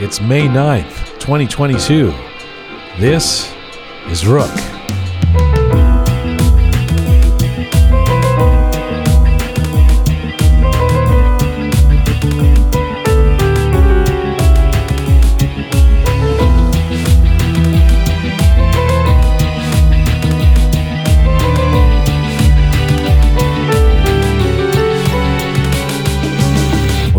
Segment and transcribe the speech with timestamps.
[0.00, 2.12] It's May 9th, 2022.
[3.00, 3.52] This
[4.06, 4.67] is Rook.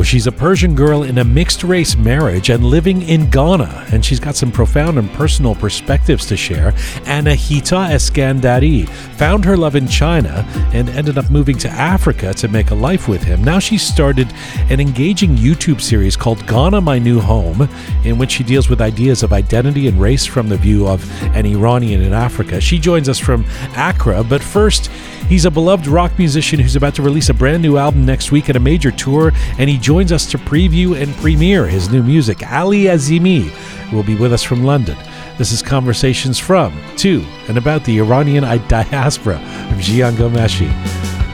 [0.10, 4.20] She's a Persian girl in a mixed race marriage and living in Ghana, and she's
[4.20, 6.72] got some profound and personal perspectives to share.
[7.06, 12.72] Anahita Eskandari found her love in China and ended up moving to Africa to make
[12.72, 13.44] a life with him.
[13.44, 14.34] Now she's started
[14.72, 17.70] an engaging YouTube series called Ghana My New Home,
[18.04, 21.46] in which she deals with ideas of identity and race from the view of an
[21.46, 22.60] Iranian in Africa.
[22.60, 23.46] She joins us from
[23.76, 24.90] Accra, but first,
[25.30, 28.50] He's a beloved rock musician who's about to release a brand new album next week
[28.50, 32.50] at a major tour, and he joins us to preview and premiere his new music.
[32.50, 33.52] Ali Azimi
[33.92, 34.98] will be with us from London.
[35.38, 40.70] This is Conversations from, to, and about the Iranian diaspora of Jian Ghomeshi.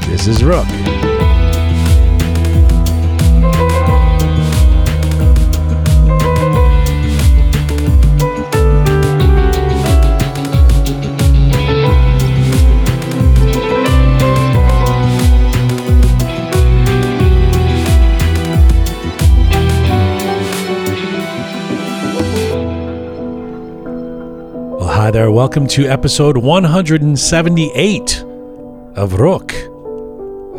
[0.08, 1.15] This is Rook.
[25.06, 25.30] Hi there.
[25.30, 28.24] Welcome to episode 178
[28.96, 29.54] of Rook.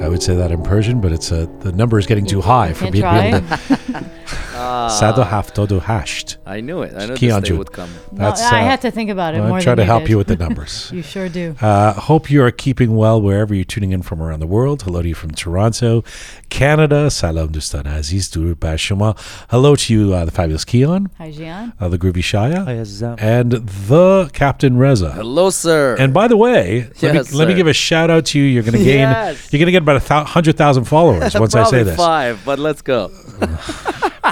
[0.00, 2.72] I would say that in Persian, but it's uh, the number is getting too high
[2.72, 4.10] for me to be able to.
[4.28, 6.36] Sado haftodu hasht.
[6.46, 6.92] I knew it.
[6.96, 7.58] I knew Key this on day June.
[7.58, 7.90] would come.
[8.12, 9.86] Well, That's, I uh, had to think about it I more try than to you
[9.86, 10.10] help did.
[10.10, 10.90] you with the numbers.
[10.92, 11.54] You sure do.
[11.60, 14.82] Uh, hope you are keeping well wherever you're tuning in from around the world.
[14.82, 16.02] Hello to you from Toronto,
[16.48, 17.10] Canada.
[17.10, 19.16] Salam Dustan Aziz Durud Bashuma.
[19.50, 21.72] Hello to you, uh, the fabulous Keon, Hi, Jian.
[21.80, 23.20] uh, the groovy Shaya, Hi, Azam.
[23.20, 25.12] and the Captain Reza.
[25.12, 25.96] Hello, sir.
[25.98, 27.56] And by the way, let, Yes, me, let me sir.
[27.56, 28.44] give a shout out to you.
[28.46, 29.52] You're going to gain, Yes.
[29.52, 31.96] you're going to get about a thou- hundred thousand followers once I Probably say this.
[31.96, 33.10] five, but let's go.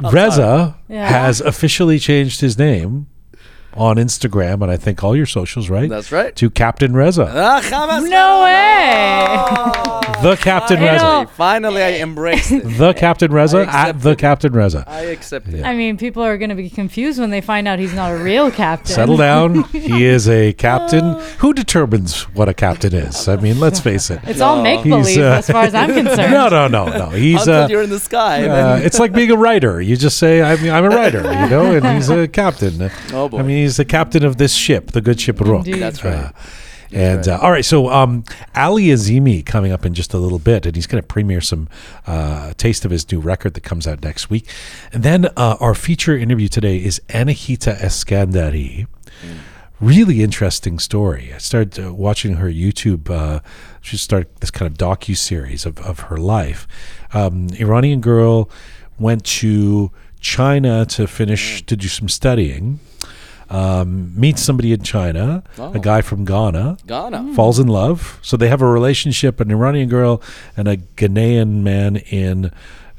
[0.00, 1.08] Reza Yeah.
[1.08, 3.06] has officially changed his name
[3.76, 5.88] on Instagram and I think all your socials, right?
[5.88, 6.34] That's right.
[6.36, 10.22] To Captain Reza, Ah, No way!
[10.22, 12.62] the Captain You Reza, know- Finally, I embraced it.
[12.78, 14.18] the Captain Reza at the it.
[14.18, 14.84] Captain Reza.
[14.86, 15.64] I accept it.
[15.64, 18.16] I mean, people are going to be confused when they find out he's not a
[18.16, 18.94] real captain.
[18.94, 19.62] Settle down.
[19.72, 21.18] he is a captain.
[21.38, 23.28] Who determines what a captain is?
[23.28, 24.20] I mean, let's face it.
[24.24, 24.62] It's all No.
[24.62, 26.32] make believe uh, as far as I'm concerned.
[26.32, 27.08] No, no, no, no.
[27.16, 28.46] He's Until uh, you're in the sky.
[28.48, 29.80] Uh, it's like being a writer.
[29.80, 32.90] You just say, I'm, I'm a writer, you know, and he's a captain.
[33.12, 33.38] Oh, boy.
[33.38, 35.66] I mean, he's the captain of this ship, the good ship Rook.
[35.66, 35.80] Indeed.
[35.80, 36.14] That's right.
[36.14, 36.32] Uh,
[36.92, 40.66] and uh, all right, so um, Ali Azimi coming up in just a little bit,
[40.66, 41.68] and he's going to premiere some
[42.06, 44.48] uh, taste of his new record that comes out next week.
[44.92, 48.86] And then uh, our feature interview today is Anahita Eskandari.
[49.80, 51.32] Really interesting story.
[51.34, 53.10] I started uh, watching her YouTube.
[53.10, 53.40] Uh,
[53.82, 56.68] she started this kind of docu series of, of her life.
[57.12, 58.48] Um, Iranian girl
[58.98, 59.90] went to
[60.20, 62.78] China to finish to do some studying.
[63.48, 65.72] Um, meets somebody in China, Oh.
[65.72, 67.32] a guy from Ghana, Ghana.
[67.34, 68.18] falls in love.
[68.22, 70.20] So they have a relationship, an Iranian girl
[70.56, 72.50] and a Ghanaian man in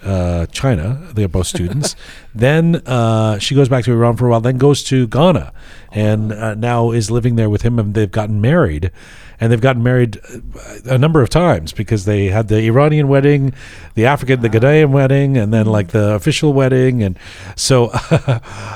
[0.03, 1.01] uh, China.
[1.13, 1.95] They are both students.
[2.35, 5.51] then uh, she goes back to Iran for a while, then goes to Ghana
[5.91, 7.77] and uh, now is living there with him.
[7.79, 8.91] And they've gotten married.
[9.39, 10.39] And they've gotten married uh,
[10.85, 13.53] a number of times because they had the Iranian wedding,
[13.93, 17.03] the African, the Ghanaian wedding, and then like the official wedding.
[17.03, 17.19] And
[17.55, 17.91] so,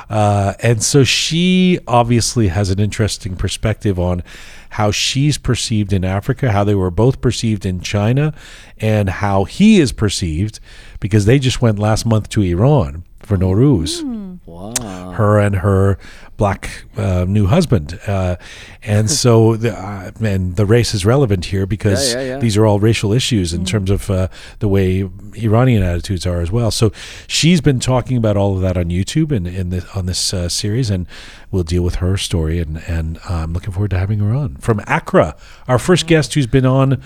[0.09, 4.23] uh, and so she obviously has an interesting perspective on
[4.71, 8.33] how she's perceived in Africa, how they were both perceived in China,
[8.77, 10.59] and how he is perceived
[10.99, 14.01] because they just went last month to Iran for Nowruz,
[14.45, 15.11] Wow.
[15.11, 15.97] her and her
[16.37, 17.99] black uh, new husband.
[18.07, 18.35] Uh,
[18.83, 22.37] and so, the, uh, and the race is relevant here because Yeah, yeah, yeah.
[22.39, 24.27] these are all racial issues in terms of uh,
[24.59, 26.71] the way Iranian attitudes are as well.
[26.71, 26.91] So
[27.27, 30.49] she's been talking about all of that on YouTube and in the, on this uh,
[30.49, 31.05] series, and
[31.51, 32.59] we'll deal with her story.
[32.59, 35.35] And, and uh, I'm looking forward to having her on from Accra,
[35.67, 37.01] our first guest who's been on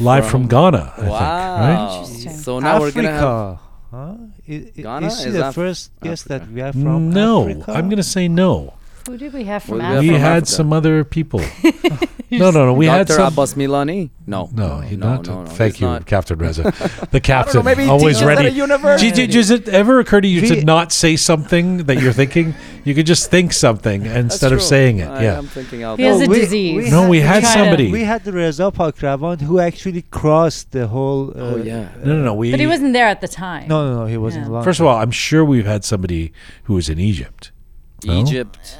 [0.00, 0.94] live from, From- Ghana.
[0.98, 2.00] I Wow.
[2.02, 2.32] Interesting.
[2.32, 3.22] So now we're gonna have.
[3.22, 3.60] Africa.
[3.92, 4.14] Huh?
[4.50, 6.46] I- I- Ghana is she is the Af- first guest Africa.
[6.46, 6.84] that we have think.
[6.84, 7.72] from No, Africa?
[7.72, 8.74] I'm going to say no.
[9.06, 10.00] Who did we have from Well, Africa?
[10.02, 10.46] we from had Africa.
[10.52, 11.40] some other people.
[12.30, 12.72] no, no, no.
[12.74, 13.16] We had Dr.
[13.16, 13.32] some.
[13.32, 14.10] Abbas Milani?
[14.26, 14.48] No.
[14.52, 15.26] No, he no, not.
[15.26, 16.06] no, no, Thank he's you, not.
[16.06, 16.62] Captain Reza.
[17.10, 18.48] The captain, maybe he always teaches at ready.
[18.48, 19.10] a university.
[19.10, 22.54] Did- Does it ever occur to you to not say something that you're thinking?
[22.84, 24.66] You could just think something instead of true.
[24.66, 25.08] saying it.
[25.08, 25.38] I yeah.
[25.38, 26.28] am thinking out He has loud.
[26.28, 26.84] a we- disease.
[26.84, 27.90] we No, we had Try to- somebody.
[27.90, 31.30] We had the Reza Pakravan who actually crossed the whole.
[31.30, 31.88] Uh, Oh, yeah.
[32.04, 32.34] no, no, no.
[32.34, 32.50] We.
[32.52, 33.66] but he wasn't there at the time.
[33.66, 34.06] No, no, no.
[34.06, 34.50] He wasn't.
[34.52, 34.62] Yeah.
[34.62, 36.32] First of all, I'm sure we've had somebody
[36.64, 37.50] who was in Egypt.
[38.04, 38.14] No?
[38.20, 38.78] Egypt.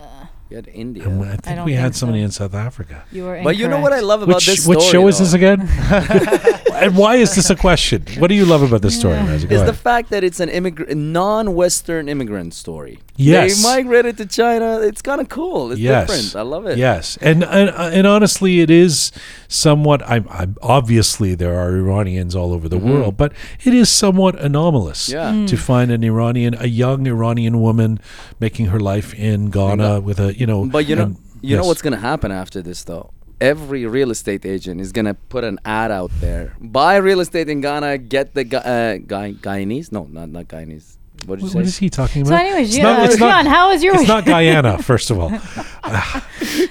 [0.50, 1.06] You had India.
[1.06, 2.24] Um, and I think don't we had somebody so.
[2.24, 3.04] in South Africa.
[3.12, 4.04] You were But you know what I incorrect.
[4.06, 5.60] love about Which this which story, show is this again?
[6.72, 8.04] and why is this a question?
[8.18, 9.46] What do you love about this story, Reza?
[9.46, 9.76] Go Is the ahead.
[9.76, 12.98] fact that it's an immigrant, non-Western immigrant story.
[13.16, 13.56] Yes.
[13.62, 14.80] They migrated to China.
[14.80, 15.72] It's kind of cool.
[15.72, 16.06] It's Yes.
[16.08, 16.36] different.
[16.36, 16.78] I love it.
[16.78, 19.12] Yes, and and and honestly, it is
[19.48, 20.02] somewhat.
[20.08, 22.90] I'm, I'm obviously there are Iranians all over the Mhm.
[22.92, 23.32] world, but
[23.64, 25.32] it is somewhat anomalous Yeah.
[25.32, 25.46] Mm.
[25.48, 27.98] to find an Iranian, a young Iranian woman,
[28.40, 30.64] making her life in Ghana with a you know.
[30.66, 31.66] But you know, and- you know yes.
[31.68, 33.10] what's gonna happen after this, though.
[33.40, 36.54] Every real estate agent is gonna put an ad out there.
[36.60, 37.96] Buy real estate in Ghana.
[37.96, 39.90] Get the uh, Guy Guyanese.
[39.90, 40.99] No, not not Guyanese.
[41.26, 41.58] What did you What, say?
[41.58, 42.44] what is he talking So, about?
[42.44, 44.08] anyways, It's you not- know, it's not- how was your It's week?
[44.08, 45.30] not Guyana, first of all.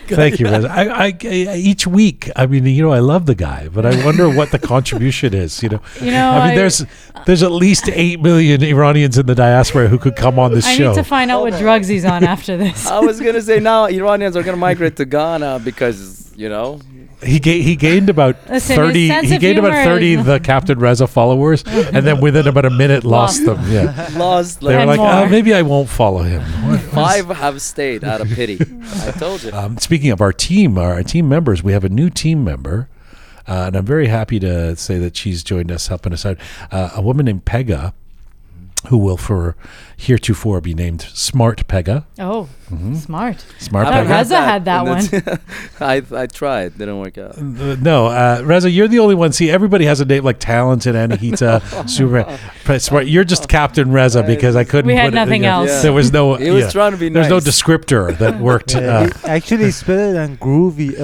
[0.07, 0.69] Thank you, Reza.
[0.69, 4.03] I, I, I, each week, I mean, you know, I love the guy, but I
[4.03, 5.61] wonder what the contribution is.
[5.63, 6.85] You know, You know, I mean, I- there's
[7.25, 10.75] there's at least eight million Iranians in the diaspora who could come on this I
[10.75, 10.89] show.
[10.89, 12.87] need to find out what drugs he's on after this.
[12.87, 16.79] I was gonna say now Iranians are gonna migrate to Ghana because you know
[17.23, 19.07] he ga- he gained about Listen, his thirty.
[19.07, 22.47] sense He of gained about humor thirty is- the Captain Reza followers, and then within
[22.47, 23.61] about a minute lost Lost.
[23.63, 23.71] them.
[23.71, 25.09] Yeah, lost they were And like, more.
[25.11, 26.41] oh, maybe I won't follow him.
[26.69, 28.57] What- five have stayed out of pity.
[28.61, 29.51] I told you.
[29.51, 32.89] Um, speaking of our team, our, our team members, we have a new team member,
[33.47, 36.37] uh, and I'm very happy to say that she's joined us, helping us out.
[36.71, 37.93] Uh, a woman named Pega,
[38.87, 39.57] who will for
[39.97, 42.05] heretofore be named Smart Pega.
[42.17, 42.47] Oh,
[42.95, 43.43] smart.
[43.59, 44.09] Smart I Pega.
[44.09, 45.39] Reza had that and that's-
[45.81, 47.37] I I tried, didn't work out.
[47.37, 49.33] Uh, no, uh, Reza, you're the only one.
[49.33, 53.07] See, everybody has a name like Talented, Anahita, Super, but Smart.
[53.07, 54.87] You're just Captain Reza because I couldn't.
[54.87, 55.81] We had put it- nothing yeah, else.
[55.81, 56.35] There was no.
[56.39, 56.69] He was yeah.
[56.71, 57.27] trying to be nice.
[57.27, 58.75] There's no descriptor that worked.
[58.75, 60.95] Yeah, Uh, it- actually, it's better than groovy.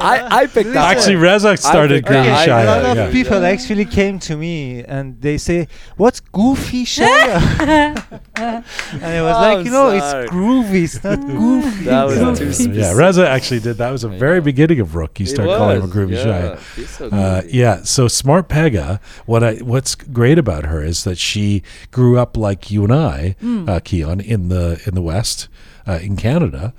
[0.00, 0.96] I I picked that.
[0.96, 1.24] actually, one.
[1.24, 2.66] Reza started think- Groovy I- a Shia.
[2.66, 3.10] lot of yeah.
[3.12, 7.06] people actually came to me and they say, "What's goofy Shia?"
[8.36, 10.24] and I was Oh, like, you know, sorry.
[10.24, 10.84] it's groovy.
[10.84, 11.84] It's not goofy.
[11.84, 12.38] That was Goofy.
[12.38, 12.96] too Yeah, specific.
[12.98, 13.76] Reza actually did.
[13.78, 15.18] That was the very beginning of Rook.
[15.20, 16.56] You He start calling him a groovy yeah.
[16.58, 16.82] shy.
[16.84, 19.00] So Uh, yeah, so smart Pega.
[19.26, 23.36] What I what's great about her is that she grew up like you and I,
[23.68, 25.48] uh, Keon, in the in the West,
[25.86, 26.72] uh, in Canada,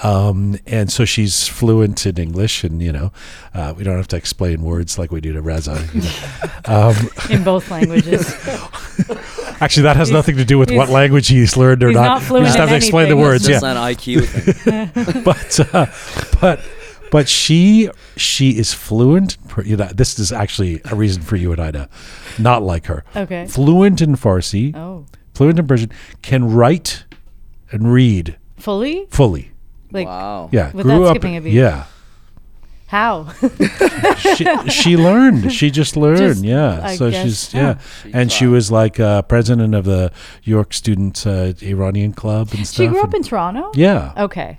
[0.00, 3.12] um, and so she's fluent in English, and you know,
[3.54, 5.84] uh, we don't have to explain words like we do to Reza.
[5.94, 6.10] You know.
[6.66, 6.96] um,
[7.30, 8.28] in both languages.
[9.60, 12.04] actually, that has He's- nothing to do with what language he's learned or he's not.
[12.04, 13.48] not we fluent just in have to explain the words.
[13.48, 14.24] It's Yeah, just an IQ
[15.04, 15.22] thing.
[15.24, 15.86] but uh,
[16.40, 16.60] but
[17.10, 19.36] but she she is fluent.
[19.64, 21.88] You know, this is actually a reason for you and I to
[22.38, 23.04] not like her.
[23.14, 23.46] Okay.
[23.46, 25.04] Fluent in Farsi, Oh,
[25.34, 25.90] fluent in Persian,
[26.22, 27.04] can write
[27.70, 29.06] and read fully?
[29.10, 29.50] fully.
[29.90, 30.48] Like wow.
[30.52, 31.10] Yeah, Without grew up.
[31.16, 31.52] skipping a beat.
[31.52, 31.84] Yeah,
[32.86, 33.28] how?
[34.36, 35.52] she, she learned.
[35.52, 36.18] She just learned.
[36.18, 37.76] Just, yeah, I so guess, she's huh.
[38.04, 40.12] yeah, and she was like uh, president of the
[40.44, 42.76] York Student uh, Iranian Club and stuff.
[42.84, 43.70] she grew up and- in Toronto.
[43.74, 44.12] yeah.
[44.16, 44.58] Okay.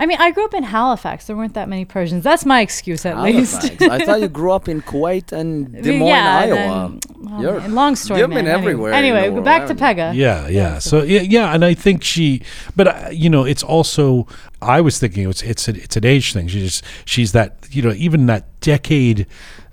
[0.00, 1.26] I mean, I grew up in Halifax.
[1.26, 2.22] There weren't that many Persians.
[2.22, 3.80] That's my excuse, at least.
[3.82, 6.54] I thought you grew up in Kuwait and Des Moines, yeah, Iowa.
[6.54, 8.20] then- well, You're- and long story.
[8.20, 8.58] you've been man.
[8.58, 10.14] everywhere in Anyway, anyway world, back to Pega.
[10.14, 10.78] Yeah, yeah.
[10.78, 12.42] So yeah, yeah, and I think she,
[12.76, 14.26] but uh, you know, it's also
[14.62, 16.46] I was thinking it's it's a, it's an age thing.
[16.48, 19.26] She's she's that you know even that decade.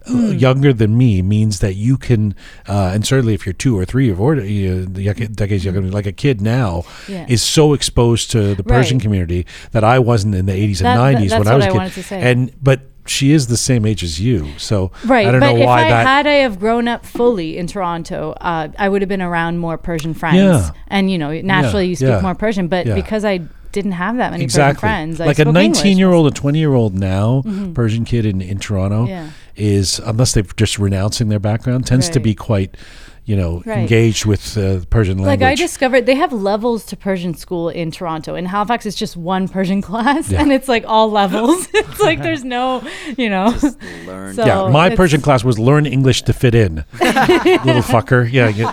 [0.08, 0.32] Hmm.
[0.34, 2.36] younger than me means that you can,
[2.68, 6.06] uh, and certainly if you're two or three or uh, the yec- decades younger, like
[6.06, 7.26] a kid now, Yeah.
[7.28, 9.02] is so exposed to the Persian Right.
[9.04, 11.66] community that I wasn't in the 80s and That- that- 90s that's when I was
[11.66, 11.78] a kid.
[11.78, 12.22] wanted to say.
[12.22, 15.58] And but she is the same age as you, so Right, I don't but know
[15.60, 16.08] if why I that.
[16.08, 19.78] had I have grown up fully in Toronto, uh, I would have been around more
[19.78, 20.70] Persian friends, Yeah.
[20.88, 22.22] and you know, naturally you speak yeah.
[22.22, 22.68] more Persian.
[22.68, 22.96] But Yeah.
[22.96, 24.76] because I didn't have that many exactly.
[24.76, 25.78] Persian friends, I like a spoke English.
[25.84, 27.44] 19 year old, a 20 year old now,
[27.74, 29.28] Persian kid in, in Toronto Yeah.
[29.56, 32.76] Is, unless they're just renouncing their background, tends to be quite,
[33.26, 33.80] you know, Right.
[33.80, 35.42] engaged with uh, Persian language.
[35.42, 38.36] Like I discovered they have levels to Persian school in Toronto.
[38.36, 40.42] In Halifax, it's just one Persian class, Yeah.
[40.42, 41.68] and it's like all levels.
[41.74, 42.84] it's like there's no,
[43.18, 43.52] you know.
[43.52, 44.36] Just learn.
[44.36, 48.32] So- yeah, my Persian class was learn English to fit in, little fucker.
[48.32, 48.70] Yeah, you-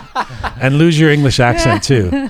[0.61, 2.29] and lose your English accent too.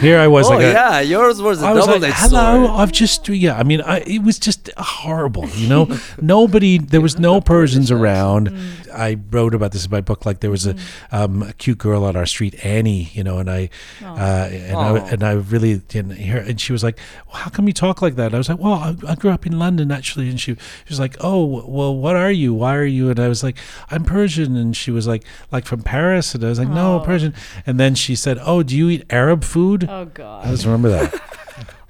[0.00, 2.66] Here I was oh like, a, yeah, yours was a I was double like, hello.
[2.66, 2.80] sword.
[2.80, 3.56] I've just, yeah.
[3.58, 5.48] I mean, I, it was just horrible.
[5.50, 6.78] You know, nobody.
[6.78, 8.48] There was no Persians around.
[8.90, 10.26] I wrote about this in my book.
[10.26, 10.74] Like there was a,
[11.12, 13.70] um, a cute girl on our street, Annie, you know, and I,
[14.02, 16.38] uh, and I, and I really didn't hear.
[16.38, 18.58] And she was like, well, "How come you talk like that?" And I was like,
[18.58, 21.94] "Well, I, I grew up in London, actually." And she, she was like, "Oh, well,
[21.96, 22.52] what are you?
[22.54, 23.56] Why are you?" And I was like,
[23.90, 27.00] "I'm Persian." And she was like, "Like from Paris?" And I was like, "No, Oh.
[27.04, 27.34] Persian."
[27.66, 30.88] And then she said, "Oh, do you eat Arab food?" Oh God, I just remember
[30.90, 31.14] that.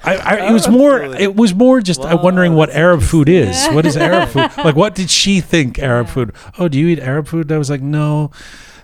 [0.02, 1.02] I, I, it was more.
[1.02, 3.66] It was more just Wow, wondering what Arab food is.
[3.72, 4.50] What is Arab food?
[4.64, 6.32] Like, what did she think Arab food?
[6.58, 7.46] Oh, do you eat Arab food?
[7.46, 8.30] And I was like, no.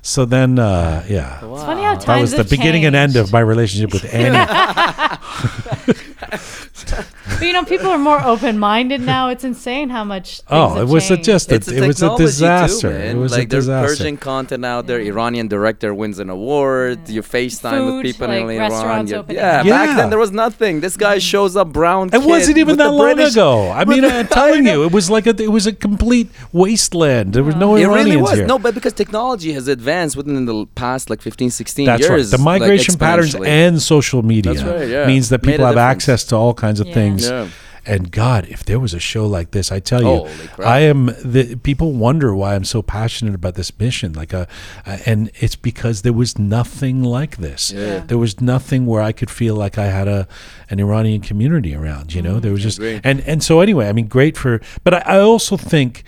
[0.02, 1.54] So then, uh, yeah, Wow.
[1.54, 4.04] It's funny how times that was the have beginning and end of my relationship with
[4.14, 4.36] Annie.
[7.38, 9.28] But you know, people are more open-minded now.
[9.28, 10.40] It's insane how much.
[10.48, 12.88] Oh, it was a, just a, it was a disaster.
[12.88, 13.88] Too, it was like a there's disaster.
[13.88, 15.00] Persian content out there.
[15.00, 17.08] Iranian director wins an award.
[17.10, 18.70] You FaceTime Food, with people like in Iran.
[18.70, 19.66] restaurants You- opening yeah, up.
[19.66, 20.80] back then there was nothing.
[20.80, 21.20] This guy mm.
[21.30, 22.08] shows up brown.
[22.12, 23.70] It wasn't even that long British- ago.
[23.70, 27.34] I mean, I'm telling you, it was like a, it was a complete wasteland.
[27.34, 28.32] There was no It Iranians really was.
[28.38, 28.46] here.
[28.46, 32.10] No, but because technology has advanced within the past like 15, 16 That's years.
[32.10, 32.38] right.
[32.38, 35.06] The like, migration patterns and social media That's right, yeah.
[35.06, 36.94] means that people have access to all kinds of Yeah.
[36.94, 37.28] things.
[37.28, 37.48] Yeah.
[37.88, 40.26] And God, if there was a show like this, I tell you,
[40.58, 41.06] I am.
[41.24, 44.12] The people wonder why I'm so passionate about this mission.
[44.12, 44.48] Like a,
[44.84, 47.72] uh, and it's because there was nothing like this.
[47.72, 48.00] Yeah.
[48.00, 50.26] There was nothing where I could feel like I had a
[50.68, 52.12] an Iranian community around.
[52.12, 54.60] You know, there was just and and so anyway, I mean, great for.
[54.82, 56.02] But I, I also think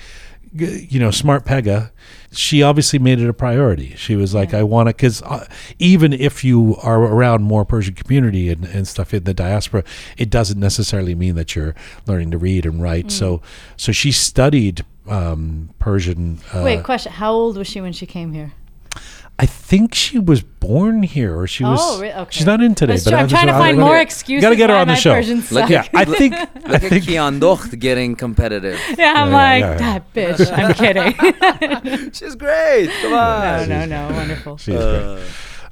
[0.53, 1.91] you know, smart Pega,
[2.31, 3.95] she obviously made it a priority.
[3.97, 5.47] She was like, I want to, because uh,
[5.79, 9.83] even if you are around more Persian community and, and stuff in the diaspora,
[10.17, 11.75] it doesn't necessarily mean that you're
[12.07, 13.11] learning to read and write.
[13.11, 13.41] So,
[13.77, 16.41] so she studied um, Persian.
[16.53, 18.53] Uh, Wait, question: How old was she when she came here?
[19.41, 21.81] I think she was born here, or she oh, was.
[21.81, 22.29] Oh, re- okay.
[22.31, 23.19] She's not in today, That's but true.
[23.19, 24.43] I I'm just- trying to find more I- excuses.
[24.43, 25.15] Gotta get her on the show.
[25.15, 25.71] Persian Like.
[25.71, 26.35] Yeah, I think.
[26.35, 28.81] I Look at think Kian Docht getting competitive.
[28.99, 29.99] Yeah, I'm Yeah, like yeah, yeah.
[30.01, 30.59] that bitch.
[30.59, 32.11] I'm kidding.
[32.13, 32.91] She's great.
[33.03, 33.69] Come no, on.
[33.69, 34.15] no, no.
[34.15, 34.57] Wonderful.
[34.59, 35.03] She is great.
[35.03, 35.21] Uh,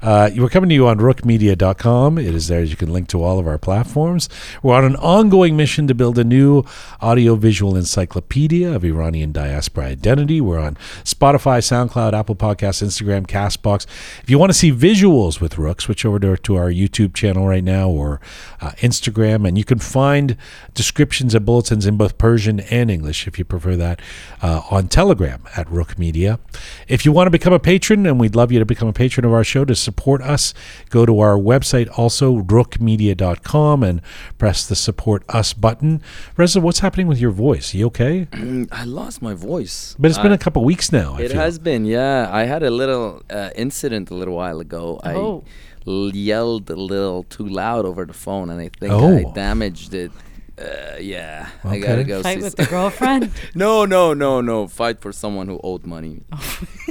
[0.01, 2.17] Uh, we're coming to you on rookmedia.com.
[2.17, 2.63] It is there.
[2.63, 4.29] You can link to all of our platforms.
[4.61, 6.63] We're on an ongoing mission to build a new
[7.01, 10.41] audiovisual encyclopedia of Iranian diaspora identity.
[10.41, 13.85] We're on Spotify, SoundCloud, Apple Podcasts, Instagram, Castbox.
[14.21, 17.47] If you want to see visuals with Rook, switch over to, to our YouTube channel
[17.47, 18.21] right now or
[18.61, 20.37] uh, Instagram, and you can find
[20.73, 24.01] descriptions and bulletins in both Persian and English if you prefer that
[24.41, 26.39] uh, on Telegram at Rook Media.
[26.87, 29.25] If you want to become a patron, and we'd love you to become a patron
[29.25, 30.53] of our show to support us,
[30.89, 32.25] go to our website also,
[32.55, 34.01] rookmedia.com, and
[34.37, 36.01] press the support us button.
[36.37, 37.73] Reza, what's happening with your voice?
[37.73, 38.27] You okay?
[38.31, 39.95] Mm, I lost my voice.
[39.99, 41.15] But it's been I- a couple weeks now.
[41.17, 41.41] I It feel.
[41.41, 42.29] has been, yeah.
[42.31, 44.99] I had a little uh, incident a little while ago.
[45.03, 45.09] Oh.
[45.09, 49.17] I l- yelled a little too loud over the phone, and I think Oh.
[49.17, 50.11] I damaged it.
[50.59, 52.43] Uh, yeah, I gotta go Fight see.
[52.43, 53.29] with s- the girlfriend.
[53.55, 54.67] no, no, no, no.
[54.67, 56.21] Fight for someone who owed money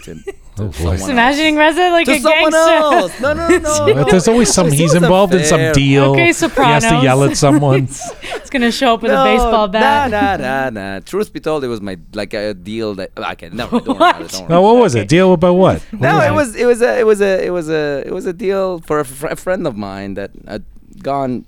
[0.04, 0.72] to, to Oh, boy.
[0.72, 1.08] Just else.
[1.08, 2.72] imagining Reza like To a someone gangster.
[2.72, 3.20] else.
[3.20, 3.58] No, no, no.
[3.86, 3.94] no.
[3.94, 4.70] But there's always some.
[4.70, 5.72] He's wasn't involved in some fair.
[5.74, 6.04] deal.
[6.12, 7.88] Okay, He has to yell at someone.
[8.46, 10.10] It's gonna show up with a baseball bat.
[10.10, 11.00] Nah, nah, nah, nah.
[11.00, 13.48] Truth be told, it was my like a deal that oh, okay.
[13.50, 13.80] Never.
[13.80, 14.30] Don't worry about it.
[14.30, 14.48] Don't worry.
[14.50, 15.08] no, what was it?
[15.08, 15.82] Deal about what?
[15.90, 16.32] What No, it it?
[16.34, 19.00] was it was a it was a it was a it was a deal for
[19.00, 20.64] a, fr- a friend of mine that had
[21.02, 21.44] gone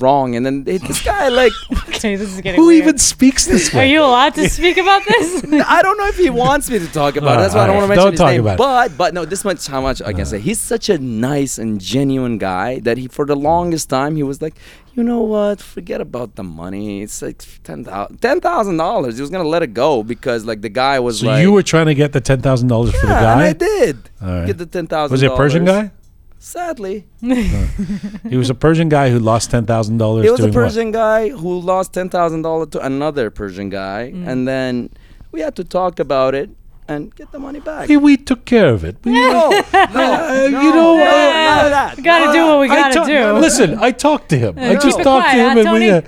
[0.00, 1.52] wrong, and then it, this guy like
[1.88, 2.82] Okay, this is getting Who weird.
[2.84, 3.82] even speaks this way?
[3.82, 5.44] Are you allowed to speak about this?
[5.66, 7.42] I don't know if he wants me to talk about it.
[7.42, 8.40] That's why I don't want to mention don't his talk name.
[8.40, 8.58] about it.
[8.58, 10.24] but but no, this much how much I can uh.
[10.24, 10.38] say.
[10.40, 14.40] He's such a nice and genuine guy that he for the longest time he was
[14.40, 14.54] like,
[14.94, 15.60] you know what?
[15.60, 17.02] Forget about the money.
[17.02, 17.84] It's like ten
[18.40, 19.16] thousand dollars.
[19.16, 21.62] He was gonna let it go because like the guy was So like you were
[21.62, 24.46] trying to get the ten thousand dollars for the yeah, and I did All right.
[24.46, 25.12] get the ten thousand.
[25.12, 25.90] Was he a Persian guy?
[26.42, 30.24] Sadly, He was a Persian guy who lost ten thousand dollars.
[30.24, 30.60] It was a doing what?
[30.64, 34.26] Persian guy who lost ten thousand dollars to another Persian guy, Mm.
[34.26, 34.88] and then
[35.32, 36.48] we had to talk about it
[36.90, 37.88] and get the money back.
[37.88, 38.96] Hey, we took care of it.
[39.04, 41.96] We, no, no, Uh, no, you know, no, uh, none of that.
[41.96, 43.32] We gotta none do what we gotta talk- do.
[43.46, 44.54] Listen, I talked to him.
[44.58, 45.88] I just talked quiet, to him, huh, and we.
[45.88, 45.90] Tony?
[45.90, 46.00] Uh,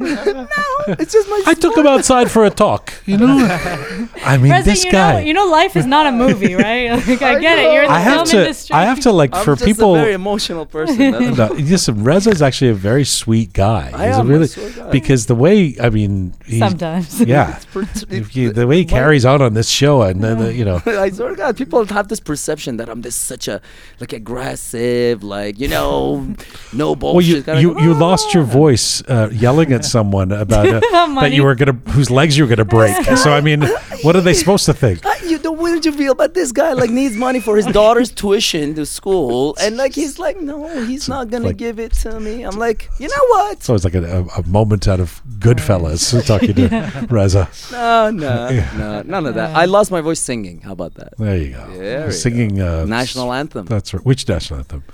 [0.00, 0.96] that.
[0.98, 1.42] It's just my.
[1.46, 2.92] I took him outside for a talk.
[3.06, 3.38] You know,
[4.24, 5.12] I mean, Reza, this you guy.
[5.14, 6.90] know, you know, life is not a movie, right?
[7.10, 7.72] Like, I, I get it.
[7.72, 8.38] You're in the I have film to.
[8.40, 8.74] industry.
[8.74, 9.94] I have to like I'm for just people.
[9.94, 10.96] a very emotional person.
[11.12, 13.90] That's No, listen, Reza is actually a very sweet guy.
[13.94, 14.90] I He's am a a really sweet guy.
[14.90, 17.20] because the way I mean, he's, Sometimes.
[17.20, 21.10] yeah, the way he carries on on this show, and then the, you know, I
[21.10, 23.60] swear to God, people have this perception that I'm this such a
[24.00, 26.34] like aggressive, like you know,
[26.72, 27.14] no bullshit.
[27.14, 27.84] well, you kind of you, guy.
[27.84, 30.80] you lost your voice uh, yelling at someone about uh,
[31.20, 32.94] that you were gonna whose legs you were gonna break.
[33.16, 33.62] so I mean,
[34.02, 35.02] what are they supposed to think?
[35.24, 36.72] You the way did you feel about this guy?
[36.72, 41.08] Like needs money for his daughter's tuition to school, and like he's like, no, he's
[41.08, 42.42] not gonna like- give it to me.
[42.42, 43.62] I'm like, you know what?
[43.62, 47.48] So it's like a, a, a moment out of Goodfellas talking to Reza.
[47.70, 49.54] No, no, no, none of that.
[49.56, 50.60] I lost my voice singing.
[50.62, 51.16] How about that?
[51.18, 51.70] There you go.
[51.70, 53.66] There we Singing uh, National anthem.
[53.66, 54.04] That's right.
[54.04, 54.84] Which national anthem?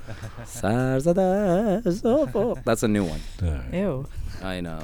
[2.65, 3.21] That's a new one.
[3.73, 4.07] Ew.
[4.43, 4.81] I know.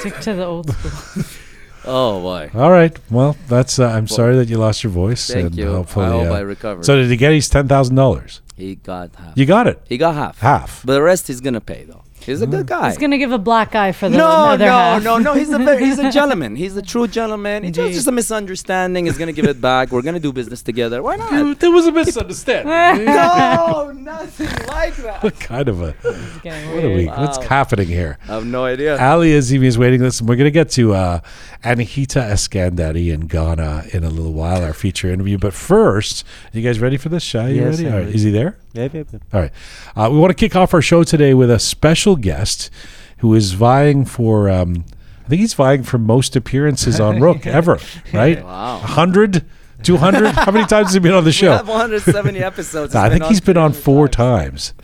[0.00, 1.24] Stick to the old school.
[1.84, 2.50] Oh boy.
[2.54, 2.96] All right.
[3.10, 3.78] Well, that's.
[3.78, 5.30] Uh, I'm sorry that you lost your voice.
[5.30, 5.70] Thank and you.
[5.70, 6.84] Hopefully, I hope uh, I recovered.
[6.84, 8.42] So did he get his ten thousand dollars?
[8.56, 9.38] he got half.
[9.38, 9.80] You got it.
[9.88, 10.38] he got half.
[10.40, 10.82] Half.
[10.84, 12.02] But the rest he's gonna pay though.
[12.28, 12.88] He's a good guy.
[12.88, 15.02] He's gonna give a black eye for the no, other no, half.
[15.02, 15.34] no, no.
[15.34, 16.54] He's a very, he's a gentleman.
[16.56, 17.64] He's a true gentleman.
[17.64, 17.94] It's Indeed.
[17.94, 19.06] just a misunderstanding.
[19.06, 19.90] He's gonna give it back.
[19.90, 21.02] We're gonna do business together.
[21.02, 21.58] Why not?
[21.58, 22.68] There was a misunderstanding.
[23.06, 25.22] no, nothing like that.
[25.22, 26.96] what kind of a what are weird.
[26.96, 27.06] we?
[27.06, 28.18] What's happening here?
[28.28, 28.98] I have no idea.
[29.02, 30.00] Ali Azimi is waiting.
[30.00, 31.20] Listen, we're going to get to uh,
[31.64, 35.38] Anahita Eskandari in Ghana in a little while, our feature interview.
[35.38, 37.22] But first, you guys ready for this?
[37.22, 37.86] Shai, you Yes, ready?
[37.86, 38.04] I'm All right.
[38.06, 38.16] ready.
[38.16, 38.56] Is he there?
[38.78, 39.18] Yeah, yeah, yeah.
[39.32, 39.50] All right.
[39.96, 42.70] Uh, we want to kick off our show today with a special guest
[43.18, 44.84] who is vying for, um,
[45.24, 47.78] I think he's vying for most appearances on Rook ever,
[48.12, 48.44] right?
[48.44, 48.78] Wow.
[48.78, 49.44] 100,
[49.82, 50.26] 200?
[50.28, 51.52] How many times has he been on the We show?
[51.52, 52.94] have 170 episodes.
[52.94, 54.74] I think he's been on 300 four times.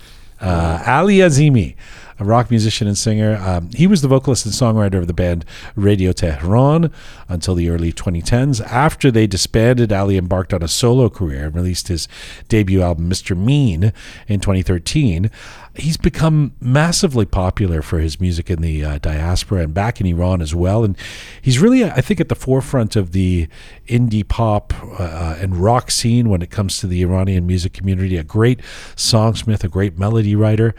[0.41, 1.77] Uh, Ali Azimi,
[2.19, 3.37] a rock musician and singer.
[3.37, 5.45] Um, he was the vocalist and songwriter of the band
[5.75, 6.91] Radio Tehran
[7.29, 8.65] until the early 2010s.
[8.67, 12.09] After they disbanded, Ali embarked on a solo career and released his
[12.49, 13.37] debut album, Mr.
[13.37, 13.93] Mean,
[14.29, 15.31] in 2013.
[15.77, 20.41] He's become massively popular for his music in the uh, diaspora and back in Iran
[20.41, 20.85] as well.
[20.85, 20.97] And
[21.43, 23.49] he's really, I think, at the forefront of the
[23.89, 28.17] indie pop uh, and rock scene when it comes to the Iranian music community.
[28.17, 28.61] A great
[28.95, 30.77] songsmith, a great melody writer.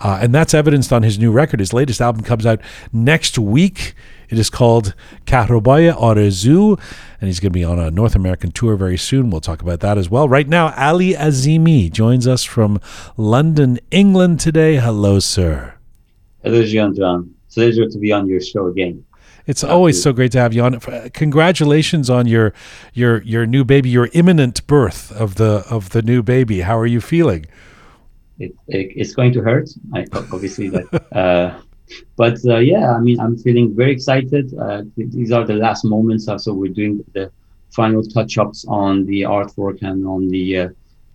[0.00, 1.60] Uh, and that's evidenced on his new record.
[1.60, 2.60] His latest album comes out
[2.92, 3.94] next week.
[4.30, 4.94] It is called
[5.26, 6.80] Kahrobaya Arezu,
[7.20, 9.28] and he's going to be on a North American tour very soon.
[9.28, 10.28] We'll talk about that as well.
[10.28, 12.80] Right now, Ali Azimi joins us from
[13.16, 14.76] London, England today.
[14.76, 15.74] Hello, sir.
[16.44, 17.34] Hello, Jian John.
[17.52, 19.04] Pleasure to be on your show again.
[19.46, 20.76] It's always so great to have you on.
[20.76, 22.54] Uh, Congratulations on your
[22.94, 26.60] your your new baby, your imminent birth of the of the new baby.
[26.60, 27.46] How are you feeling?
[28.40, 31.60] It, it, it's going to hurt, I, obviously, that, uh,
[32.16, 34.46] but uh, yeah, I mean, I'm feeling very excited.
[34.58, 37.30] Uh, th- these are the last moments, uh, so we're doing the
[37.70, 40.68] final touch-ups on the artwork and on the uh,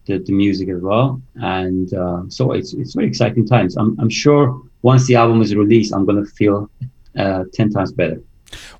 [0.07, 3.75] the, the music as well, and uh, so it's it's very exciting times.
[3.75, 6.69] I'm I'm sure once the album is released, I'm gonna feel
[7.17, 8.19] uh, ten times better.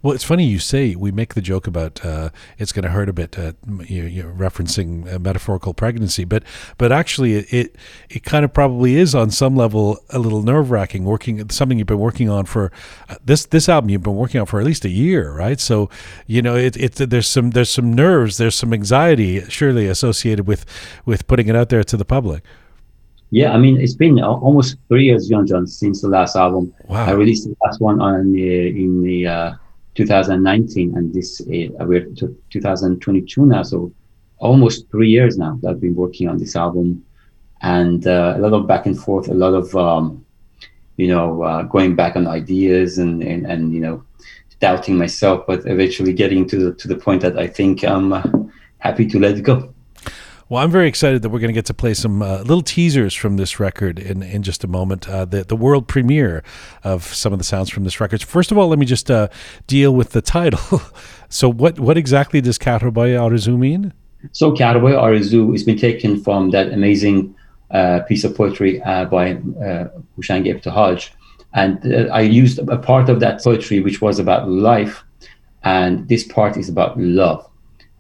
[0.02, 3.10] Well, it's funny you say we make the joke about uh, it's going to hurt
[3.10, 3.54] a bit, uh,
[3.86, 6.44] you, you're referencing uh, metaphorical pregnancy, but
[6.78, 7.76] but actually it, it
[8.10, 11.04] it kind of probably is on some level a little nerve wracking.
[11.04, 12.72] Working something you've been working on for
[13.10, 15.60] uh, this this album you've been working on for at least a year, right?
[15.60, 15.90] So
[16.28, 20.66] you know it, it there's some there's some nerves, there's some anxiety surely associated with
[21.06, 22.44] with putting it out there to the public.
[23.36, 26.74] Yeah, I mean, it's been almost three years, John John, since the last album.
[26.86, 27.08] Wow.
[27.08, 29.54] I released the last one on the, in the uh,
[29.96, 33.92] 2019, and this uh, we're to 2022 now, so
[34.38, 37.04] almost three years now that I've been working on this album,
[37.62, 40.26] and uh, a lot of back and forth, a lot of um,
[40.96, 44.02] you know uh, going back on ideas and, and and you know
[44.62, 48.24] doubting myself, but eventually getting to the to the point that I think I'm uh,
[48.78, 49.75] happy to let go.
[50.48, 53.16] Well, I'm very excited that we're going to get to play some uh, little teasers
[53.16, 55.10] from this record in, in just a moment.
[55.10, 56.44] Uh, the the world premiere
[56.84, 58.22] of some of the sounds from this record.
[58.22, 59.30] First of all, let me just uh,
[59.66, 60.82] deal with the title.
[61.30, 63.92] so, what what exactly does Kahrobaya Arzu mean?
[64.34, 67.36] So Kahrobaya Arzu has been taken from that amazing
[67.72, 71.10] uh, piece of poetry uh, by uh, Houshang Ebtehaj.
[71.54, 75.04] And uh, I used a part of that poetry which was about life,
[75.64, 77.50] and this part is about love.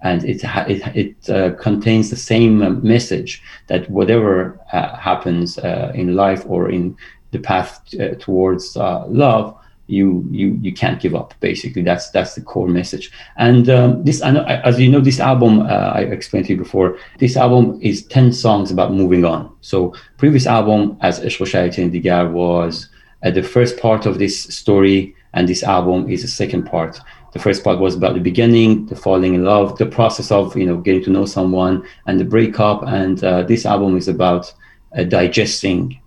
[0.01, 6.15] And it it, it uh, contains the same message that whatever uh, happens uh, in
[6.15, 6.95] life or in
[7.31, 11.34] the path uh, towards uh, love, you you you can't give up.
[11.39, 13.12] Basically, that's that's the core message.
[13.38, 16.60] And um, this, I know, as you know, this album uh, I explained to you
[16.60, 16.97] before.
[17.19, 19.55] This album is ten songs about moving on.
[19.62, 21.45] So previous album, as Ishq و
[21.91, 22.89] Digar, was
[23.23, 26.99] uh, the first part of this story, and this album is the second part.
[27.36, 30.65] The first part was about the beginning, the falling in love, the process of you
[30.65, 32.82] know getting to know someone, and the breakup.
[32.84, 34.54] And uh, this album is about
[34.98, 36.00] uh, digesting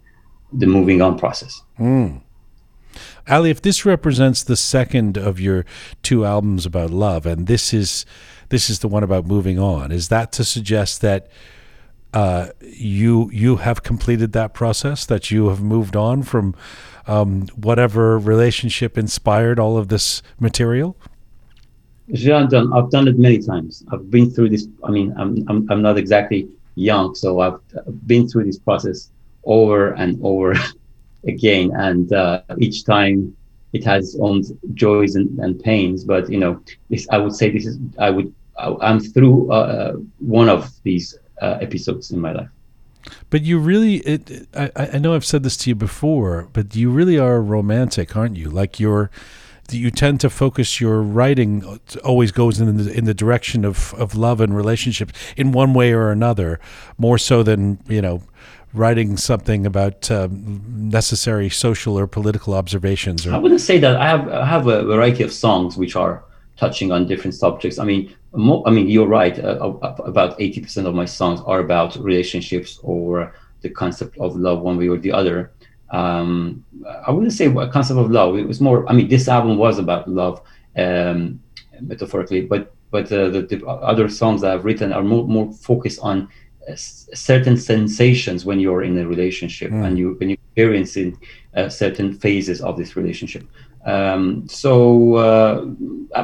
[0.54, 1.60] the moving on process.
[3.28, 5.66] Ali, if this represents the second of your
[6.02, 8.06] two albums about love, and this is
[8.48, 11.28] this is the one about moving on, is that to suggest that
[12.14, 16.54] uh, you you have completed that process, that you have moved on from
[17.06, 20.96] um, whatever relationship inspired all of this material?
[22.10, 22.72] Jian done.
[22.72, 23.84] I've done it many times.
[23.92, 24.66] I've been through this.
[24.84, 27.60] I mean, I'm I'm, I'm not exactly young, so I've
[28.06, 29.10] been through this process
[29.44, 30.54] over and over
[31.26, 33.36] again, and uh, each time
[33.72, 34.42] it has its own
[34.74, 36.04] joys and, and pains.
[36.04, 39.92] But you know, this I would say this is I would I, I'm through uh,
[40.18, 42.48] one of these uh, episodes in my life.
[43.30, 46.90] But you really, it, I, I know I've said this to you before, but you
[46.90, 48.50] really are romantic, aren't you?
[48.50, 49.10] Like you're,
[49.70, 54.14] you tend to focus your writing always goes in the, in the direction of, of
[54.14, 56.58] love and relationships in one way or another,
[56.96, 58.22] more so than, you know,
[58.74, 63.26] writing something about um, necessary social or political observations.
[63.26, 63.96] Or I wouldn't say that.
[63.96, 66.22] I have I have a variety of songs which are
[66.56, 67.78] touching on different subjects.
[67.78, 69.38] I mean, I mean, you're right.
[69.38, 69.72] Uh,
[70.04, 74.76] about eighty percent of my songs are about relationships or the concept of love, one
[74.76, 75.50] way or the other.
[75.90, 76.64] Um,
[77.06, 78.36] I wouldn't say a concept of love.
[78.36, 78.88] It was more.
[78.88, 80.40] I mean, this album was about love,
[80.76, 81.40] um,
[81.80, 86.00] metaphorically, but but uh, the, the, other songs that I've written are more more focused
[86.00, 86.28] on
[86.68, 89.84] uh, certain sensations when you're in a relationship mm.
[89.84, 91.18] and you when you experience in
[91.54, 93.44] uh, certain phases of this relationship.
[93.84, 95.64] Um, so, uh,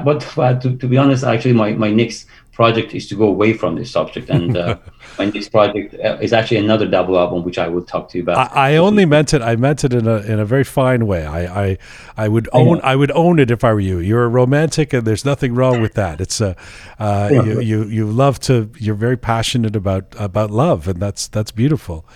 [0.00, 3.54] but, but to, to, be honest, actually, my, my next project is to go away
[3.54, 4.76] from this subject, and uh,
[5.18, 8.24] my next project uh, is actually another double album, which I will talk to you
[8.24, 8.52] about.
[8.54, 9.42] I, I only meant it.
[9.42, 11.24] I meant it in a in a very fine way.
[11.26, 11.78] I I,
[12.16, 13.98] I would own I, I would own it if I were you.
[13.98, 16.20] You're a romantic, and there's nothing wrong with that.
[16.20, 16.56] It's a
[16.98, 18.70] uh, you, you you love to.
[18.78, 22.06] You're very passionate about about love, and that's that's beautiful.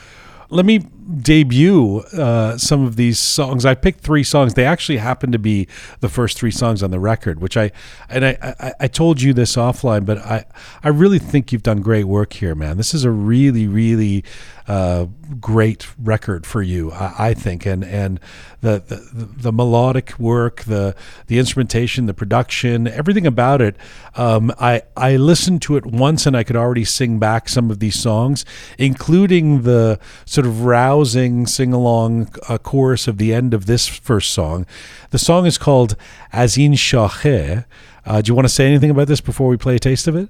[0.51, 3.65] Let me debut uh, some of these songs.
[3.65, 4.55] I picked three songs.
[4.55, 5.67] They actually happen to be
[6.01, 7.73] the first three songs on the record, which I
[8.09, 10.45] and I, I, I told you this offline, but I
[10.85, 12.77] I really think you've done great work here, man.
[12.77, 14.25] This is a really really
[14.69, 15.07] uh,
[15.41, 18.21] great record for you, I, I, think, and and
[18.61, 20.95] the, the the melodic work, the
[21.27, 23.77] the instrumentation, the production, everything about it.
[24.15, 27.79] Um, I I listened to it once and I could already sing back some of
[27.79, 28.45] these songs,
[28.77, 34.33] including the sort of rousing sing along uh, chorus of the end of this first
[34.33, 34.67] song.
[35.11, 35.97] The song is called
[36.33, 37.65] Azin Shahe.
[38.05, 40.17] Uh, do you want to say anything about this before we play a taste of
[40.17, 40.29] it?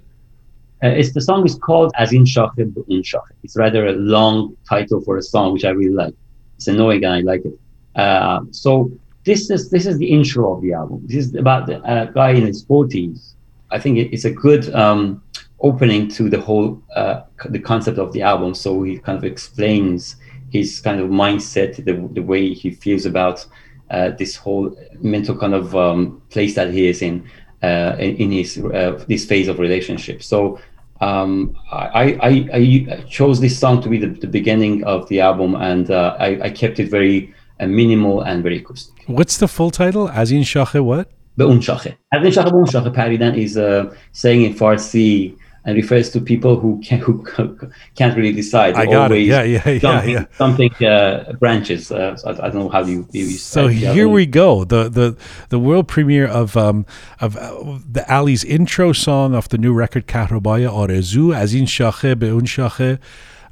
[0.82, 3.34] Uh, it's the song is called Azin Shahid Un Shahid.
[3.42, 6.14] It's rather a long title for a song, which I really like.
[6.56, 7.58] It's annoying and I like it.
[7.96, 8.90] Uh, so
[9.24, 11.02] this is this is the intro of the album.
[11.04, 13.34] This is about a uh, guy in his forties.
[13.70, 15.22] I think it, it's a good um,
[15.60, 18.54] opening to the whole uh, the concept of the album.
[18.54, 20.16] So he kind of explains
[20.50, 23.46] his kind of mindset, the the way he feels about
[23.90, 27.28] uh, this whole mental kind of um, place that he is in
[27.62, 30.22] uh, in, in, his uh, this phase of relationship.
[30.22, 30.58] So
[31.00, 35.54] um, I, I, I, chose this song to be the, the beginning of the album,
[35.54, 38.94] and uh, I, I, kept it very uh, minimal and very acoustic.
[39.06, 40.08] What's the full title?
[40.08, 41.08] Azin Shahe what?
[41.36, 41.96] Be'un Shahe.
[42.12, 46.81] Azin Shahe Be'un Shahe Paridan is uh, saying in Farsi and refers to people who
[46.81, 47.23] can who
[47.95, 48.75] can't really decide.
[48.75, 49.21] I got it.
[49.21, 50.25] Yeah, yeah, yeah, yeah.
[50.37, 51.91] Something uh, branches.
[51.91, 53.07] Uh, so I, I, don't know how you.
[53.11, 54.65] you so here we go.
[54.65, 55.17] The the
[55.49, 56.85] the world premiere of um
[57.21, 62.45] of uh, the Ali's intro song off the new record Kahrabaya Arezu Azin Shahe Be'un
[62.45, 62.99] Shahe.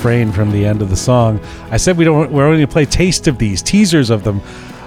[0.00, 1.38] refrain from the end of the song.
[1.70, 2.32] I said we don't.
[2.32, 4.40] We're only going to play taste of these teasers of them.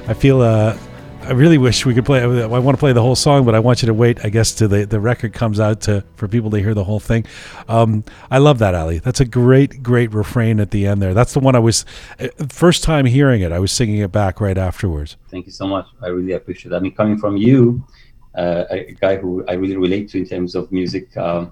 [0.07, 0.41] I feel.
[0.41, 0.75] Uh,
[1.21, 2.19] I really wish we could play.
[2.19, 4.25] I want to play the whole song, but I want you to wait.
[4.25, 6.99] I guess to the the record comes out to for people to hear the whole
[6.99, 7.27] thing.
[7.67, 8.97] Um, I love that, Ali.
[8.97, 11.13] That's a great, great refrain at the end there.
[11.13, 11.85] That's the one I was
[12.19, 13.51] uh, first time hearing it.
[13.51, 15.15] I was singing it back right afterwards.
[15.29, 15.85] Thank you so much.
[16.01, 16.71] I really appreciate.
[16.71, 16.75] it.
[16.75, 17.85] I mean, coming from you,
[18.33, 21.51] uh, a guy who I really relate to in terms of music, um,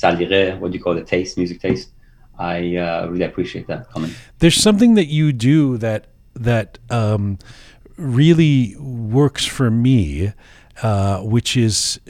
[0.00, 1.90] what do you call it, taste, music taste.
[2.38, 4.14] I uh, really appreciate that comment.
[4.38, 7.38] There's something that you do that that um,
[7.96, 10.32] really works for me,
[10.82, 12.00] uh, which is,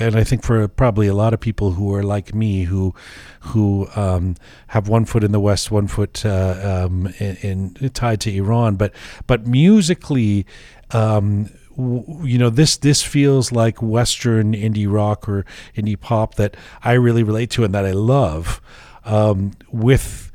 [0.00, 2.94] and I think for probably a lot of people who are like me, who
[3.40, 4.34] who um,
[4.68, 8.76] have one foot in the West, one foot uh, um, in, in, tied to Iran,
[8.76, 8.92] but
[9.26, 10.46] but musically.
[10.90, 15.44] Um, you know this this feels like western indie rock or
[15.76, 18.60] indie pop that I really relate to and that I love
[19.04, 20.30] um, with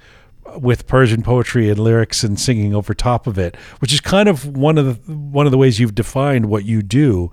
[0.58, 4.46] with Persian poetry and lyrics and singing over top of it, which is kind of
[4.46, 7.32] one of the one of the ways you've defined what you do.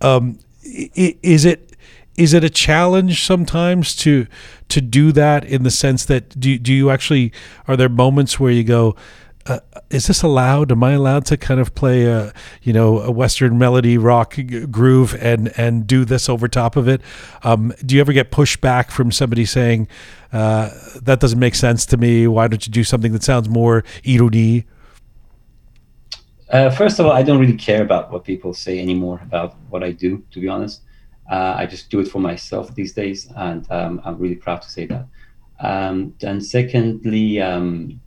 [0.00, 1.72] Um, is it
[2.16, 4.26] is it a challenge sometimes to
[4.68, 7.32] to do that in the sense that do do you actually
[7.66, 8.94] are there moments where you go
[9.46, 10.70] uh, is this allowed?
[10.70, 14.38] Am I allowed to kind of play a you know a Western melody rock
[14.70, 17.00] groove and and do this over top of it?
[17.42, 19.88] Um, do you ever get pushback from somebody saying
[20.32, 20.70] uh,
[21.02, 22.26] that doesn't make sense to me?
[22.26, 24.64] Why don't you do something that sounds more ironi?
[26.48, 29.82] Uh, first of all, I don't really care about what people say anymore about what
[29.82, 30.22] I do.
[30.32, 30.82] To be honest,
[31.30, 34.70] uh, I just do it for myself these days, and um, I'm really proud to
[34.70, 35.06] say that.
[35.60, 38.00] Um, and secondly, um,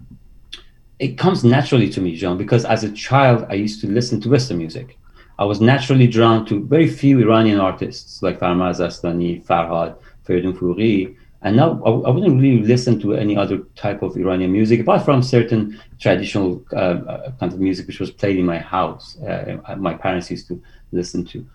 [1.00, 4.30] it comes naturally to me, John, because as a child, I used to listen to
[4.30, 4.98] Western music.
[5.38, 11.16] I was naturally drawn to very few Iranian artists like Faramarz Aslani, Farhad, Fereydoun Foroughi.
[11.42, 15.04] And now I, I, wouldn't really listen to any other type of Iranian music apart
[15.04, 19.18] from certain traditional uh, uh kind of music which was played in my house.
[19.22, 20.60] Uh, my parents used to
[20.92, 21.46] listen to.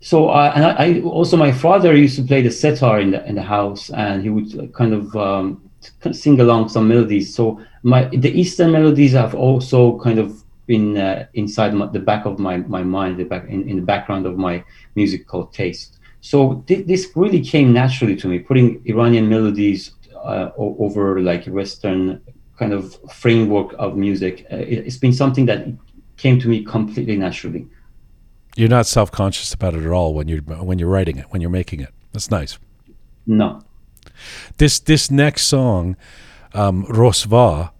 [0.00, 3.24] So, uh, and I, I, also my father used to play the sitar in the
[3.28, 5.70] in the house, and he would kind of um,
[6.12, 7.34] sing along some melodies.
[7.34, 12.24] So my the Eastern melodies have also kind of been uh, inside my, the back
[12.24, 14.64] of my, my mind, the back in, in the background of my
[14.94, 15.98] musical taste.
[16.20, 22.20] So th- this really came naturally to me, putting Iranian melodies uh, over like Western
[22.58, 24.46] kind of framework of music.
[24.52, 25.66] Uh, it, it's been something that
[26.16, 27.66] came to me completely naturally.
[28.54, 31.50] You're not self-conscious about it at all when you're when you're writing it, when you're
[31.50, 31.88] making it.
[32.12, 32.58] That's nice.
[33.26, 33.62] No,
[34.58, 35.96] this this next song,
[36.54, 37.71] um, Rosva,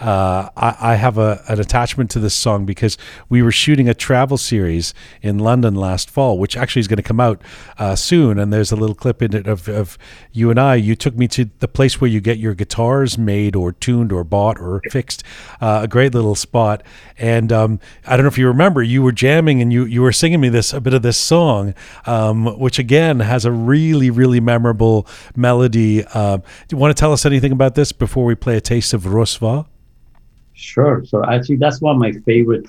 [0.00, 2.96] uh, I, I, have a, an attachment to this song because
[3.28, 7.02] we were shooting a travel series in London last fall, which actually is going to
[7.02, 7.42] come out
[7.78, 8.38] uh, soon.
[8.38, 9.98] And there's a little clip in it of, of
[10.32, 10.76] you and I.
[10.76, 14.24] You took me to the place where you get your guitars made or tuned or
[14.24, 15.22] bought or fixed.
[15.60, 16.82] Uh, a great little spot.
[17.18, 20.12] And um, I don't know if you remember, you were jamming and you, you were
[20.12, 21.74] singing me this a bit of this song,
[22.06, 26.04] um, which again has a really, really memorable melody.
[26.14, 28.94] Uh, do you want to tell us anything about this before we play a taste
[28.94, 29.66] of Rosva?
[30.60, 31.04] Sure.
[31.06, 32.68] So actually, that's one of my favorite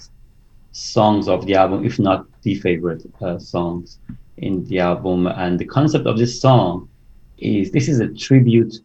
[0.72, 4.00] songs of the album, if not the favorite uh, songs
[4.38, 5.28] in the album.
[5.28, 6.88] And the concept of this song
[7.38, 8.76] is this is a tribute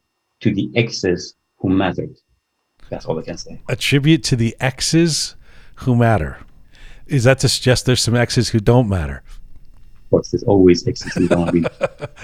[0.41, 2.17] to the exes who mattered.
[2.91, 3.61] That's all I can say.
[3.69, 5.37] A tribute to the exes
[5.77, 6.39] who matter.
[7.07, 9.23] Is that to suggest there's some exes who don't matter?
[9.95, 11.67] Of course, there's always exes who don't.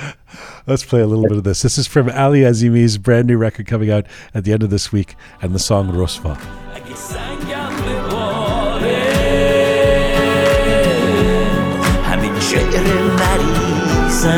[0.66, 1.62] Let's play a little bit of this.
[1.62, 4.90] This is from Ali Azimi's brand new record coming out at the end of this
[4.90, 6.61] week, and the song Rosva.
[6.94, 7.74] سنگم
[12.10, 12.84] همین شعر
[13.18, 14.32] مریضم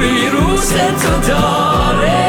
[0.00, 2.19] ویروس تو داره.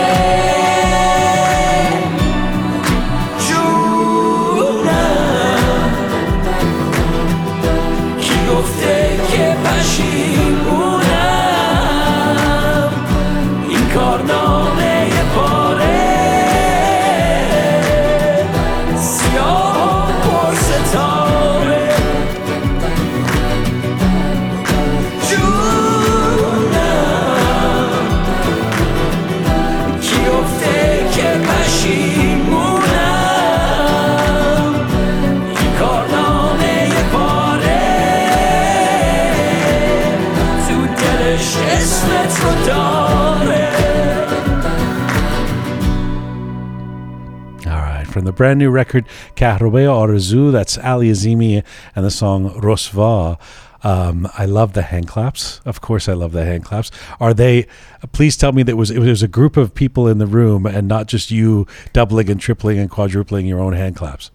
[48.11, 50.51] From the brand new record Kahrobe Arzu.
[50.51, 51.63] That's Ali Azimi
[51.95, 53.39] and the song Rosva.
[53.83, 55.59] Um, I love the hand claps.
[55.65, 56.91] Of course, I love the hand claps.
[57.19, 57.65] Are they?
[58.11, 60.87] Please tell me that was it was a group of people in the room and
[60.87, 64.29] not just you doubling and tripling and quadrupling your own hand claps.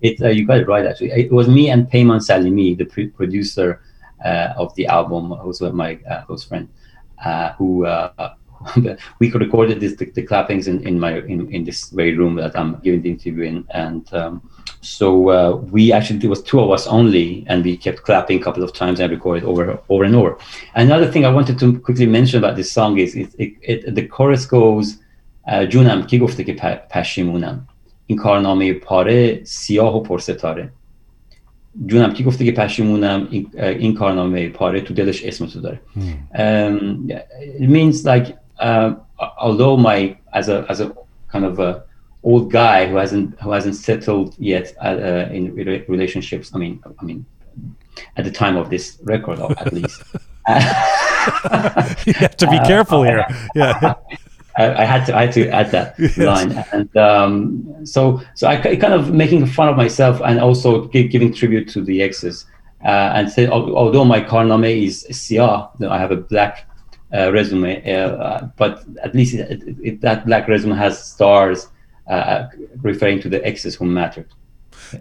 [0.00, 0.86] It, uh, you got it right.
[0.86, 3.80] Actually, it was me and Peyman Salimi, the producer
[4.24, 6.68] uh, of the album, also my uh, close friend,
[7.24, 8.34] uh, who uh,
[9.19, 12.53] we recorded this the, the clappings in, in my in, in this very room that
[12.59, 14.33] I'm giving the interview in, and um,
[14.81, 18.43] so uh, we actually it was two of us only, and we kept clapping a
[18.47, 20.37] couple of times and recorded over over and over.
[20.75, 24.05] Another thing I wanted to quickly mention about this song is it, it, it the
[24.07, 24.87] chorus goes.
[25.47, 27.67] اه، جونم کی گفته که پ- پشیمونم
[28.07, 30.69] این کارنامه پاره سیاه و پرستاره
[31.85, 35.79] جونم کی گفته که پشیمونم این, اه، این کارنامه پاره تو دلش اسم تو داره
[36.33, 37.11] um,
[37.59, 38.94] it means like uh,
[39.38, 40.94] although my as a as a
[41.28, 41.84] kind of a
[42.22, 46.82] old guy who hasn't who hasn't settled yet uh, uh, in rela- relationships i mean
[47.00, 47.24] i mean
[48.16, 50.02] at the time of this record or at least
[52.06, 53.26] you have to be careful here.
[53.54, 53.94] Yeah.
[54.56, 56.16] I, I had to I had to add that Yes.
[56.18, 61.08] line, and um, so so I kind of making fun of myself and also gi-
[61.08, 62.44] giving tribute to the exes,
[62.84, 66.67] uh, and say although my karname is siyah, you know, I have a black
[67.14, 71.68] uh, resume, uh, uh, but at least it, it, that black resume has stars
[72.08, 72.48] uh,
[72.82, 74.28] referring to the exes who mattered.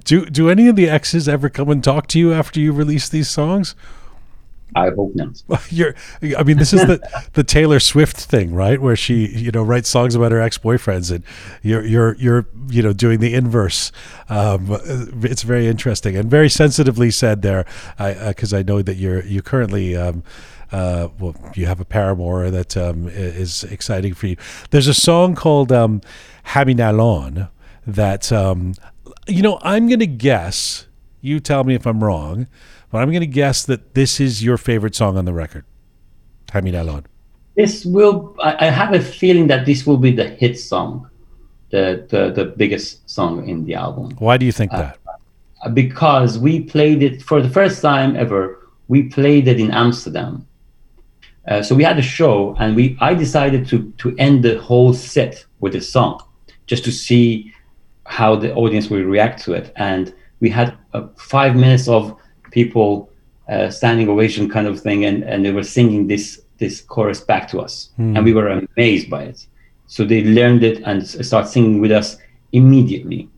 [0.04, 3.08] Do do any of the exes ever come and talk to you after you release
[3.10, 3.76] these songs?
[4.76, 5.42] I hope not.
[5.72, 5.96] You're,
[6.38, 8.82] I mean, this is the the Taylor Swift thing, right?
[8.82, 11.24] Where she, you know, writes songs about her ex boyfriends, and
[11.62, 13.92] you're you're you're you know doing the inverse.
[14.30, 14.78] Um,
[15.24, 17.66] it's very interesting and very sensitively said there,
[17.98, 19.96] because I, know that you're you currently.
[19.96, 20.24] Um,
[20.72, 24.38] uh, well, you have a paramour that um, is exciting for you.
[24.72, 26.02] There's a song called um,
[26.44, 27.48] "Hamin Alon"
[27.86, 28.74] that um,
[29.28, 29.60] you know.
[29.62, 30.88] I'm going to guess.
[31.22, 32.48] You tell me if I'm wrong,
[32.92, 35.66] but I'm going to guess that this is your favorite song on the record.
[36.52, 37.06] Hamin Alon.
[37.56, 38.36] This will.
[38.42, 41.10] I, I have a feeling that this will be the hit song,
[41.70, 44.12] the the, the biggest song in the album.
[44.20, 45.00] Why do you think that?
[45.74, 48.70] because we played it for the first time ever.
[48.88, 50.48] We played it in Amsterdam.
[51.48, 54.94] Uh, so we had a show, and we I decided to to end the whole
[54.94, 56.22] set with a song,
[56.66, 57.54] just to see
[58.06, 59.72] how the audience will react to it.
[59.76, 62.16] And we had uh, five minutes of
[62.52, 63.10] people
[63.50, 67.48] uh, standing ovation kind of thing, and and they were singing this this chorus back
[67.50, 69.48] to us, and we were amazed by it.
[69.88, 72.18] So they learned it and start singing with us
[72.52, 73.30] immediately,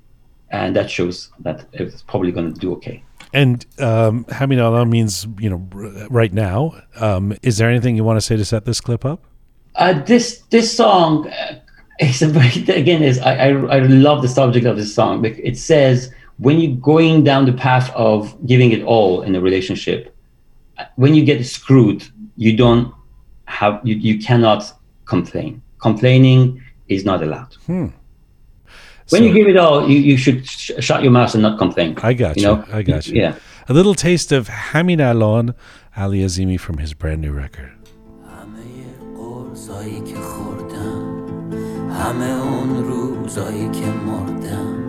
[0.50, 3.04] and that shows that it's probably going to do okay.
[3.34, 6.82] And um, Alon means you know r- right now.
[6.96, 9.24] Um, is there anything you want to say to set this clip up?
[9.76, 11.60] Uh, this this song uh,
[12.00, 15.24] is a very again is I, I I love the subject of this song.
[15.26, 20.16] It says when you're going down the path of giving it all in a relationship,
[20.96, 22.94] when you get screwed, you don't
[23.46, 24.74] have you, you cannot
[25.06, 25.62] complain.
[25.80, 27.56] Complaining is not allowed.
[29.10, 31.58] When so, you give it all, you, you should sh- shut your mouth and not
[31.58, 31.98] complain.
[32.04, 32.42] I got you.
[32.42, 32.66] you know?
[32.72, 33.20] I got you.
[33.22, 33.36] Yeah.
[33.68, 35.56] A little taste of Hamin Alon,
[35.98, 37.72] Ali Azimi from his brand new record.
[42.00, 44.80] همه اون روزایی که مردم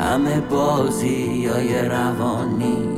[0.00, 2.88] همه بازی های روانی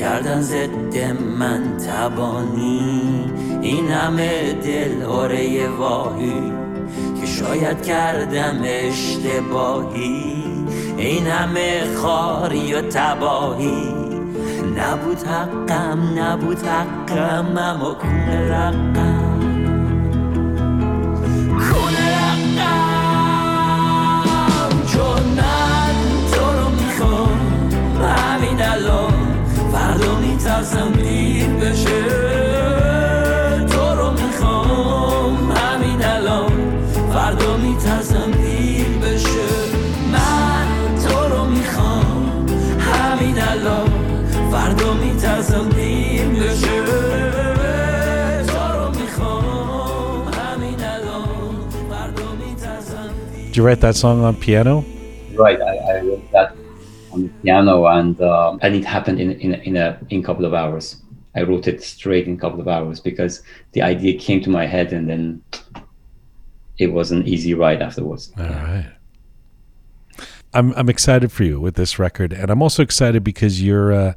[0.00, 0.96] کردن ضد
[1.38, 3.24] من تبانی
[3.62, 6.65] این همه دل آره واهی
[7.38, 10.44] شاید کردم اشتباهی.
[10.96, 13.94] این همه خاری و تباهی.
[14.76, 19.26] نبود حقم نبود حقم اما کونه رقم.
[28.16, 29.12] همین الان
[29.72, 32.25] فردا میترسم دیر بشه.
[53.56, 54.84] Did you write that song on piano?
[55.32, 56.54] Right, I, I wrote that
[57.10, 60.22] on the piano, and um, and it happened in in a, in a in a
[60.22, 61.00] couple of hours.
[61.34, 63.42] I wrote it straight in a couple of hours because
[63.72, 65.42] the idea came to my head, and then
[66.76, 68.30] it was an easy ride afterwards.
[68.36, 68.92] All right.
[70.52, 74.12] I'm I'm excited for you with this record, and I'm also excited because you're uh,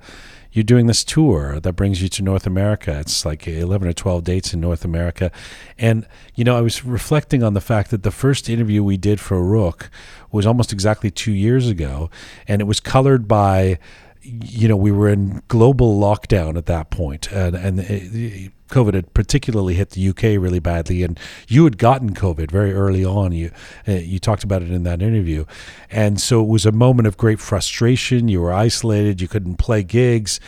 [0.51, 2.99] you're doing this tour that brings you to North America.
[2.99, 5.31] It's like 11 or 12 dates in North America,
[5.77, 9.19] and you know I was reflecting on the fact that the first interview we did
[9.19, 9.89] for Rook
[10.31, 12.09] was almost exactly two years ago,
[12.47, 13.79] and it was colored by
[14.21, 17.79] you know we were in global lockdown at that point, and and.
[17.79, 22.73] It, COVID had particularly hit the UK really badly, and you had gotten COVID very
[22.73, 23.31] early on.
[23.31, 23.51] You
[23.87, 25.45] uh, you talked about it in that interview,
[25.89, 28.27] and so it was a moment of great frustration.
[28.27, 29.21] You were isolated.
[29.21, 30.39] You couldn't play gigs.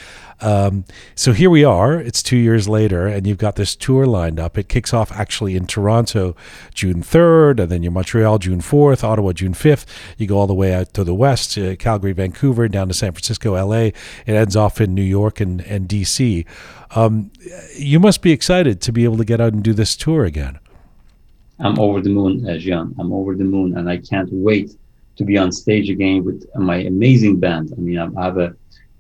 [0.41, 1.99] Um, so here we are.
[1.99, 4.57] It's two years later, and you've got this tour lined up.
[4.57, 6.36] It kicks off actually in Toronto,
[6.73, 9.86] June third, and then you're Montreal, June fourth, Ottawa, June fifth.
[10.17, 13.12] You go all the way out to the west, uh, Calgary, Vancouver, down to San
[13.12, 13.88] Francisco, L.A.
[14.25, 16.45] It ends off in New York and and D.C.
[16.95, 17.32] Um,
[17.77, 20.60] you must be excited to be able to get out and do this tour again.
[21.60, 22.96] I'm over the moon, uh, Jian.
[23.00, 24.75] I'm over the moon, and I can't wait
[25.15, 27.73] to be on stage again with my amazing band.
[27.77, 28.56] I mean, I have a,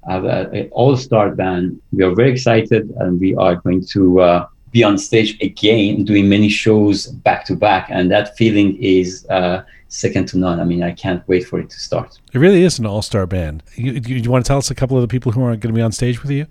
[0.07, 1.81] I have a, a all-star band.
[1.91, 6.29] We are very excited, and we are going to uh, be on stage again, doing
[6.29, 10.59] many shows back to back, and that feeling is uh, second to none.
[10.59, 12.19] I mean, I can't wait for it to start.
[12.31, 13.63] It really is an all-star band.
[13.75, 15.59] You, you, you want to tell us a couple of the people who are going
[15.59, 16.45] to be on stage with you?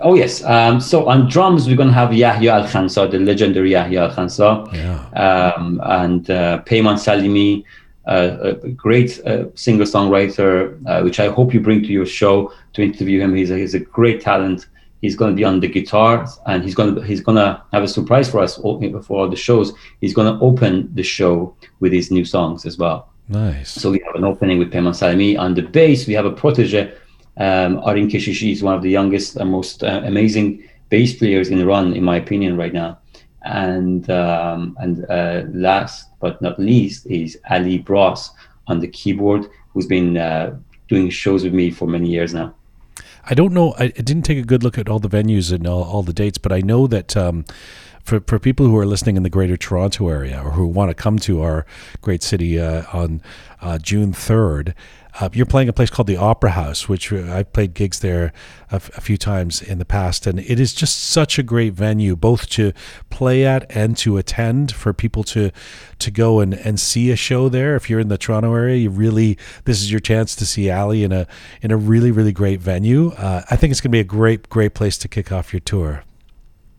[0.00, 0.42] Oh yes.
[0.44, 4.72] Um, so on drums, we're gonna have Yahya Al Khansa, the legendary Yahya Al Khansa,
[4.72, 5.52] Yeah.
[5.54, 7.64] um, and uh, Peyman Salimi,
[8.06, 12.82] uh, a great uh, singer-songwriter, uh, which I hope you bring to your show to
[12.82, 13.34] interview him.
[13.34, 14.66] He's a, he's a great talent.
[15.02, 17.82] He's going to be on the guitar, and he's going to he's going to have
[17.82, 19.72] a surprise for us for all the shows.
[20.00, 23.10] He's going to open the show with his new songs as well.
[23.28, 23.70] Nice.
[23.70, 25.38] So we have an opening with Peyman Salimi.
[25.38, 26.92] On the bass, we have a protege.
[27.38, 31.60] Um, Arin Keshishi is one of the youngest and most uh, amazing bass players in
[31.60, 32.98] Iran, in my opinion, right now.
[33.42, 38.30] And um, and uh, last but not least is Ali Bras
[38.66, 40.56] on the keyboard, who's been uh,
[40.88, 42.54] doing shows with me for many years now.
[43.28, 43.74] I don't know.
[43.78, 46.38] I, didn't take a good look at all the venues and all, all the dates,
[46.38, 47.44] but I know that um,
[48.06, 50.94] for for people who are listening in the Greater Toronto area or who want to
[50.94, 51.66] come to our
[52.00, 53.20] great city uh, on
[53.60, 54.74] uh, June third.
[55.18, 58.34] Uh, you're playing a place called the Opera House, which uh, I've played gigs there
[58.70, 61.72] a, f- a few times in the past, and it is just such a great
[61.72, 62.74] venue, both to
[63.08, 65.50] play at and to attend for people to
[65.98, 67.76] to go and, and see a show there.
[67.76, 71.02] If you're in the Toronto area, you really this is your chance to see Ali
[71.02, 71.26] in a
[71.62, 73.12] in a really really great venue.
[73.12, 75.60] Uh, I think it's going to be a great great place to kick off your
[75.60, 76.04] tour.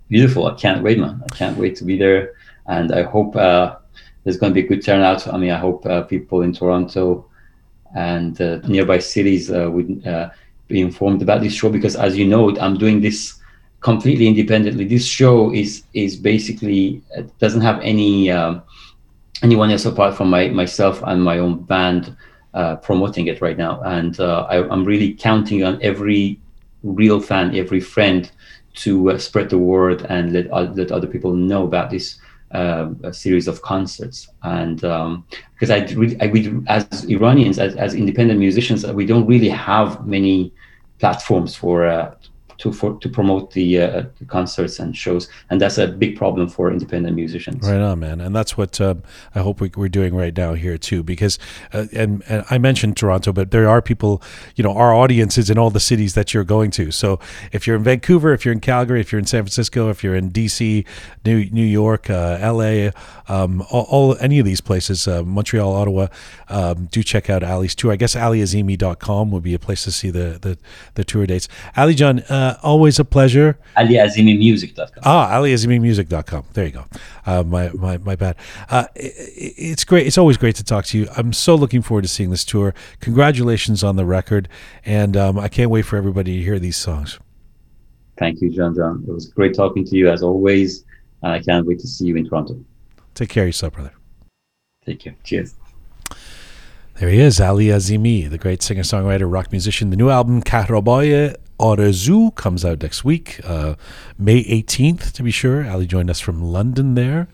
[0.10, 0.48] Beautiful!
[0.48, 1.22] I can't wait, man.
[1.24, 2.34] I can't wait to be there,
[2.68, 3.76] and I hope uh,
[4.24, 5.28] there's going to be a good turnout.
[5.28, 7.26] I mean, I hope uh, people in Toronto
[7.96, 10.30] and uh, nearby cities uh, would uh,
[10.68, 13.40] be informed about this show because, as you know, I'm doing this
[13.82, 14.86] completely independently.
[14.86, 18.64] This show is is basically it doesn't have any um,
[19.44, 22.16] anyone else apart from my myself and my own band
[22.54, 26.40] uh, promoting it right now, and uh, I, I'm really counting on every
[26.84, 28.32] real fan, every friend
[28.78, 32.20] to uh, spread the word and let uh, let other people know about this
[32.52, 34.30] uh, series of concerts.
[34.44, 39.28] And um, because I, really, I we, as Iranians, as, as independent musicians, we don't
[39.28, 40.54] really have many
[41.00, 42.16] platforms for uh,
[42.60, 46.72] to for to promote the, uh, concerts and shows, and that's a big problem for
[46.72, 47.68] independent musicians.
[47.68, 49.04] Right on, man, and that's what um,
[49.36, 51.04] I hope we, we're doing right now here too.
[51.04, 51.38] Because,
[51.74, 54.22] uh, and, and I mentioned Toronto, but there are people,
[54.56, 56.92] you know, our audience is in all the cities that you're going to.
[56.92, 57.20] So
[57.52, 60.16] if you're in Vancouver, if you're in Calgary, if you're in San Francisco, if you're
[60.16, 60.86] in DC,
[61.26, 62.90] New New York, uh, LA,
[63.28, 66.08] um, all, all any of these places, uh, Montreal, Ottawa,
[66.50, 67.92] um, do check out Ali's tour.
[67.92, 70.58] I guess aliazimi.com would be a place to see the the,
[70.96, 71.48] the tour dates.
[71.76, 73.58] Ali John, uh, always a pleasure.
[73.78, 75.04] AliAzimiMusic.com.
[75.04, 76.46] Ah, aliazimimusic.com.
[76.54, 76.86] There you go.
[77.26, 78.36] Uh, my, my, my bad.
[78.70, 79.12] Uh, i- i
[79.58, 80.08] it's great.
[80.08, 81.08] It's always great to talk to you.
[81.18, 82.74] I'm so looking forward to seeing this tour.
[83.02, 84.48] Congratulations on the record.
[84.86, 87.20] And um, I can't wait for everybody to hear these songs.
[88.18, 89.04] Thank you, John John.
[89.08, 90.84] It was great talking to you as always,
[91.22, 92.60] and I can't wait to see you in Toronto.
[93.14, 93.94] Take care of yourself, brother.
[94.86, 95.16] Take care.
[95.24, 95.54] Cheers.
[96.96, 99.92] There he is, Ali Azimi, the great singer songwriter, rock musician.
[99.92, 103.76] The new album, Kahrobaya Arzu, comes out next week, uh,
[104.18, 105.68] May 18th, to be sure.
[105.70, 107.28] Ali joined us from London there.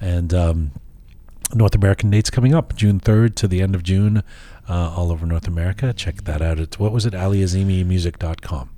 [0.00, 0.72] And um,
[1.54, 4.22] North American dates coming up, June 3rd to the end of June,
[4.68, 5.92] uh, all over North America.
[5.92, 8.70] Check that out at, what was it, aliazimimusic.com.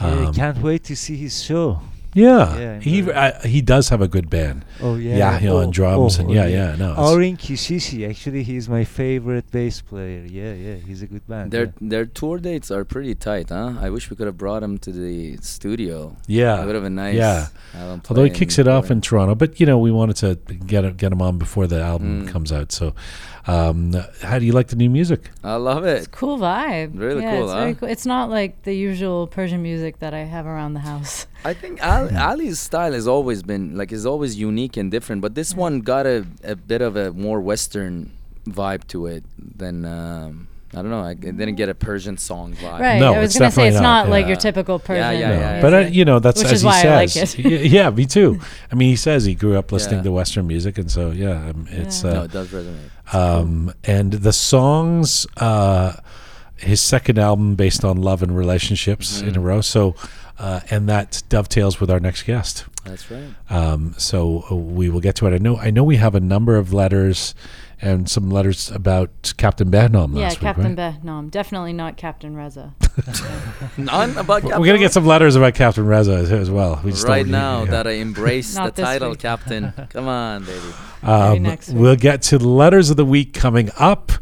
[0.00, 1.80] Um, can't wait to see his show.
[2.16, 4.64] Yeah, Yeah, he uh, he does have a good band.
[4.80, 6.92] Oh yeah, Yahya oh, on drums oh, and oh, yeah, yeah, no.
[6.92, 10.24] it's- Arin Keshishi, actually, he's my favorite bass player.
[10.24, 11.52] Yeah, yeah, he's a good band.
[11.52, 11.72] Their yeah.
[11.92, 13.74] their tour dates are pretty tight, huh?
[13.86, 16.16] I wish we could have brought him to the studio.
[16.26, 17.16] Yeah, It would have been nice.
[17.16, 17.48] yeah.
[17.74, 20.30] have Although he kicks it off in Toronto, but you know we wanted to
[20.72, 22.28] get it- get him on before the album Mm.
[22.32, 22.72] comes out.
[22.72, 22.94] So,
[23.46, 23.92] um,
[24.22, 25.30] how do you like the new music?
[25.44, 25.98] I love it.
[25.98, 26.12] It's it.
[26.12, 26.98] cool vibe.
[26.98, 27.88] Really yeah, cool, It's very cool.
[27.88, 31.26] It's not like the usual Persian music that I have around the house.
[31.44, 35.34] I think Ali, Ali's style has always been like is always unique and different, but
[35.34, 38.12] this one got a, a bit of a more Western
[38.46, 41.00] vibe to it than um, I don't know.
[41.00, 42.78] I, didn't get a Persian song vibe.
[42.78, 42.98] Right.
[42.98, 44.28] No, I was it's gonna say it's not, not, like yeah.
[44.28, 45.20] your typical Yeah, Persian.
[45.20, 47.08] yeah, No, yeah, but uh, you know that's Which as is he why I like
[47.08, 47.34] says.
[47.38, 47.44] it.
[47.76, 48.40] Yeah, me too.
[48.70, 50.04] I mean, he says he grew up listening Yeah.
[50.04, 52.12] to Western music, and so yeah, um, it's Yeah.
[52.12, 53.14] No, uh, it does resonate.
[53.14, 55.26] um, and the songs.
[55.38, 55.94] Uh,
[56.58, 59.44] his second album based on love and relationships in a Mhm.
[59.44, 59.60] row.
[59.60, 59.94] So,
[60.38, 62.64] uh, and that dovetails with our next guest.
[62.86, 63.24] That's right.
[63.50, 65.34] Um, so uh, we will get to it.
[65.34, 65.58] I know.
[65.58, 67.34] I know we have a number of letters
[67.80, 70.40] and some letters about Captain Behnam yeah, last week.
[70.40, 70.94] Captain right?
[71.02, 71.30] Behnam.
[71.30, 72.74] Definitely not Captain Reza.
[73.76, 76.80] None about Captain We're gonna get some letters about Captain Reza as, as well.
[76.82, 77.70] We just right don't- now yeah.
[77.72, 79.18] that I embrace the title, week.
[79.20, 79.72] Captain.
[79.90, 80.60] Come on, baby.
[81.02, 81.78] Um, next week.
[81.78, 84.12] we'll get to the letters of the week coming up.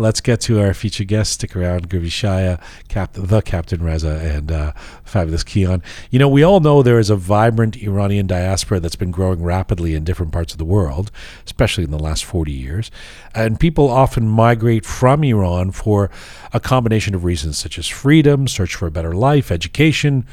[0.00, 1.34] Let's get to our featured guest.
[1.34, 4.72] Stick around, Gurvi Shaya, Cap- the Captain Reza, and uh,
[5.04, 5.82] fabulous Keon.
[6.10, 9.94] You know, we all know there is a vibrant Iranian diaspora that's been growing rapidly
[9.94, 11.10] in different parts of the world,
[11.44, 12.90] especially in the last 40 years.
[13.34, 16.10] And people often migrate from Iran for
[16.54, 20.26] a combination of reasons, such as freedom, search for a better life, education,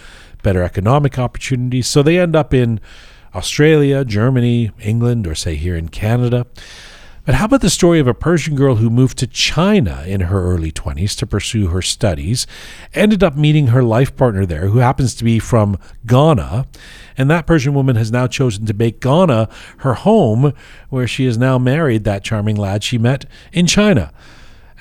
[0.43, 1.87] better economic opportunities.
[1.87, 2.79] So they end up in
[3.35, 6.47] Australia, Germany, England, or say here in Canada.
[7.27, 10.41] But how about the story of a Persian girl who moved to China in her
[10.41, 12.47] early 20s to pursue her studies,
[12.93, 16.65] ended up meeting her life partner there, who happens to be from Ghana,
[17.17, 19.49] and that Persian woman has now chosen to make Ghana
[19.79, 20.53] her home,
[20.87, 24.13] where she is now married that charming lad she met in China.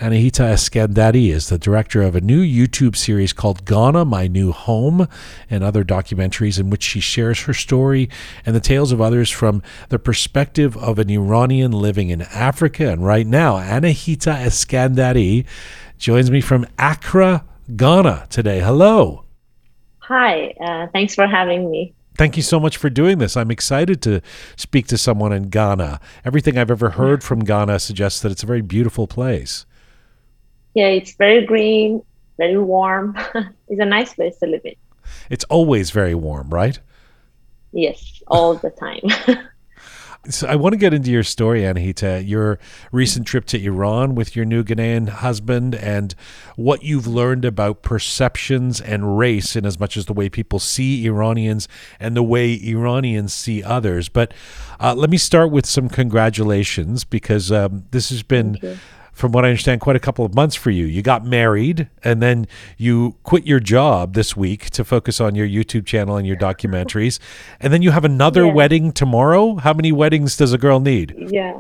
[0.01, 5.09] Anahita Eskandari is the director of a new YouTube series called Ghana, My New Home,
[5.49, 8.11] and other documentaries in which she shares her story
[8.45, 12.91] and the tales of others from the perspective of an Iranian living in Africa.
[12.91, 15.47] And right now, Anahita Eskandari
[15.97, 18.61] joins me from Accra, Ghana today.
[18.61, 19.25] Hello.
[20.01, 21.95] Hi, uh, thanks for having me.
[22.19, 23.35] Thank you so much for doing this.
[23.35, 24.21] I'm excited to
[24.57, 26.01] speak to someone in Ghana.
[26.23, 29.65] Everything I've ever heard from Ghana suggests that it's a very beautiful place.
[30.77, 32.03] Yeah, it's very green,
[32.37, 33.17] very warm.
[33.69, 34.75] it's a nice place to live in.
[35.31, 36.79] It's always very warm, right?
[37.73, 39.01] Yes, all the time.
[40.29, 42.59] So I want to get into your story, Anahita, your
[42.91, 46.17] recent trip to Iran with your new Ghanaian husband and
[46.57, 51.07] what you've learned about perceptions and race in as much as the way people see
[51.07, 51.69] Iranians
[52.01, 54.09] and the way Iranians see others.
[54.09, 54.35] But
[54.81, 58.59] uh, let me start with some congratulations because um, this has been.
[59.17, 60.85] From what I understand, quite a couple of months for you.
[60.85, 62.47] You got married and then
[62.77, 67.19] you quit your job this week to focus on your YouTube channel and your documentaries.
[67.59, 68.53] And then you have another Yeah.
[68.53, 69.55] wedding tomorrow.
[69.57, 71.15] How many weddings does a girl need?
[71.31, 71.57] yeah,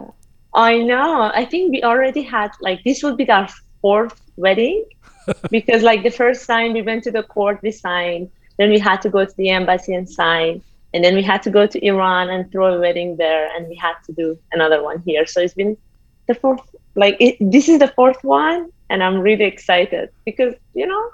[0.52, 1.30] I know.
[1.34, 3.48] I think we already had like this would be our
[3.80, 4.84] fourth wedding
[5.50, 8.30] because like the first time we went to the court, we signed.
[8.58, 10.60] Then we had to go to the embassy and sign.
[10.92, 13.76] And then we had to go to Iran and throw a wedding there, and we
[13.76, 15.26] had to do another one here.
[15.26, 15.76] So it's been
[16.26, 16.60] the fourth,
[16.96, 21.10] like it, this is the fourth one, and I'm really excited because you know,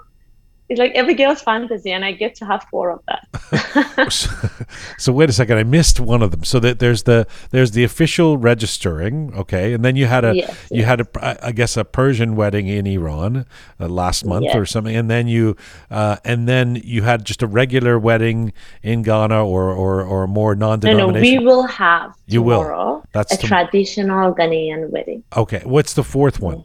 [0.73, 4.11] it's like every girl's fantasy, and I get to have four of that.
[4.97, 6.43] so wait a second, I missed one of them.
[6.43, 10.67] So that there's the there's the official registering, okay, and then you had a Yes,
[10.71, 13.45] you had a I guess a Persian wedding in Iran
[13.79, 15.55] uh, last month or something, and then you
[15.91, 18.51] uh, and then you had just a regular wedding
[18.81, 21.13] in Ghana or or or more no, no, non-denominational.
[21.13, 23.03] No, no, we will have You will.
[23.13, 25.23] That's a tom- traditional Ghanaian wedding.
[25.37, 26.63] Okay, what's the fourth one?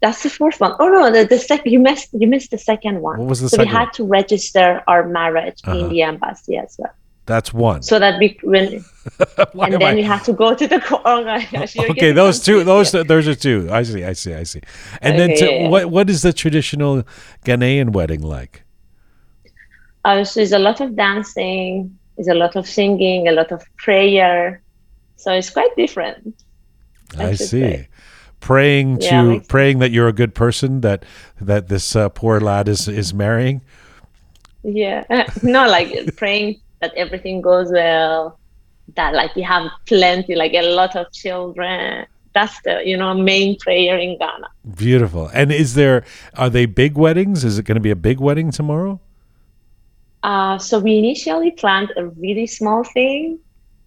[0.00, 0.74] That's the fourth one.
[0.80, 3.18] Oh no, the, the second you missed you missed the second one.
[3.18, 5.78] What was the so we had to register our marriage Uh-huh.
[5.78, 6.92] in the embassy as well.
[7.26, 7.82] That's one.
[7.82, 8.66] So that we when
[9.62, 11.02] and then I- we had to go to the court.
[11.04, 11.20] Oh
[11.90, 13.04] okay, those two, those here.
[13.04, 13.68] those are two.
[13.70, 14.62] I see, I see, I see.
[15.02, 15.68] And then, to, yeah, yeah.
[15.68, 17.04] what what is the traditional
[17.44, 18.62] Ghanaian wedding like?
[20.04, 23.62] Uh, so there's a lot of dancing, there's a lot of singing, a lot of
[23.76, 24.62] prayer.
[25.16, 26.34] So it's quite different.
[27.18, 27.44] I I see.
[27.46, 27.88] say.
[28.40, 31.04] Praying to Yeah, makes praying that you're a good person that
[31.40, 33.60] that this uh, poor lad is is marrying.
[34.62, 35.04] Yeah.
[35.42, 38.38] no, like praying that everything goes well,
[38.96, 42.06] that like we have plenty, like a lot of children.
[42.32, 44.48] That's the, you know, main prayer in Ghana.
[44.76, 45.30] Beautiful.
[45.34, 47.44] And is there are they big weddings?
[47.44, 49.00] Is it going to be a big wedding tomorrow?
[50.22, 53.38] Uh, so we initially planned a really small thing,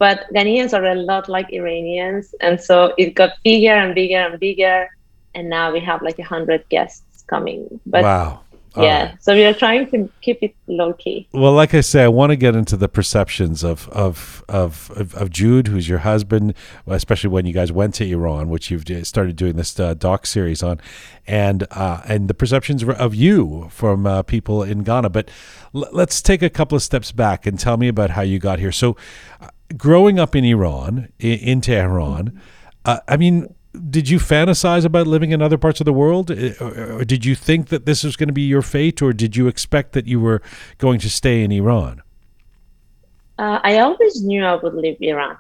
[0.03, 4.37] but Ghanaians are a lot like Iranians, and so it got bigger and bigger and
[4.37, 4.89] bigger,
[5.33, 7.79] and now we have like a hundred guests coming.
[7.85, 8.41] But wow.
[8.75, 9.23] All yeah, right.
[9.23, 11.27] so we are trying to keep it low key.
[11.31, 15.13] Well, like I say, I want to get into the perceptions of of of of,
[15.13, 16.55] of Jude, who's your husband,
[16.87, 20.63] especially when you guys went to Iran, which you've started doing this uh, doc series
[20.63, 20.81] on,
[21.27, 25.11] and uh, and the perceptions of you from uh, people in Ghana.
[25.11, 25.29] But
[25.75, 28.57] l- let's take a couple of steps back and tell me about how you got
[28.57, 28.71] here.
[28.71, 28.97] So,
[29.39, 32.39] uh, growing up in Iran, in, in Tehran,
[32.85, 33.53] uh, I mean.
[33.89, 37.25] Did you fantasize about living in other parts of the world, Uh, or, or did
[37.25, 40.05] you think that this was going to be your fate, or did you expect that
[40.05, 40.43] you were
[40.77, 42.03] going to stay in Iran?
[43.39, 45.37] Uh, I always knew I would leave Iran,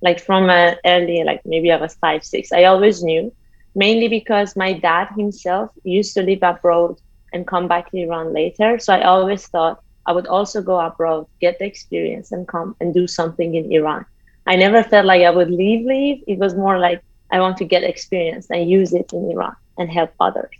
[0.00, 2.50] like from uh, early, like maybe I was five, six.
[2.50, 3.32] I always knew,
[3.76, 6.98] mainly because my dad himself used to live abroad
[7.32, 8.80] and come back to Iran later.
[8.80, 12.94] So I always thought I would also go abroad, get the experience, and come and
[12.94, 14.06] do something in Iran.
[14.46, 16.22] I never felt like I would leave, leave.
[16.26, 17.02] It was more like
[17.32, 20.50] I want to get experience and use it in Iran and help others.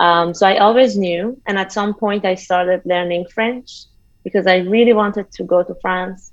[0.00, 3.84] Um, so I always knew, and at some point I started learning French
[4.24, 6.32] because I really wanted to go to France.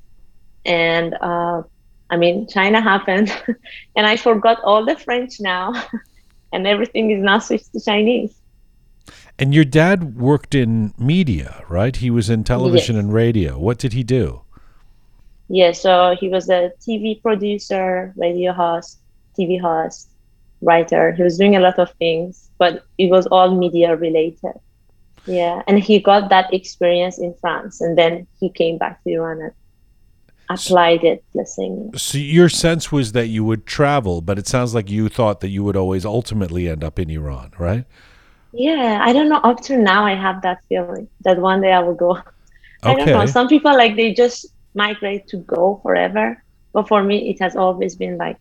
[0.66, 1.62] And uh,
[2.10, 3.30] I mean, China happened,
[3.96, 5.74] and I forgot all the French now,
[6.54, 8.41] and everything is now switched to Chinese.
[9.42, 11.96] And your dad worked in media, right?
[11.96, 13.04] He was in television Yes.
[13.04, 13.58] and radio.
[13.58, 14.42] What did he do?
[15.50, 19.00] Yeah, so he was a TV producer, radio host,
[19.36, 20.10] TV host,
[20.62, 21.12] writer.
[21.14, 24.54] He was doing a lot of things, but it was all media related.
[25.26, 29.42] Yeah, and he got that experience in France, and then he came back to Iran
[29.42, 29.52] and
[30.50, 31.58] applied it, let's.
[31.96, 35.50] So your sense was that you would travel, but it sounds like you thought that
[35.50, 37.86] you would always ultimately end up in Iran, right?
[38.54, 39.38] Yeah, I don't know.
[39.38, 42.20] Up to now, I have that feeling that one day I will go.
[42.84, 43.26] I don't know.
[43.26, 46.44] Some people like they just migrate to go forever,
[46.74, 48.40] but for me, it has always been like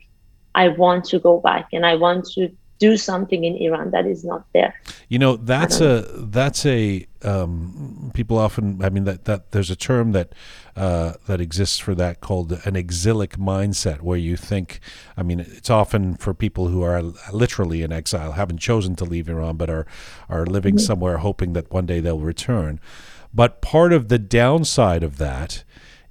[0.54, 2.50] I want to go back and I want to
[2.80, 4.74] do something in Iran that is not there.
[5.08, 8.82] You know, that's a that's a um, people often.
[8.82, 10.32] I mean, that that there's a term that
[10.74, 14.80] uh, that exists for that called an exilic mindset, where you think.
[15.16, 17.02] I mean, it's often for people who are
[17.32, 19.86] literally in exile, haven't chosen to leave Iran, but are
[20.28, 22.80] are living somewhere, hoping that one day they'll return.
[23.32, 25.62] But part of the downside of that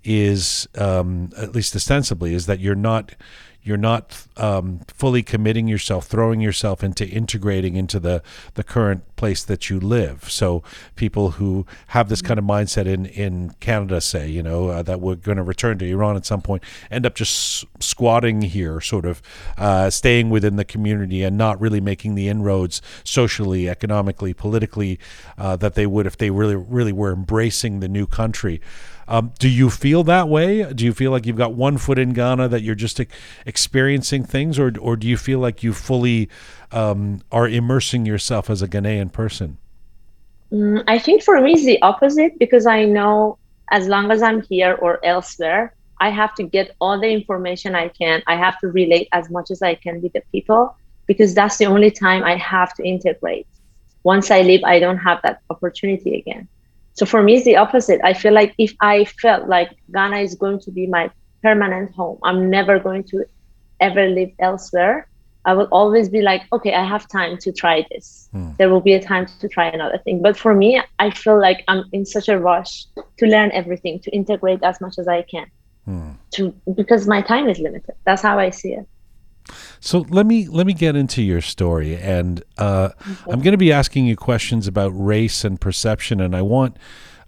[0.03, 3.15] is, um, at least ostensibly, is that you're not
[3.62, 9.43] you're not um, fully committing yourself, throwing yourself into integrating into the the current place
[9.43, 10.32] that you live.
[10.32, 10.64] So
[10.95, 15.01] people who have this kind of mindset in in Canada, say, you know, uh, that
[15.01, 19.05] we're going to return to Iran at some point, end up just squatting here, sort
[19.05, 19.22] of
[19.57, 24.99] uh, staying within the community and not really making the inroads socially, economically, politically
[25.38, 28.62] uh, that they would if they really really were embracing the new country.
[29.10, 30.72] Um, do you feel that way?
[30.72, 33.01] Do you feel like you've got one foot in Ghana that you're just
[33.43, 36.30] experiencing things, or or do you feel like you fully
[36.72, 39.57] um, are immersing yourself as a Ghanaian person?
[40.51, 43.39] Mm, I think for me, it's the opposite because I know
[43.72, 47.88] as long as I'm here or elsewhere, I have to get all the information I
[47.89, 48.22] can.
[48.28, 50.76] I have to relate as much as I can with the people
[51.07, 53.47] because that's the only time I have to integrate.
[54.03, 56.47] Once I leave, I don't have that opportunity again.
[57.00, 58.02] So for me, it's the opposite.
[58.04, 61.10] I feel like if I felt like Ghana is going to be my
[61.41, 63.24] permanent home, I'm never going to
[63.80, 65.08] ever live elsewhere.
[65.45, 68.28] I will always be like, okay, I have time to try this.
[68.34, 68.50] Hmm.
[68.58, 70.22] There will be a time to try another thing.
[70.22, 72.84] But for me, I feel like I'm in such a rush
[73.20, 75.47] to learn everything, to integrate as much as I can.
[75.86, 76.12] Hmm.
[76.32, 77.95] To because my time is limited.
[78.04, 78.86] That's how I see it.
[79.80, 82.89] So let me let me get into your story, and uh,
[83.28, 86.78] I'm going to be asking you questions about race and perception, and I want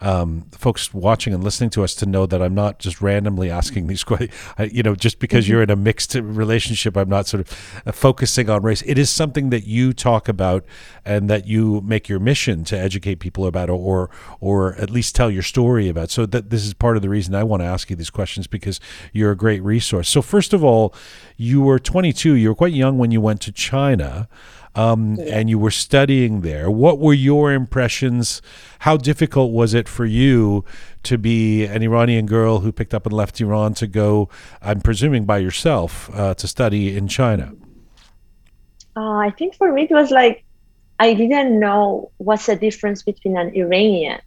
[0.02, 3.88] um, folks watching and listening to us to know that I'm not just randomly asking
[3.88, 4.34] these questions.
[4.72, 8.50] You know, just because you're in a mixed relationship, I'm not sort of uh, focusing
[8.50, 8.82] on race.
[8.86, 10.66] It is something that you talk about
[11.06, 15.30] and that you make your mission to educate people about, or or at least tell
[15.30, 16.10] your story about.
[16.10, 18.48] So that this is part of the reason I want to ask you these questions
[18.48, 18.80] because
[19.14, 20.10] you're a great resource.
[20.10, 20.94] So first of all,
[21.38, 22.34] you were 22.
[22.34, 24.28] You were quite young when you went to China
[24.76, 26.70] um, and you were studying there.
[26.70, 28.42] What were your impressions?
[28.80, 30.64] How difficult was it for you
[31.04, 34.30] to be an Iranian girl who picked up and left Iran to go,
[34.62, 37.54] I'm presuming by yourself, uh, to study in China?
[38.96, 40.44] Uh, I think for me it was like
[41.00, 44.22] I didn't know what's the difference between an Iranian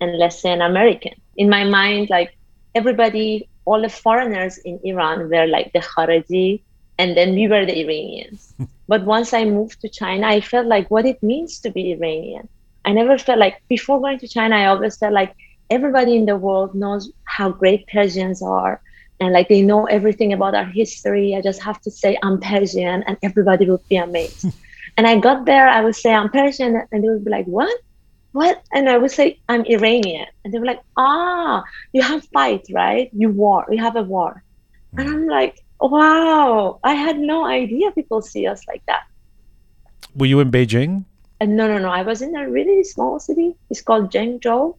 [0.00, 1.12] and let's say an American.
[1.36, 2.36] In my mind, like
[2.74, 6.62] everybody, all the foreigners in Iran were like the Khariji,
[6.98, 8.54] and then we were the Iranians.
[8.88, 12.48] but once I moved to China, I felt like what it means to be Iranian.
[12.84, 15.34] I never felt like before going to China, I always felt like
[15.70, 18.80] everybody in the world knows how great Persians are.
[19.20, 21.34] And like they know everything about our history.
[21.34, 24.46] I just have to say I'm Persian and everybody would be amazed.
[24.96, 27.76] and I got there, I would say I'm Persian, and they would be like, What?
[28.32, 28.62] What?
[28.72, 30.26] And I would say I'm Iranian.
[30.44, 33.10] And they were like, Ah, you have fight, right?
[33.12, 34.42] You war, you have a war.
[34.96, 39.02] And I'm like, Wow, I had no idea people see us like that.
[40.16, 41.04] Were you in Beijing?
[41.40, 41.90] And no, no, no.
[41.90, 43.54] I was in a really small city.
[43.70, 44.76] It's called Zhengzhou.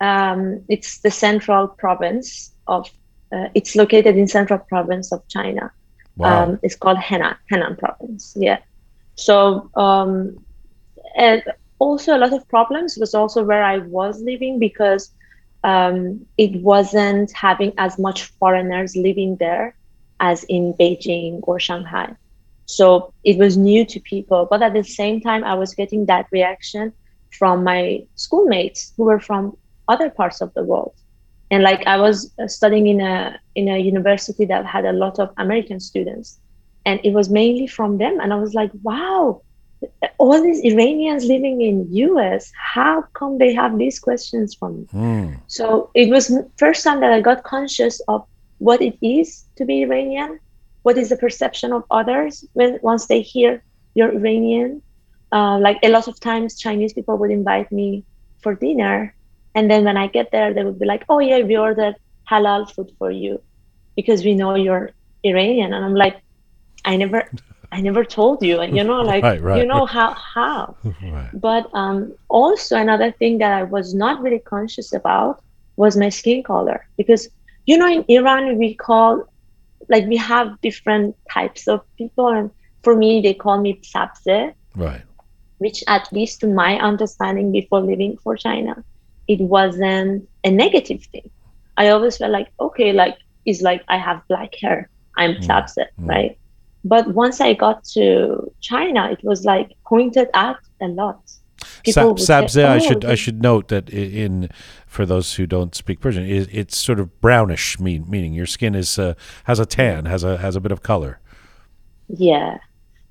[0.00, 2.88] Um, it's the central province of.
[3.30, 5.70] Uh, it's located in central province of China.
[6.16, 6.44] Wow.
[6.44, 8.34] Um, it's called Henan, Henan province.
[8.36, 8.58] Yeah.
[9.16, 10.38] So um,
[11.16, 11.42] and
[11.78, 15.10] also a lot of problems was also where I was living because
[15.64, 19.74] um, it wasn't having as much foreigners living there
[20.20, 22.14] as in Beijing or Shanghai.
[22.66, 26.26] So it was new to people, but at the same time, I was getting that
[26.30, 26.92] reaction
[27.30, 29.56] from my schoolmates who were from
[29.88, 30.94] other parts of the world.
[31.50, 35.18] And like I was uh, studying in a in a university that had a lot
[35.18, 36.38] of American students,
[36.84, 38.20] and it was mainly from them.
[38.20, 39.40] And I was like, wow,
[40.18, 44.84] all these Iranians living in US, how come they have these questions from me?
[44.90, 45.34] Hmm.
[45.46, 48.26] So it was first time that I got conscious of
[48.58, 50.38] what it is to be Iranian,
[50.82, 53.62] what is the perception of others when once they hear
[53.94, 54.82] you're Iranian.
[55.32, 58.04] Uh, like a lot of times, Chinese people would invite me
[58.42, 59.14] for dinner,
[59.54, 61.96] and then when I get there, they would be like, "Oh yeah, we ordered
[62.30, 63.42] halal food for you
[63.96, 64.90] because we know you're
[65.24, 66.16] Iranian," and I'm like,
[66.84, 67.28] "I never."
[67.70, 69.96] I never told you, and you know, like Right, right, you know right.
[69.96, 70.76] how how.
[71.48, 75.42] But um, also another thing that I was not really conscious about
[75.76, 77.28] was my skin color because
[77.68, 79.10] you know in Iran we call
[79.88, 82.50] like we have different types of people and
[82.84, 85.02] for me they call me sabze Right.
[85.58, 88.74] which at least to my understanding before leaving for China
[89.28, 91.30] it wasn't a negative thing.
[91.76, 93.16] I always felt like okay like
[93.46, 96.08] it's like I have black hair I'm Mm, sabze mm.
[96.14, 96.38] right
[96.84, 101.22] but once I got to China it was like pointed at a lot.
[101.86, 104.48] Sa- would say, Sabze, I "Oh, should I should note that in
[104.86, 108.74] for those who don't speak Persian, is it's sort of brownish, mean, meaning your skin
[108.74, 111.20] is uh, has a tan, has a has a bit of color.
[112.08, 112.58] Yeah.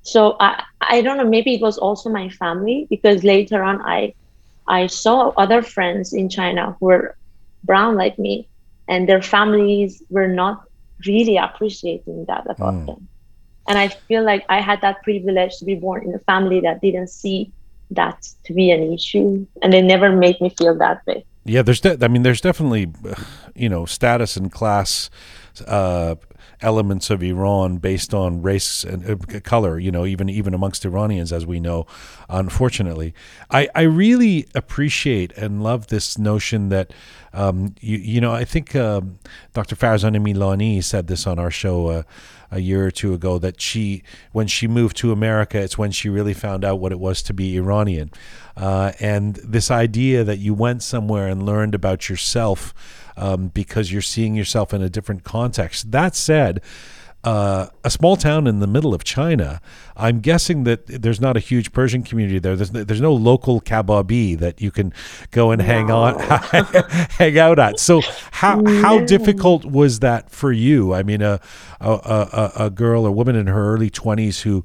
[0.02, 4.14] So I I don't know, maybe it was also my family because later on I
[4.66, 7.16] I saw other friends in China who were
[7.64, 8.48] brown like me
[8.86, 10.62] and their families were not
[11.06, 12.86] really appreciating that about Mm.
[12.86, 13.08] them.
[13.68, 16.80] And I feel like I had that privilege to be born in a family that
[16.80, 17.52] didn't see
[17.90, 21.24] that to be an issue and they never made me feel that way.
[21.44, 23.14] Yeah, there's de- I mean there's definitely uh,
[23.54, 25.10] you know status and class
[25.66, 26.16] uh,
[26.60, 29.78] elements of Iran based on race and uh, color.
[29.78, 31.86] You know, even even amongst Iranians, as we know,
[32.28, 33.14] unfortunately,
[33.50, 36.92] I I really appreciate and love this notion that
[37.32, 39.18] um, you you know I think um,
[39.54, 39.76] Dr.
[39.76, 42.04] Farzaneh Milani said this on our show.
[42.50, 46.08] A year or two ago that she when she moved to America it's when she
[46.08, 48.10] really found out what it was to be Iranian.
[48.56, 52.72] Uh, and this idea that you went somewhere and learned about yourself
[53.16, 56.62] um, because you're seeing yourself in a different context that said
[57.24, 59.60] uh, a small town in the middle of China.
[59.96, 62.54] I'm guessing that there's not a huge Persian community there.
[62.54, 64.92] There's there's no local kababi that you can
[65.30, 66.18] go and hang on
[67.10, 67.80] hang out at.
[67.80, 70.94] So how how difficult was that for you?
[70.94, 71.40] I mean, a
[71.80, 74.64] a, a, a girl, a woman in her early 20s who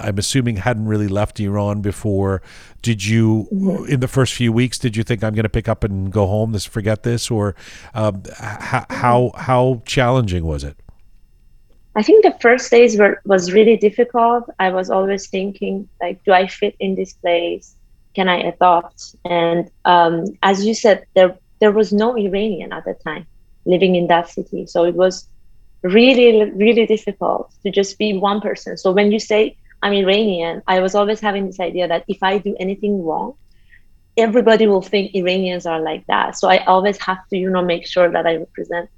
[0.00, 2.42] I'm assuming hadn't really left Iran before.
[2.82, 5.82] Did you, in the first few weeks, did you think I'm going to pick up
[5.82, 6.52] and go home?
[6.52, 7.56] This forget this, or
[7.94, 10.76] um, h- how how challenging was it?
[11.98, 14.44] I think the first days were was really difficult.
[14.60, 17.76] I was always thinking like, do I fit in this place?
[18.14, 19.16] Can I adopt?
[19.24, 23.26] And um, as you said, there there was no Iranian at the time
[23.66, 25.28] living in that city, so it was
[25.82, 28.76] really really difficult to just be one person.
[28.78, 32.38] So when you say I'm Iranian, I was always having this idea that if I
[32.38, 33.34] do anything wrong,
[34.16, 36.38] everybody will think Iranians are like that.
[36.38, 38.88] So I always have to, you know, make sure that I represent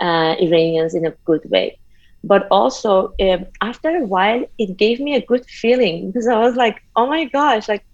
[0.00, 1.78] uh, Iranians in a good way.
[2.22, 6.54] But also, um, after a while, it gave me a good feeling because I was
[6.54, 7.84] like, oh my gosh, like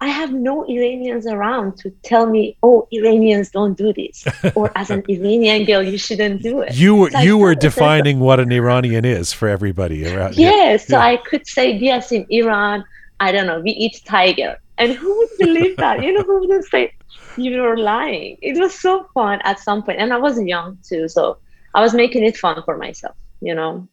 [0.00, 4.90] I have no Iranians around to tell me, oh, Iranians don't do this, or as
[4.90, 6.74] an Iranian girl, you shouldn't do it.
[6.74, 9.48] You were So you were felt a sense of- defining what an Iranian is for
[9.48, 10.36] everybody around.
[10.36, 11.04] yeah, so yeah.
[11.04, 12.84] I could say yes in Iran.
[13.20, 13.60] I don't know.
[13.60, 16.02] We eat tiger, and who would believe that?
[16.02, 16.92] You know, who would say
[17.36, 18.36] you're lying?
[18.42, 21.38] It was so fun at some point, and I was young too, so
[21.74, 23.16] I was making it fun for myself.
[23.40, 23.88] You know,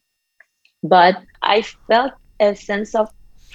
[0.83, 3.09] but I felt a sense of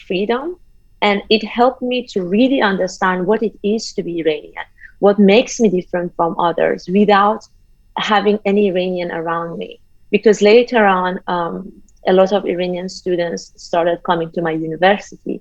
[0.07, 0.57] freedom,
[1.03, 4.65] and it helped me to really understand what it is to be Iranian,
[4.99, 7.47] what makes me different from others, without
[7.97, 9.81] having any Iranian around me.
[10.11, 11.73] Because later on, um,
[12.07, 15.41] a lot of Iranian students started coming to my university.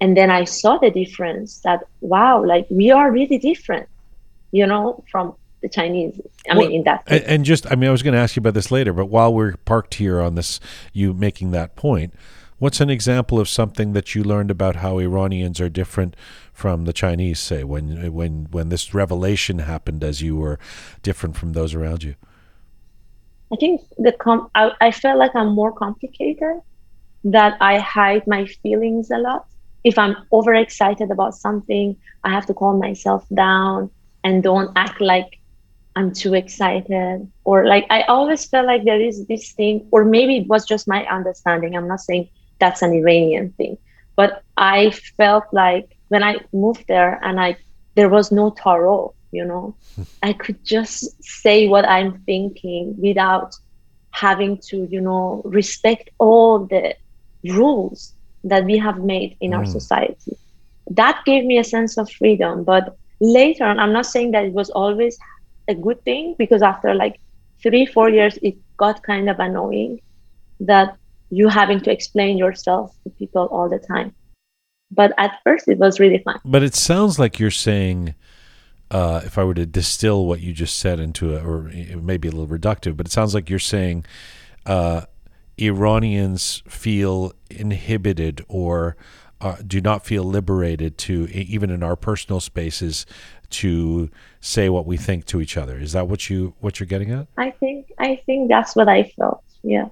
[0.00, 3.88] And then I saw the difference that, wow, like we are really different,
[4.50, 6.20] you know, from the Chinese.
[6.50, 7.28] I Well, mean, in that And, case.
[7.28, 9.32] and just, I mean, I was going to ask you about this later, but while
[9.32, 10.60] we're parked here on this,
[10.92, 12.14] you making that point,
[12.58, 16.16] what's an example of something that you learned about how Iranians are different
[16.52, 17.40] from the Chinese?
[17.40, 20.58] Say when when when this revelation happened, as you were
[21.02, 22.14] different from those around you.
[23.52, 26.60] I think the com- I, I felt like I'm more complicated,
[27.24, 29.46] that I hide my feelings a lot.
[29.84, 33.90] If I'm overexcited about something, I have to calm myself down
[34.24, 35.38] and don't act like
[35.96, 37.30] I'm too excited.
[37.44, 40.88] Or like I always felt like there is this thing, or maybe it was just
[40.88, 41.74] my understanding.
[41.76, 42.28] I'm not saying
[42.60, 43.76] that's an Iranian thing,
[44.16, 47.56] but I felt like when I moved there and I
[47.96, 49.76] there was no taarof, you know.
[50.22, 53.52] I could just say what I'm thinking without
[54.12, 56.94] having to, you know, respect all the
[57.48, 58.14] rules
[58.44, 59.66] that we have made in our Mm.
[59.66, 60.36] society.
[60.90, 62.64] That gave me a sense of freedom.
[62.64, 65.16] But later on, I'm not saying that it was always
[65.68, 67.20] a good thing because after like
[67.62, 70.00] three, four years, it got kind of annoying
[70.60, 70.96] that
[71.30, 74.14] you having to explain yourself to people all the time.
[74.90, 76.38] But at first, it was really fun.
[76.44, 78.14] But it sounds like you're saying,
[78.90, 82.18] uh, if I were to distill what you just said into a, or it may
[82.18, 84.04] be a little reductive, but it sounds like you're saying
[84.66, 85.02] uh,
[85.56, 88.96] Iranians feel inhibited or
[89.40, 93.06] uh, do not feel liberated to, even in our personal spaces,
[93.52, 95.78] to say what we think to each other.
[95.78, 97.28] Is that what you what you're getting at?
[97.36, 99.42] I think I think that's what I felt.
[99.62, 99.88] Yeah.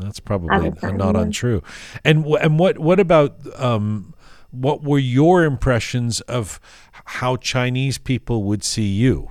[0.00, 1.62] That's probably not untrue.
[2.04, 4.14] And and what what about um,
[4.50, 6.60] what were your impressions of
[7.06, 9.30] how Chinese people would see you?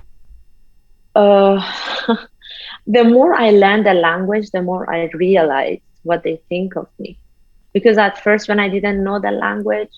[1.16, 1.60] uh,
[2.86, 7.18] the more I learned the language, the more I realized what they think of me.
[7.72, 9.90] Because at first, when I didn't know the language,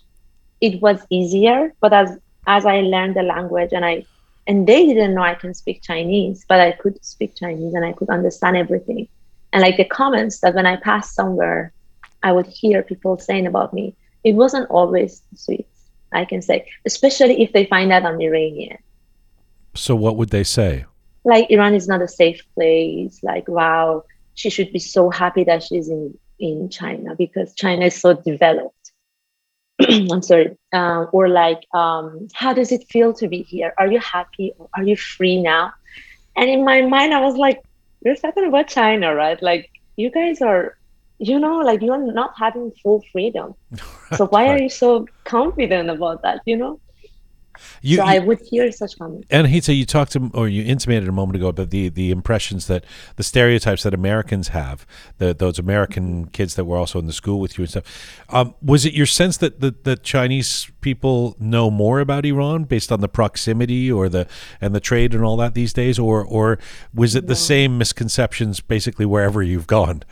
[0.60, 1.74] it was easier.
[1.80, 4.04] But as as I learned the language, and I
[4.46, 7.92] and they didn't know I can speak Chinese, but I could speak Chinese and I
[7.92, 9.08] could understand everything.
[9.52, 11.72] And like the comments that when I passed somewhere,
[12.22, 15.66] I would hear people saying about me, it wasn't always sweet.
[16.12, 18.78] I can say, especially if they find out I'm Iranian
[19.74, 20.86] So what would they say?
[21.28, 23.20] like Iran is not a safe place.
[23.22, 28.00] Like, wow, she should be so happy that she's in in China because China is
[28.00, 28.77] so developed.
[30.12, 30.56] I'm sorry.
[30.72, 33.74] Um, or like, um, how does it feel to be here?
[33.78, 34.52] Are you happy?
[34.74, 35.72] Are you free now?
[36.36, 37.60] And in my mind, I was like,
[38.04, 39.40] you're talking about China, right?
[39.42, 40.76] Like, you guys are,
[41.18, 43.54] you know, like you're not having full freedom.
[44.14, 46.40] So why are you so confident about that?
[46.46, 46.80] You know?
[47.82, 49.26] You, so you- I would hear such comments.
[49.30, 52.10] and he Hita, you talked to, or you intimated a moment ago about the, the
[52.10, 52.84] impressions that
[53.16, 54.86] the stereotypes that Americans have,
[55.18, 58.24] the, those American kids that were also in the school with you and stuff.
[58.30, 62.92] Um, was it your sense that the, the Chinese people know more about Iran based
[62.92, 64.26] on the proximity or the
[64.60, 66.58] and the trade and all that these days, or or
[66.94, 70.02] was it the same misconceptions basically wherever you've gone?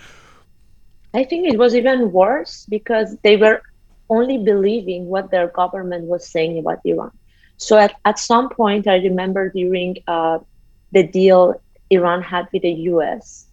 [1.14, 3.62] I think it was even worse because they were
[4.10, 7.10] only believing what their government was saying about Iran.
[7.58, 10.38] So at, at some point, I remember during uh,
[10.92, 13.46] the deal Iran had with the US,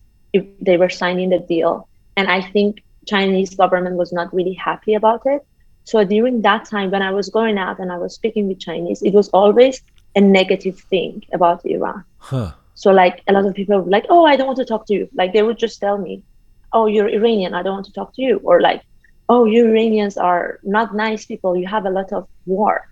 [0.62, 1.88] they were signing the deal.
[2.18, 5.46] And I think Chinese government was not really happy about it.
[5.86, 9.02] So during that time, when I was going out and I was speaking with Chinese,
[9.02, 9.82] it was always
[10.16, 12.04] a negative thing about Iran.
[12.18, 12.52] Huh.
[12.76, 14.94] So like a lot of people were like, oh, I don't want to talk to
[14.94, 15.10] you.
[15.14, 16.24] Like they would just tell me,
[16.72, 17.54] oh, you're Iranian.
[17.54, 18.40] I don't want to talk to you.
[18.44, 18.82] Or like,
[19.30, 21.56] oh, you Iranians are not nice people.
[21.56, 22.88] You have a lot of war.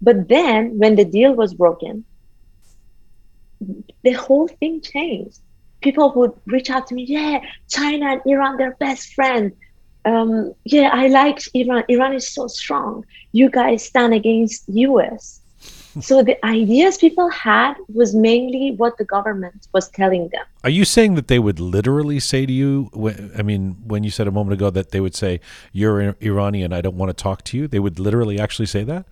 [0.00, 2.04] But then when the deal was broken,
[4.02, 5.40] the whole thing changed.
[5.80, 9.52] People would reach out to me, yeah, China and Iran, they're best friends.
[10.04, 11.84] Um, yeah, I like Iran.
[11.88, 13.04] Iran is so strong.
[13.32, 15.40] You guys stand against US.
[16.00, 20.44] so the ideas people had was mainly what the government was telling them.
[20.62, 22.90] Are you saying that they would literally say to you?
[23.36, 25.40] I mean, when you said a moment ago that they would say
[25.72, 27.66] you're Ir- Iranian, I don't want to talk to you.
[27.66, 29.06] They would literally actually say that.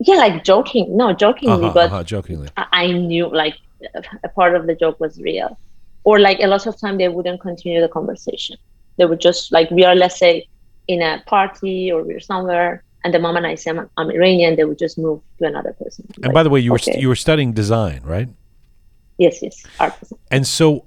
[0.00, 0.96] Yeah, like joking.
[0.96, 2.48] No, jokingly, Uh-huh, but uh-huh, jokingly.
[2.56, 3.56] I I knew like
[4.22, 5.58] a part of the joke was real.
[6.04, 8.56] Or like a lot of time they wouldn't continue the conversation.
[8.96, 10.46] They would just like we are let's say
[10.86, 14.64] in a party or we're somewhere and the moment I say I'm, I'm Iranian, they
[14.64, 16.06] would just move to another person.
[16.22, 16.92] And by the way, you were okay.
[16.92, 18.28] st- you were studying design, right?
[19.18, 19.94] yes, yes, art.
[20.30, 20.86] And so,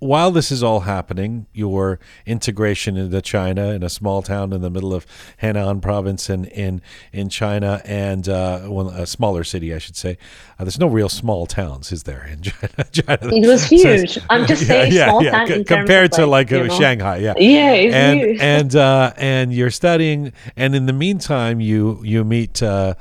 [0.00, 4.70] while this is all happening, your integration into China in a small town in the
[4.70, 5.06] middle of
[5.42, 6.82] Henan province in in,
[7.12, 10.18] in China, and uh, well, a smaller city, I should say.
[10.58, 12.26] Uh, there's no real small towns, is there?
[12.26, 14.18] In China, China It was So- huge.
[14.28, 16.74] I'm just saying small town co- in terms compared to like, like, uh.
[16.78, 17.34] Shanghai, yeah.
[17.36, 18.40] Yeah, it's and huge.
[18.40, 22.62] and uh, and you're studying, and in the meantime, you you meet.
[22.62, 22.94] Uh,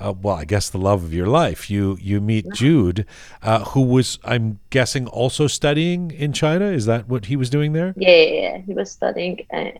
[0.00, 1.70] uh, well, I guess the love of your life.
[1.70, 2.52] You you meet yeah.
[2.54, 3.06] Jude,
[3.42, 6.66] uh, who was, I'm guessing, also studying in China.
[6.66, 7.94] Is that what he was doing there?
[7.96, 8.58] Yeah, yeah, yeah.
[8.58, 9.70] he was studying uh,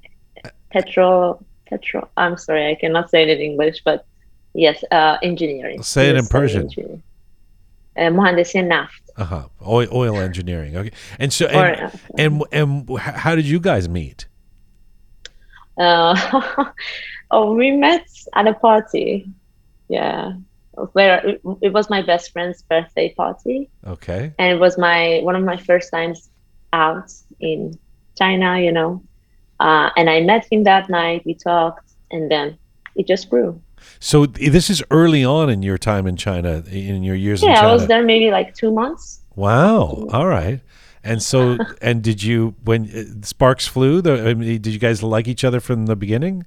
[0.71, 1.45] petrol.
[1.67, 2.09] Petrol.
[2.17, 4.05] I'm sorry, I cannot say it in English, but
[4.55, 5.83] yes, uh, engineering.
[5.83, 6.69] Say it in Persian.
[7.97, 9.11] Uh, Naft.
[9.17, 9.49] Uh huh.
[9.67, 10.77] Oil, oil engineering.
[10.77, 10.93] Okay.
[11.19, 14.27] And so, and, uh, and, and, and how did you guys meet?
[15.79, 16.63] Uh,
[17.31, 19.31] oh, we met at a party.
[19.91, 20.33] Yeah,
[20.93, 24.33] where it, it was my best friend's birthday party, Okay.
[24.39, 26.31] and it was my one of my first times
[26.73, 27.11] out
[27.41, 27.79] in
[28.17, 28.59] China.
[28.61, 29.03] You know,
[29.59, 31.23] uh, and I met him that night.
[31.27, 32.57] We talked, and then
[32.95, 33.61] it just grew.
[33.99, 37.67] So this is early on in your time in China, in your years in Yeah.
[37.67, 39.23] I was there maybe like two months.
[39.37, 40.07] Wow.
[40.13, 40.61] All right.
[41.03, 44.03] And so, and did you when uh, sparks flew?
[44.03, 46.45] The, I mean, did you guys like each other from the beginning?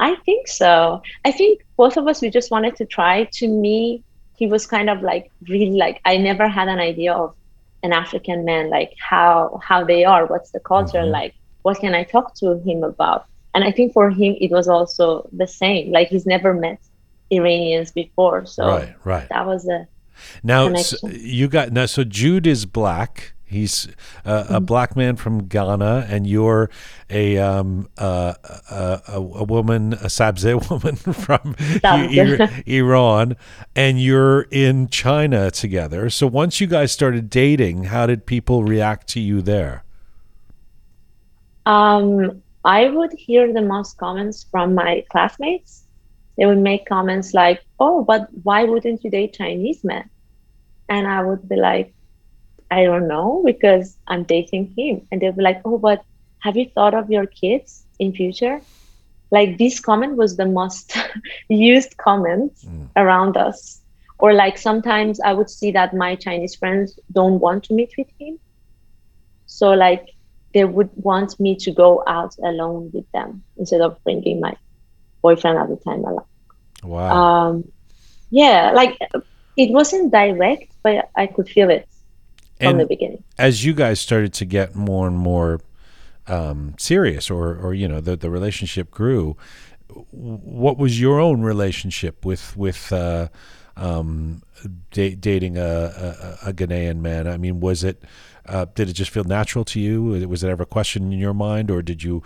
[0.00, 1.02] I think so.
[1.24, 3.24] I think both of us we just wanted to try.
[3.34, 4.02] To me,
[4.36, 7.34] he was kind of like really like I never had an idea of
[7.82, 11.10] an African man like how how they are, what's the culture Mhm.
[11.10, 13.26] like, what can I talk to him about?
[13.54, 15.92] And I think for him it was also the same.
[15.92, 16.80] Like he's never met
[17.30, 19.28] Iranians before, so right, right.
[19.28, 19.86] that was a
[20.42, 21.20] Now s connection.
[21.36, 21.86] you got now.
[21.86, 23.33] So Jude is black.
[23.54, 23.88] He's
[24.24, 26.70] uh, a black man from Ghana, and you're
[27.08, 28.34] a um uh,
[28.70, 31.54] a, a, a woman, a Sabze woman from.
[32.66, 33.36] Iran,
[33.76, 36.10] and you're in China together.
[36.10, 39.84] So once you guys started dating, how did people react to you there?
[41.64, 45.84] Um, I would hear the most comments from my classmates.
[46.36, 50.10] They would make comments like, "Oh, but why wouldn't you date Chinese men?"
[50.88, 51.93] And I would be like,
[52.70, 56.02] "I don't know because I'm dating him." And they'd be like, "Oh, but
[56.40, 58.60] have you thought of your kids in future?"
[59.30, 60.96] Like this comment was the most
[61.48, 62.88] used comment Mm.
[62.96, 63.80] around us.
[64.18, 68.08] Or like sometimes I would see that my Chinese friends don't want to meet with
[68.18, 68.38] him.
[69.46, 70.06] So like
[70.54, 74.54] they would want me to go out alone with them instead of bringing my
[75.22, 76.24] boyfriend at the time along.
[76.82, 77.16] Wow.
[77.16, 77.64] Um,
[78.30, 78.98] yeah, like
[79.56, 81.86] it wasn't direct, but I could feel it
[82.58, 83.22] from And- the beginning.
[83.38, 85.60] as you guys started to get more and more
[86.26, 89.36] um, serious, or or you know the the relationship grew,
[90.10, 93.28] what was your own relationship with with uh,
[93.76, 94.42] um,
[94.90, 95.62] da- dating a,
[96.42, 97.26] a, a Ghanaian man?
[97.28, 98.02] I mean, was it?
[98.46, 100.02] Uh, did it just feel natural to you?
[100.28, 102.22] Was it ever a question in your mind, or did you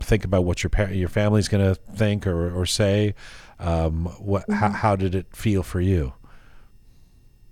[0.00, 3.14] think about what your par- your family's going to think or, or say?
[3.60, 4.48] Um, what?
[4.50, 6.12] How, how did it feel for you?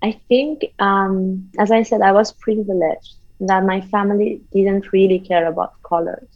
[0.02, 5.46] I think, um, as I said, I was privileged that my family didn't really care
[5.46, 6.28] about colors.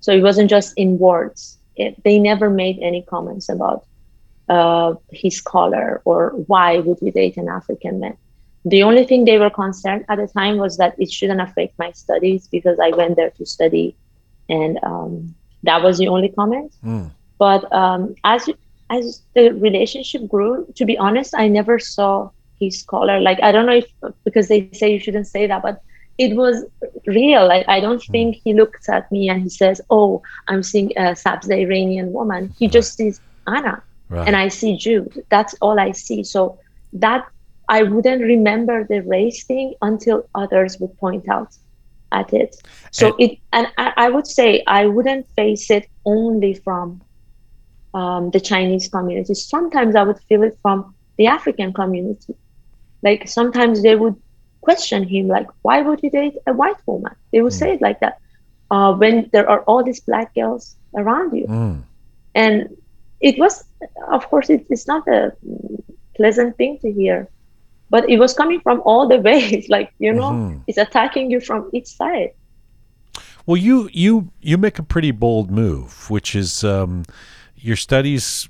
[0.00, 1.58] So it wasn't just in words.
[1.76, 3.84] It, they never made any comments about
[4.48, 8.16] uh, his color or why would we date an African man.
[8.64, 11.92] The only thing they were concerned at the time was that it shouldn't affect my
[11.92, 13.94] studies because I went there to study,
[14.48, 15.34] and um,
[15.64, 16.72] that was the only comment.
[16.82, 17.10] Mm.
[17.38, 18.48] But um, as
[18.88, 22.30] as the relationship grew, to be honest, I never saw
[22.60, 23.20] his color.
[23.20, 23.86] Like I don't know if
[24.24, 25.80] because they say you shouldn't say that, but
[26.18, 26.64] it was
[27.06, 27.46] real.
[27.46, 31.12] Like I don't think he looks at me and he says, "Oh, I'm seeing a
[31.22, 34.26] Sabza Iranian woman." He just sees Anna, Right.
[34.26, 35.24] and I see Jude.
[35.30, 36.22] That's all I see.
[36.24, 36.58] So
[36.92, 37.26] that
[37.68, 41.48] I wouldn't remember the race thing until others would point out
[42.12, 42.54] at it.
[42.92, 47.00] So And- it, and I, I would say I wouldn't face it only from
[47.94, 49.34] um, the Chinese community.
[49.34, 52.34] Sometimes I would feel it from the African community.
[53.04, 54.16] Like sometimes they would
[54.62, 57.12] question him, like, why would you date a white woman?
[57.32, 58.18] They would say it like that.
[58.70, 61.46] Uh, when there are all these black girls around you.
[61.46, 61.82] Mm.
[62.34, 62.76] And
[63.20, 63.62] it was,
[64.10, 65.32] of course, it, it's not a
[66.16, 67.28] pleasant thing to hear,
[67.90, 69.68] but it was coming from all the ways.
[69.68, 70.62] Like, you know, Mhm.
[70.66, 72.30] it's attacking you from each side.
[73.46, 77.04] Well, you you you make a pretty bold move, which is um,
[77.54, 78.48] your studies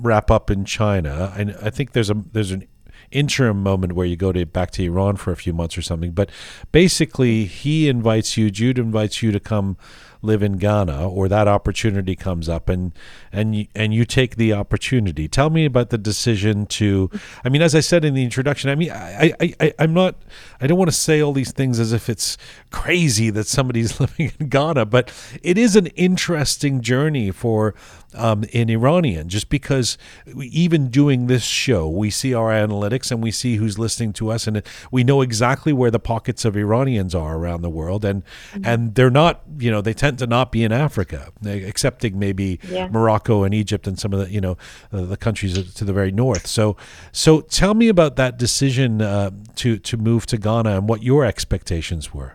[0.00, 2.66] wrap up in China, and I think there's a there's an
[3.12, 6.12] interim moment where you go to back to Iran for a few months or something.
[6.12, 6.30] But
[6.70, 9.76] basically, he invites you, Jude invites you to come
[10.22, 12.92] live in Ghana, or that opportunity comes up, and
[13.32, 15.28] and you, and you take the opportunity.
[15.28, 17.10] Tell me about the decision to.
[17.44, 20.16] I mean, as I said in the introduction, I mean, I I, I I'm not.
[20.60, 22.38] I don't want to say all these things as if it's
[22.70, 27.74] crazy that somebody's living in Ghana, but it is an interesting journey for
[28.14, 29.28] um, an Iranian.
[29.28, 29.98] Just because
[30.34, 34.30] we, even doing this show, we see our analytics and we see who's listening to
[34.30, 38.22] us, and we know exactly where the pockets of Iranians are around the world, and
[38.64, 39.42] and they're not.
[39.58, 42.88] You know, they tend to not be in Africa, excepting maybe Yeah.
[42.88, 44.56] Morocco and Egypt and some of the you know
[44.92, 46.46] uh, the countries to the very north.
[46.46, 46.76] So
[47.12, 51.24] so tell me about that decision uh, to to move to Ghana and what your
[51.24, 52.34] expectations were.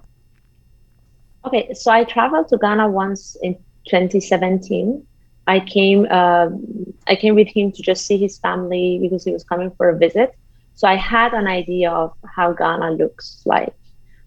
[1.45, 3.55] Okay, so I traveled to Ghana once in
[3.87, 5.05] 2017.
[5.47, 9.43] I came, um, I came with him to just see his family because he was
[9.43, 10.35] coming for a visit.
[10.75, 13.73] So I had an idea of how Ghana looks like,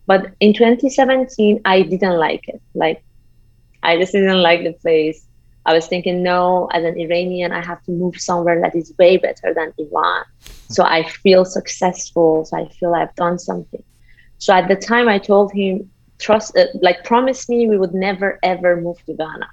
[0.07, 2.61] but in 2017 I didn't like it.
[2.75, 3.05] Like,
[3.83, 5.27] I just didn't like the place.
[5.67, 9.19] I was thinking, no, as an Iranian, I have to move somewhere that is way
[9.19, 10.25] better than Iran.
[10.71, 12.45] So I feel successful.
[12.47, 13.83] So I feel I've done something.
[14.39, 18.39] So at the time, I told him, trust, uh, like, promise me we would never
[18.43, 19.49] ever move to Ghana.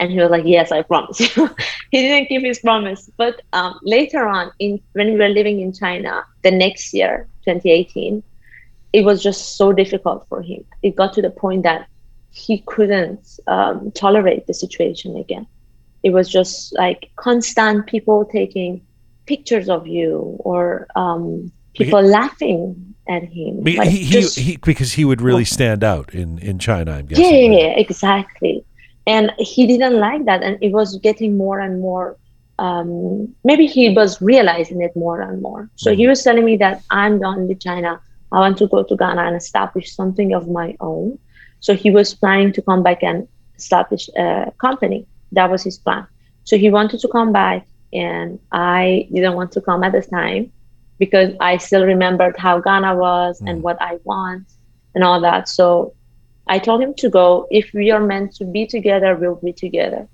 [0.00, 1.48] And he was like, yes, I promise you.
[1.90, 3.10] he didn't keep his promise.
[3.16, 8.22] But um, later on, in when we were living in China, the next year, 2018,
[8.92, 10.64] it was just so difficult for him.
[10.82, 11.88] It got to the point that
[12.30, 15.46] he couldn't um, tolerate the situation again.
[16.04, 18.80] it was just like constant people taking
[19.26, 23.64] pictures of you or um, people laughing at him.
[23.64, 27.24] Like, he, he, just- because he would really stand out in, in China, I'm guessing.
[27.24, 28.64] yeah, yeah, yeah, exactly.
[29.08, 32.18] And he didn't like that, and it was getting more and more.
[32.58, 35.70] Um, maybe he was realizing it more and more.
[35.76, 38.00] So he was telling me that I'm done with China.
[38.30, 41.18] I want to go to Ghana and establish something of my own.
[41.60, 45.06] So he was planning to come back and establish a company.
[45.32, 46.06] That was his plan.
[46.44, 50.52] So he wanted to come back, and I didn't want to come at the time
[50.98, 54.46] because I still remembered how Ghana was and what I want
[54.94, 55.48] and all that.
[55.48, 55.94] So
[56.48, 57.46] I told him to go.
[57.50, 60.08] If we are meant to be together, we'll be together.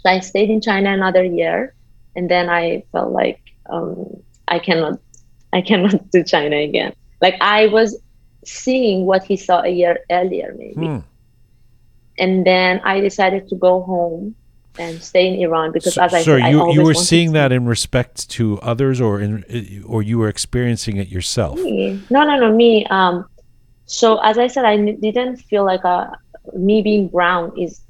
[0.00, 1.74] So I stayed in China another year,
[2.16, 4.06] and then I felt like um,
[4.46, 4.98] I cannot,
[5.52, 6.92] I cannot do China again.
[7.20, 7.98] Like I was
[8.44, 10.98] seeing what he saw a year earlier, maybe, Hmm.
[12.18, 14.34] and then I decided to go home
[14.78, 16.94] and stay in Iran because, So, as I so said, I you, always you were
[16.94, 19.44] seeing that in respect to others or in,
[19.86, 21.58] or you were experiencing it yourself?
[21.58, 22.00] Me.
[22.10, 22.86] No, no, no, me.
[22.86, 23.26] Um,
[23.88, 26.12] so as I said, I n- didn't feel like a,
[26.54, 27.82] me being brown is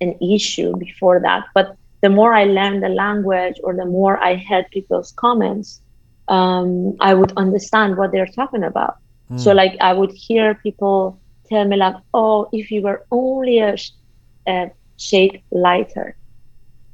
[0.00, 1.44] an issue before that.
[1.54, 5.82] But the more I learned the language or the more I heard people's comments,
[6.28, 8.94] um, I would understand what they're talking about.
[9.36, 13.76] So like I would hear people tell me like, "Oh, if you were only a,
[13.76, 13.92] sh-
[14.48, 16.16] a shade lighter,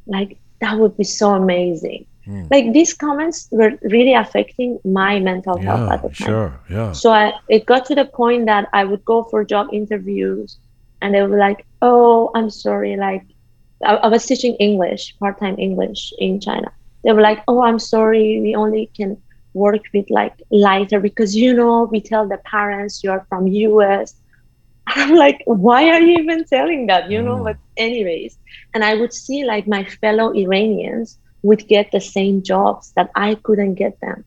[0.06, 2.44] like that would be so amazing." Hmm.
[2.50, 6.28] Like these comments were really affecting my mental health at the time.
[6.28, 6.60] sure.
[6.68, 6.92] Yeah.
[6.92, 10.58] So I, it got to the point that I would go for job interviews
[11.00, 12.96] and they were like, oh, I'm sorry.
[12.98, 13.24] Like,
[13.82, 16.70] I, I was teaching English, part time English in China.
[17.02, 18.42] They were like, oh, I'm sorry.
[18.42, 19.16] We only can
[19.54, 24.16] work with like lighter because, you know, we tell the parents you're from US.
[24.86, 27.10] I'm like, why are you even telling that?
[27.10, 27.44] You know, hmm.
[27.44, 28.36] but anyways.
[28.74, 33.36] And I would see like my fellow Iranians would get the same jobs that I
[33.36, 34.24] couldn't get them.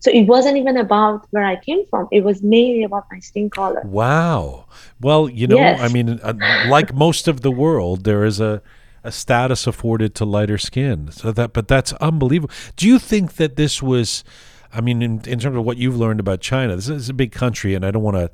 [0.00, 2.08] So it wasn't even about where I came from.
[2.10, 3.82] It was mainly about my skin color.
[3.84, 4.64] Wow.
[4.98, 5.80] Well, you know, Yes.
[5.80, 6.32] I mean, uh,
[6.68, 8.62] like most of the world, there is a,
[9.04, 11.10] a status afforded to lighter skin.
[11.12, 12.52] So that, but that's unbelievable.
[12.76, 14.24] Do you think that this was?
[14.72, 17.32] I mean, in, in terms of what you've learned about China, this is a big
[17.32, 18.30] country, and I don't want to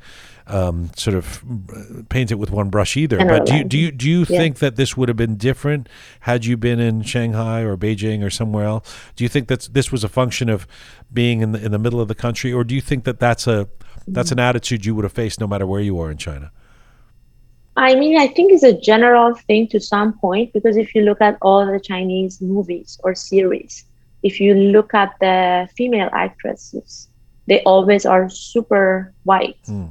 [0.48, 1.42] um, sort of
[1.74, 3.18] uh, paint it with one brush either.
[3.18, 4.38] But do you do you do you Yeah.
[4.38, 5.88] think that this would have been different
[6.20, 8.96] had you been in Shanghai or Beijing or somewhere else?
[9.16, 10.66] Do you think that this was a function of
[11.12, 13.46] being in the in the middle of the country, or do you think that that's
[13.46, 13.68] a
[14.06, 16.52] that's an attitude you would have faced no matter where you are in China?
[17.76, 21.20] I mean, I think it's a general thing to some point because if you look
[21.20, 23.84] at all the Chinese movies or series,
[24.22, 27.08] if you look at the female actresses,
[27.46, 29.58] they always are super white.
[29.66, 29.88] Hmm.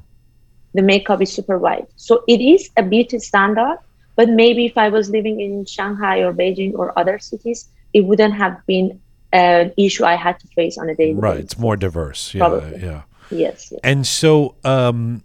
[0.76, 1.88] The makeup is super white.
[1.96, 3.78] So it is a beauty standard,
[4.18, 7.60] but maybe if I was living in Shanghai or Beijing or other cities,
[7.94, 9.00] it wouldn't have been
[9.32, 11.46] an issue I had to face on a daily Right, basis.
[11.54, 12.22] it's more diverse.
[12.34, 12.80] Yeah, Probably.
[12.90, 13.02] yeah.
[13.32, 13.80] Yes, yes.
[13.84, 15.24] And so, um,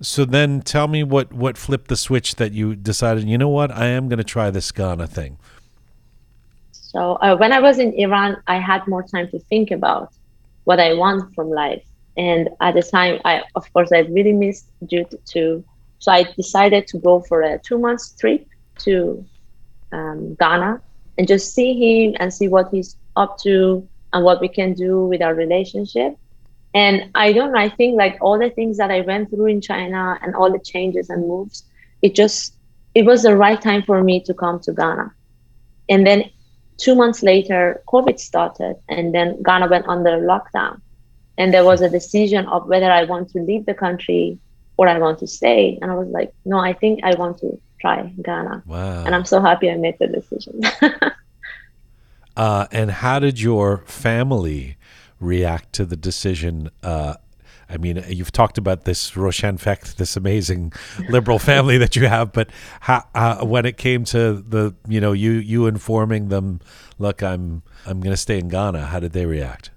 [0.00, 3.24] so then tell me what what flipped the switch that you decided.
[3.28, 3.70] You know what?
[3.70, 5.38] I am going to try this Ghana thing.
[6.72, 10.12] So uh, when I was in Iran, I had more time to think about
[10.64, 11.82] what I want from life.
[12.16, 15.64] And at the time, I of course I really missed Jude too.
[15.98, 18.46] So I decided to go for a two months trip
[18.80, 19.24] to
[19.92, 20.80] um, Ghana
[21.18, 25.06] and just see him and see what he's up to and what we can do
[25.06, 26.16] with our relationship.
[26.74, 29.60] And I don't know, I think like all the things that I went through in
[29.60, 31.64] China and all the changes and moves,
[32.02, 32.54] it just
[32.94, 35.12] it was the right time for me to come to Ghana.
[35.88, 36.30] And then
[36.76, 40.80] two months later, COVID started, and then Ghana went under lockdown.
[41.36, 44.38] And there was a decision of whether I want to leave the country
[44.76, 45.78] or I want to stay.
[45.82, 48.62] And I was like, no, I think I want to try Ghana.
[48.66, 49.04] Wow.
[49.04, 50.60] And I'm so happy I made the decision.
[52.36, 54.76] Uh, and how did your family
[55.20, 56.70] react to the decision?
[56.82, 57.14] Uh,
[57.68, 60.72] I mean, you've talked about this roshanfekr, this amazing
[61.08, 65.12] liberal family that you have, but how, uh, when it came to the, you know,
[65.12, 66.60] you you informing them,
[66.98, 68.86] look, I'm I'm going to stay in Ghana.
[68.86, 69.70] How did they react?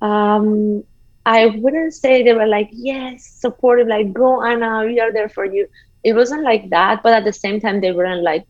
[0.00, 0.82] Um,
[1.24, 5.44] I wouldn't say they were like, yes, supportive, like, go Anna, we are there for
[5.44, 5.66] you.
[6.02, 8.44] It wasn't like that, but at the same time, they weren't like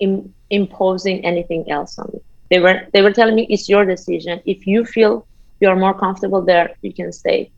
[0.00, 2.20] Im- imposing anything else on me.
[2.50, 4.40] They were they were telling me it's your decision.
[4.46, 5.26] If you feel
[5.60, 7.52] you're more comfortable there, you can stay,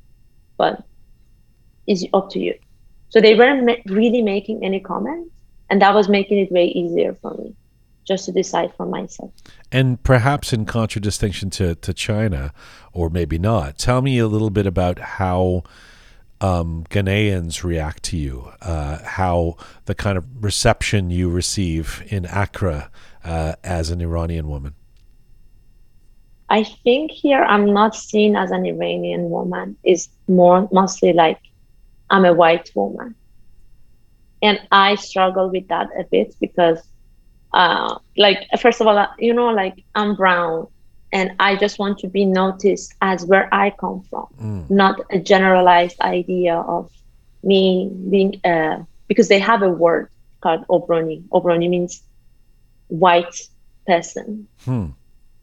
[0.59, 0.83] but
[1.87, 2.55] it's up to you.
[3.11, 5.35] So they weren't ma- really making any comments,
[5.71, 7.55] and that was making it way easier for me,
[8.07, 9.31] just to decide for myself.
[9.71, 12.53] And perhaps in contradistinction to, to China,
[12.93, 15.63] or maybe not, tell me a little bit about how
[16.41, 22.91] um, Ghanaians react to you, uh, how the kind of reception you receive in Accra
[23.25, 24.75] uh, as an Iranian woman.
[26.49, 29.77] I think here I'm not seen as an Iranian woman.
[29.85, 31.39] It's more mostly like
[32.11, 33.15] I'm a white woman.
[34.43, 36.83] And I struggle with that a bit because,
[37.53, 40.67] uh, like, first of all, you know, like I'm brown
[41.13, 44.71] and I just want to be noticed as where I come from, Mm.
[44.71, 46.91] not a generalized idea of
[47.43, 50.09] me being, uh, because they have a word
[50.43, 51.25] called Obroni.
[51.33, 52.03] Obroni means
[52.89, 53.35] white
[53.87, 54.87] person Hmm.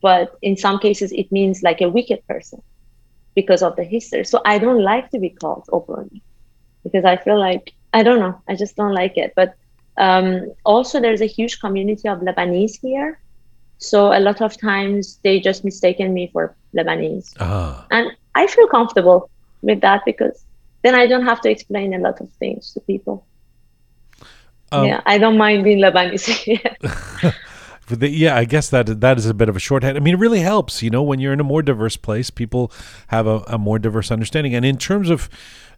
[0.01, 2.61] but in some cases it means like a wicked person
[3.35, 4.23] because of the history.
[4.25, 6.21] So I don't like to be called Obroni
[6.83, 9.33] because I feel like I don't know, I just don't like it.
[9.35, 9.53] But
[9.97, 13.19] um, also there's a huge community of Lebanese here,
[13.77, 17.85] so a lot of times they just mistaken me for Lebanese, Ah.
[17.91, 19.29] and I feel comfortable
[19.61, 20.43] with that because
[20.83, 23.25] then I don't have to explain a lot of things to people.
[24.71, 26.59] Um, yeah, I don't mind being Lebanese.
[27.87, 29.95] The, yeah, I guess that that is a bit of a shorthand.
[29.95, 32.69] I mean, it really helps, you know, when you're in a more diverse place, people
[33.07, 34.53] have a, a more diverse understanding.
[34.53, 35.29] And in terms of,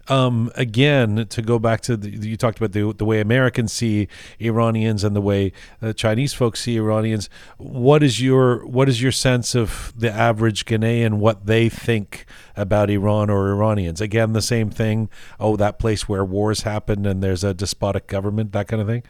[0.08, 4.08] um, again, to go back to the, you talked about the the way Americans see
[4.40, 5.52] Iranians and the way
[5.82, 7.30] uh, Chinese folks see Iranians.
[7.58, 11.16] What is your what is your sense of the average Ghanaian?
[11.16, 14.02] What they think about Iran or Iranians?
[14.02, 15.10] Again, the same thing.
[15.40, 19.04] Oh, that place where wars happen and there's a despotic government, that kind of thing.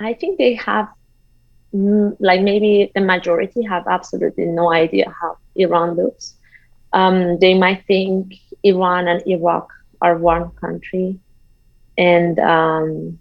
[0.00, 0.88] I think they have,
[1.74, 6.34] mm, like maybe the majority have absolutely no idea how Iran looks.
[6.92, 8.34] Um, they might think
[8.64, 9.68] Iran and Iraq
[10.00, 11.18] are one country,
[11.96, 13.18] and um,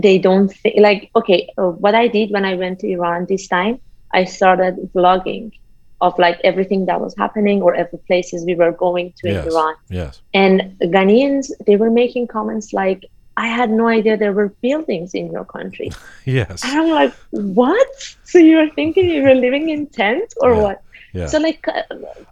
[0.00, 1.48] they don't think like okay.
[1.56, 3.80] Uh, what I did when I went to Iran this time,
[4.12, 5.52] I started vlogging
[6.00, 9.46] of like everything that was happening or every places we were going to yes.
[9.46, 9.74] in Iran.
[9.88, 10.20] Yes.
[10.34, 13.04] And Ghanaians, they were making comments like,
[13.36, 15.90] I had no idea there were buildings in your country.
[16.24, 16.64] Yes.
[16.64, 17.88] And I'm like, what?
[18.24, 20.62] So you were thinking you were living in tents or Yeah.
[20.62, 20.82] what?
[21.14, 21.26] Yeah.
[21.26, 21.82] So like, uh,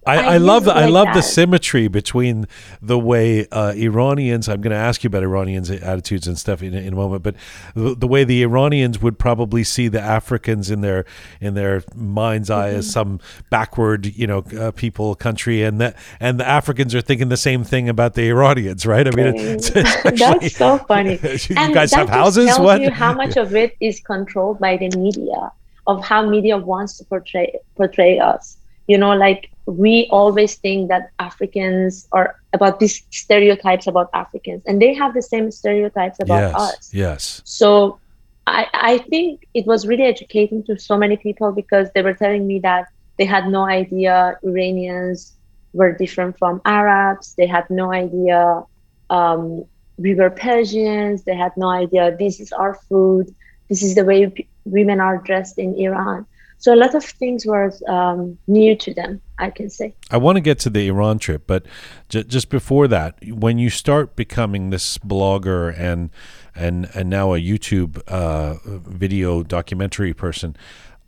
[0.07, 2.47] I, I, I love use it I like love the symmetry between
[2.83, 4.49] the way uh, Iranians.
[4.49, 7.37] I'm going to ask you about Iranians' attitudes and stuff in, in a moment, but
[7.75, 11.05] the, the way the Iranians would probably see the Africans in their
[11.41, 12.91] in their mind's eye as Mm-hmm.
[12.91, 17.37] some backward, you know, uh, people country, and that and the Africans are thinking the
[17.37, 19.07] same thing about the Iranians, right?
[19.07, 21.19] I mean, it's, it's actually, that's so funny.
[21.23, 22.47] you and guys have houses?
[22.47, 22.81] tells What?
[22.81, 25.53] you how much of it is controlled by the media,
[25.87, 28.57] of how media wants to portray portray us.
[28.87, 34.81] You know, like we always think that Africans are about these stereotypes about Africans, and
[34.83, 36.55] they have the same stereotypes about yes.
[36.55, 36.95] us.
[36.95, 37.43] Yes.
[37.45, 37.99] So
[38.47, 42.47] I, I think it was really educating to so many people because they were telling
[42.47, 42.89] me that
[43.19, 45.33] they had no idea Iranians
[45.73, 47.35] were different from Arabs.
[47.35, 48.65] They had no idea
[49.11, 49.65] um,
[49.99, 51.23] we were Persians.
[51.23, 53.33] They had no idea this is our food.
[53.69, 56.27] This is the way p- women are dressed in Iran.
[56.63, 59.97] So a lot of things were um, new to them, I can say.
[60.13, 61.67] I want to get to the Iran trip, but
[62.09, 66.11] j- just before that, when you start becoming this blogger and
[66.55, 70.55] and and now a YouTube uh, video documentary person,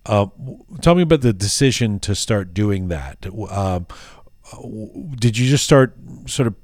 [0.07, 0.27] uh,
[0.81, 3.25] tell me about the decision to start doing that.
[3.49, 3.79] Uh,
[5.21, 5.95] did you just start
[6.27, 6.57] sort of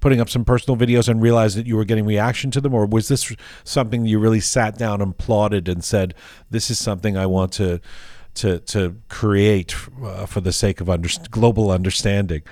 [0.00, 2.86] putting up some personal videos and realize that you were getting reaction to them, or
[2.86, 3.30] was this
[3.64, 6.14] something you really sat down and plotted and said,
[6.48, 7.82] "This is something I want to"?
[8.42, 9.74] To, to create
[10.04, 12.42] uh, for the sake of under, global understanding.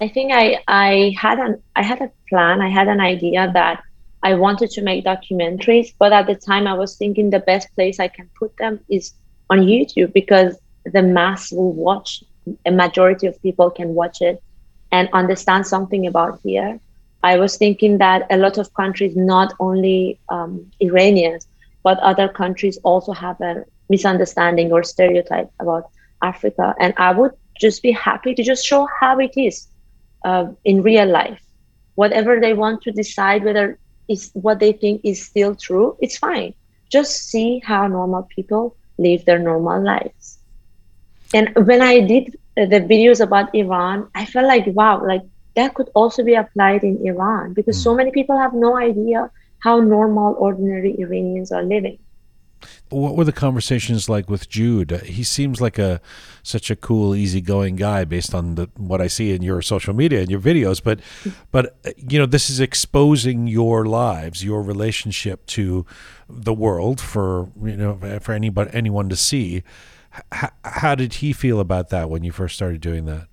[0.00, 2.60] I think I I had an I had a plan.
[2.60, 3.82] I had an idea that
[4.22, 7.98] I wanted to make documentaries, but at the time I was thinking the best place
[7.98, 9.12] I can put them is
[9.50, 12.22] on YouTube because the mass will watch.
[12.66, 14.42] A majority of people can watch it
[14.90, 16.80] and understand something about here.
[17.22, 21.46] I was thinking that a lot of countries, not only um, Iranians,
[21.82, 23.64] but other countries also have a
[23.94, 25.84] misunderstanding or stereotype about
[26.30, 27.32] Africa, and I would
[27.64, 29.56] just be happy to just show how it is
[30.24, 31.42] uh, in real life.
[32.02, 33.66] Whatever they want to decide whether
[34.08, 36.54] is what they think is still true, it's fine.
[36.96, 40.38] Just see how normal people live their normal lives.
[41.34, 42.24] And when I did
[42.58, 45.22] uh, the videos about Iran, I felt like wow, like
[45.56, 49.30] that could also be applied in Iran because so many people have no idea
[49.66, 51.98] how normal, ordinary Iranians are living.
[52.88, 54.90] What were the conversations like with Jude?
[55.04, 56.00] He seems like a
[56.42, 60.20] such a cool, easygoing guy based on the what I see in your social media
[60.20, 60.82] and your videos.
[60.82, 61.00] But,
[61.50, 65.86] but you know, this is exposing your lives, your relationship to
[66.28, 69.62] the world for you know for anybody anyone to see.
[70.32, 73.28] H- how did he feel about that when you first started doing that?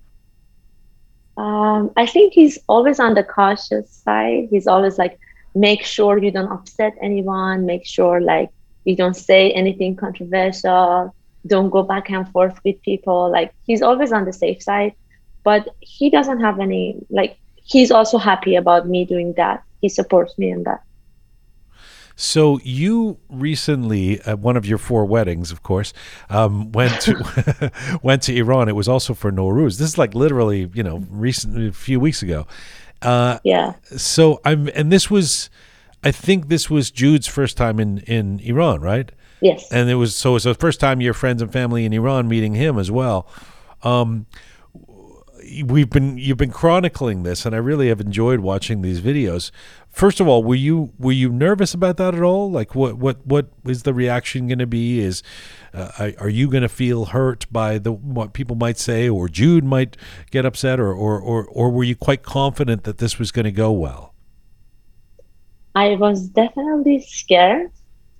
[1.40, 4.48] Um, I think he's always on the cautious side.
[4.50, 5.18] He's always like,
[5.54, 7.64] make sure you don't upset anyone.
[7.64, 8.50] Make sure like
[8.90, 11.14] you don't say anything controversial.
[11.46, 13.30] Don't go back and forth with people.
[13.30, 14.92] Like he's always on the safe side,
[15.44, 17.38] but he doesn't have any like.
[17.64, 19.62] He's also happy about me doing that.
[19.80, 20.80] He supports me in that.
[22.16, 25.94] So you recently, at one of your four weddings, of course,
[26.28, 27.72] um, went to
[28.02, 28.68] went to Iran.
[28.68, 29.78] It was also for Nowruz.
[29.78, 32.46] This is like literally, you know, recent a few weeks ago.
[33.02, 33.74] Uh, Yeah.
[33.96, 35.48] so I'm, and this was,
[36.02, 39.10] I think this was Jude's first time in in Iran, right?
[39.40, 39.70] Yes.
[39.72, 42.54] And it was so it's the first time your friends and family in Iran meeting
[42.54, 43.26] him as well.
[43.82, 44.26] Um,
[45.64, 49.50] we've been you've been chronicling this, and I really have enjoyed watching these videos.
[49.88, 52.50] First of all, were you were you nervous about that at all?
[52.50, 55.00] Like, what what what is the reaction going to be?
[55.00, 55.22] Is
[55.74, 59.28] uh, are- are you going to feel hurt by the what people might say, or
[59.28, 59.96] Jude might
[60.30, 63.52] get upset, or or or, or were you quite confident that this was going to
[63.52, 64.09] go well?
[65.80, 67.70] I was definitely scared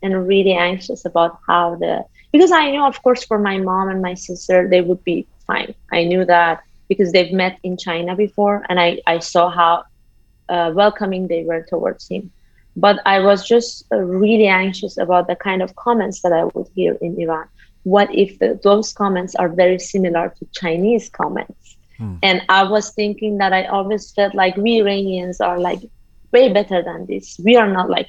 [0.03, 1.93] and really anxious about how the
[2.32, 5.74] because I knew, of course, for my mom and my sister, they would be fine.
[5.99, 9.73] I knew that because they've met in China before, and I I saw how
[10.55, 12.23] uh, welcoming they were towards him.
[12.85, 13.97] But I was just uh,
[14.27, 17.47] really anxious about the kind of comments that I would hear in Iran.
[17.95, 21.77] What if the, those comments are very similar to Chinese comments?
[22.28, 25.82] And I was thinking that I always felt like we Iranians are like
[26.32, 27.39] way better than this.
[27.44, 28.09] We are not like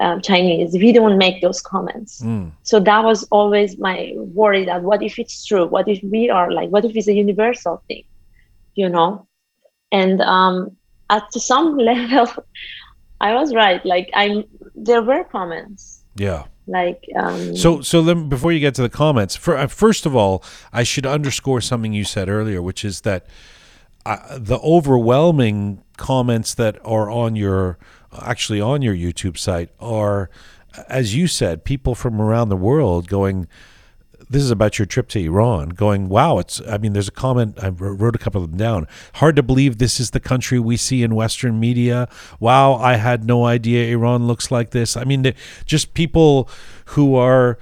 [0.00, 0.74] um, Chinese.
[0.74, 2.20] We don't make those comments.
[2.22, 2.52] Mm.
[2.62, 5.66] So that was always my worry that what if it's true?
[5.66, 8.04] What if we are like, what if it's a universal thing,
[8.74, 9.26] you know?
[9.90, 10.76] And um,
[11.10, 12.28] at to some level,
[13.20, 13.84] I was right.
[13.84, 14.44] Like I'm,
[14.74, 16.44] there were comments Yeah.
[16.68, 20.14] like, um, So, so then before you get to the comments, for, uh, first of
[20.14, 23.26] all, I should underscore something you said earlier, which is that
[24.06, 27.76] uh, the overwhelming comments that are on your,
[28.22, 30.30] actually on your YouTube site, are,
[30.88, 33.46] as you said, people from around the world going.
[34.30, 35.70] This is about your trip to Iran.
[35.70, 36.38] Going, wow!
[36.38, 36.60] It's.
[36.68, 37.58] I mean, there's a comment.
[37.62, 38.86] I wrote a couple of them down.
[39.14, 42.08] Hard to believe this is the country we see in Western media.
[42.38, 42.74] Wow!
[42.74, 44.98] I had no idea Iran looks like this.
[44.98, 45.32] I mean,
[45.64, 46.50] just people
[46.86, 47.58] who are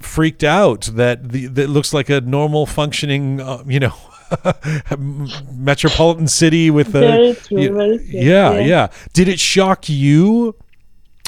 [0.00, 3.94] freaked out that the that looks like a normal functioning, uh, you know,
[5.52, 8.58] metropolitan city with a true, y- very true, yeah, yeah.
[8.60, 8.88] yeah.
[9.12, 10.56] Did it shock you,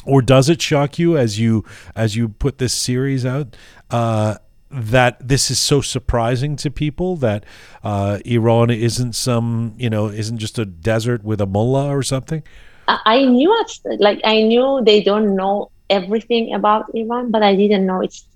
[0.05, 1.65] or does it shock you as you
[1.95, 3.55] as you put this series out?
[3.89, 4.35] Uh,
[4.69, 7.45] that this is so surprising to people that
[7.83, 12.43] uh, Iran isn't some you know isn't just a desert with a mullah or something.
[12.87, 13.53] I knew
[13.99, 18.27] like I knew they don't know everything about Iran, but I didn't know it's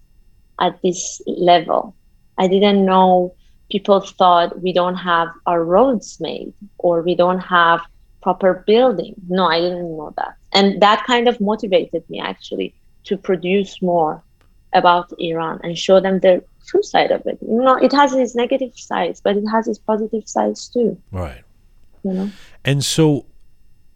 [0.60, 1.96] at this level.
[2.38, 3.36] I didn't know
[3.72, 7.80] people thought we don't have our roads made or we don't have
[8.22, 9.16] proper building.
[9.30, 10.36] No, I didn't know that.
[10.54, 12.74] And that kind of motivated me actually
[13.06, 14.22] to produce more
[14.74, 17.38] about Iran and show them the true side of it.
[17.42, 21.42] You know, it has its negative sides, but it has its positive sides too, Right.
[22.04, 22.32] you know.
[22.64, 23.26] And so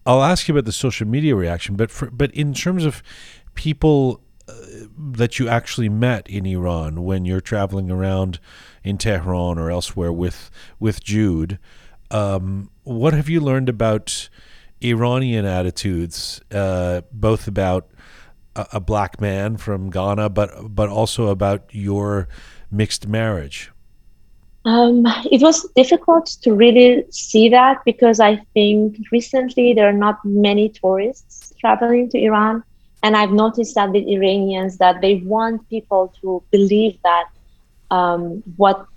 [0.06, 3.04] I'll ask you about the social media reaction, but for, but in terms of
[3.54, 8.40] people that you actually met in Iran when you're traveling around
[8.84, 11.60] in Tehran or elsewhere with with Jude,
[12.12, 14.30] um, what have you learned about
[14.82, 17.90] Iranian attitudes, uh, both about
[18.56, 22.28] a, a black man from Ghana, but but also about your
[22.72, 23.72] mixed marriage?
[24.66, 30.18] Um, it was difficult to really see that because I think recently there are not
[30.26, 32.64] many tourists traveling to Iran.
[33.06, 37.26] And I've noticed that with Iranians that they want people to believe that
[37.92, 38.88] um, what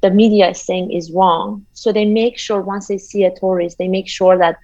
[0.00, 1.66] the media is saying is wrong.
[1.72, 4.58] So they make sure once they see a tourist, they make sure that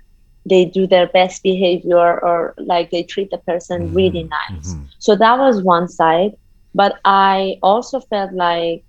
[0.46, 4.76] they do their best behavior or like they treat the person really nice.
[5.00, 6.36] So that was one side.
[6.72, 8.84] But I also felt like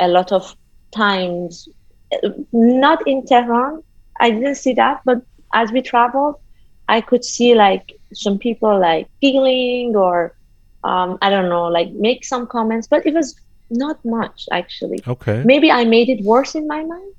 [0.00, 0.56] a lot of
[0.90, 1.68] times,
[2.52, 3.84] not in Tehran,
[4.18, 5.22] I didn't see that, but
[5.54, 6.34] as we traveled,
[6.88, 10.34] I could see like some people like giggling or
[10.84, 13.36] um, I don't know, like make some comments, but it was
[13.70, 15.00] not much actually.
[15.06, 15.42] Okay.
[15.44, 17.14] Maybe I made it worse in my mind,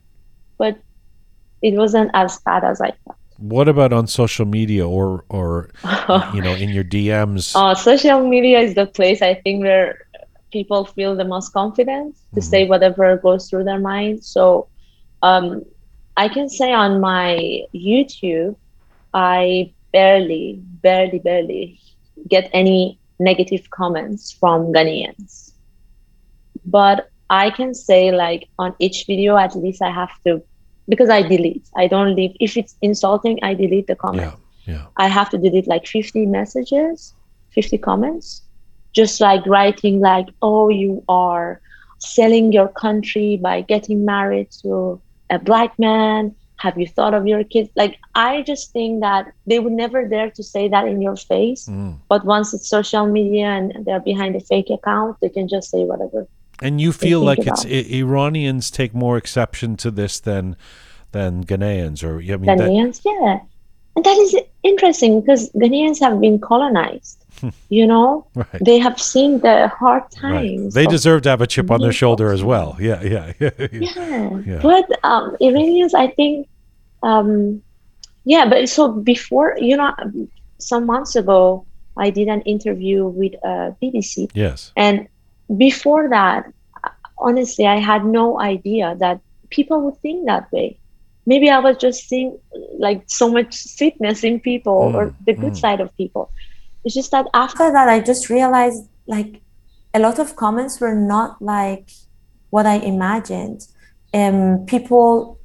[0.58, 0.78] but
[1.62, 3.18] it wasn't as bad as I thought.
[3.38, 5.70] What about on social media or or
[6.34, 7.56] you know in your DMs?
[7.56, 10.06] Uh, social media is the place I think where
[10.52, 14.24] people feel the most confident to say whatever goes through their mind.
[14.24, 14.68] So
[15.24, 15.66] um,
[16.16, 18.56] I can say on my YouTube,
[19.14, 21.80] I barely, barely, barely
[22.28, 25.54] get any negative comments from Ghanaians.
[26.66, 30.44] But I can say like on each video, at least I have to
[30.90, 31.68] because I delete.
[31.78, 32.36] I don't leave.
[32.40, 34.34] If it's insulting, I delete the comment.
[34.66, 34.74] Yeah.
[34.74, 34.86] Yeah.
[34.98, 37.14] I have to delete like 50 messages,
[37.52, 38.42] 50 comments,
[38.94, 41.62] just like writing like, oh, you are
[42.00, 46.36] selling your country by getting married to a black man.
[46.64, 47.70] Have you thought of your kids?
[47.76, 51.68] Like, I just think that they would never dare to say that in your face.
[51.68, 51.98] Mm.
[52.08, 55.84] But once it's social media and they're behind a fake account, they can just say
[55.84, 56.26] whatever.
[56.62, 57.66] And you feel like it's.
[57.66, 60.56] I- Iranians take more exception to this than
[61.12, 63.40] than Ghanaians, or I mean, that, Ghanaians, yeah.
[63.96, 67.20] And that is interesting because Ghanaians have been colonized.
[67.70, 70.22] you know, right, they have seen the hard right.
[70.22, 70.74] times.
[70.74, 72.78] They deserve to have a chip on their shoulder as well.
[72.80, 73.50] Yeah, yeah, yeah.
[73.60, 73.68] yeah.
[73.72, 74.40] yeah.
[74.46, 74.60] Yeah.
[74.62, 76.48] But um, Iranians, I think,
[77.04, 77.62] um,
[78.26, 78.48] yeah.
[78.50, 79.94] But so before, you know,
[80.60, 81.66] some months ago,
[81.98, 84.72] I did an interview with uh, BBC, Yes.
[84.76, 85.08] and
[85.58, 86.52] before that,
[87.18, 90.80] honestly, I had no idea that people would think that way.
[91.26, 92.38] Maybe I was just seeing
[92.80, 95.58] like so much sweetness in people or Mm, the good mm.
[95.58, 96.32] side of people.
[96.84, 99.42] It's just that after that, I just realized like
[99.94, 101.92] a lot of comments were not like
[102.50, 103.68] what I imagined.
[104.14, 105.40] Um, people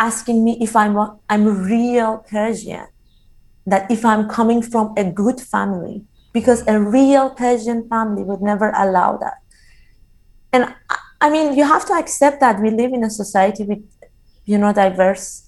[0.00, 2.86] asking me if I'm a, I'm a real Persian,
[3.66, 8.72] that if I'm coming from a good family, because a real Persian family would never
[8.74, 9.38] allow that.
[10.52, 13.84] And I, I mean, you have to accept that we live in a society with,
[14.46, 15.46] you know, diverse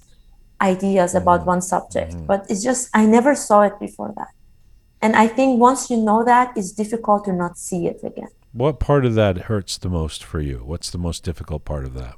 [0.61, 1.55] ideas about mm-hmm.
[1.55, 2.13] one subject.
[2.13, 2.27] Mm-hmm.
[2.27, 4.29] But it's just I never saw it before that.
[5.01, 8.29] And I think once you know that, it's difficult to not see it again.
[8.53, 10.59] What part of that hurts the most for you?
[10.59, 12.15] What's the most difficult part of that?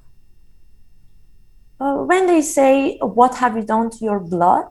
[1.85, 4.69] Uh, when they say, What have you done to your blood?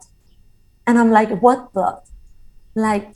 [0.86, 2.02] And I'm like, What blood?
[2.74, 3.08] Like,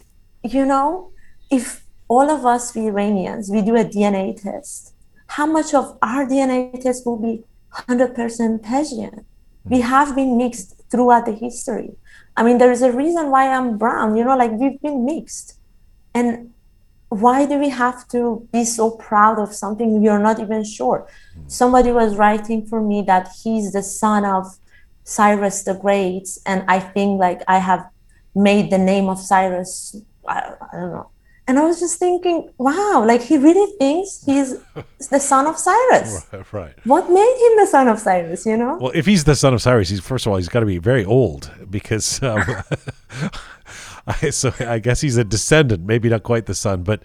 [0.44, 1.10] you know,
[1.50, 4.94] if all of us, we Iranians, we do a DNA test,
[5.26, 7.44] how much of our DNA test will be
[7.74, 9.26] 100% Persian?
[9.64, 11.90] We have been mixed throughout the history.
[12.36, 15.58] I mean, there is a reason why I'm brown, you know, like we've been mixed.
[16.14, 16.54] And
[17.08, 21.08] why do we have to be so proud of something we are not even sure?
[21.46, 24.46] Somebody was writing for me that he's the son of
[25.04, 27.88] Cyrus the Great, and I think like I have
[28.34, 29.96] made the name of Cyrus.
[30.26, 31.10] I, I don't know.
[31.46, 34.58] And I was just thinking, wow, like he really thinks he's
[35.10, 36.26] the son of Cyrus.
[36.30, 36.74] Right, right.
[36.84, 38.76] What made him the son of Cyrus, you know?
[38.78, 40.76] Well, if he's the son of Cyrus, he's first of all he's got to be
[40.76, 42.44] very old because um,
[44.22, 46.82] I, so I guess he's a descendant, maybe not quite the son.
[46.82, 47.02] But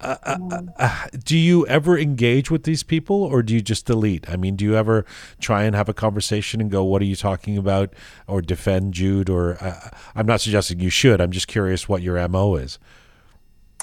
[0.00, 4.28] uh, uh, uh, do you ever engage with these people, or do you just delete?
[4.28, 5.06] I mean, do you ever
[5.40, 7.94] try and have a conversation and go, "What are you talking about?"
[8.26, 9.30] or defend Jude?
[9.30, 11.20] Or uh, I'm not suggesting you should.
[11.20, 12.78] I'm just curious what your mo is.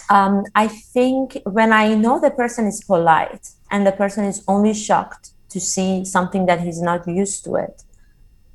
[0.09, 4.73] um, I think when I know the person is polite and the person is only
[4.73, 7.83] shocked to see something that he's not used to it,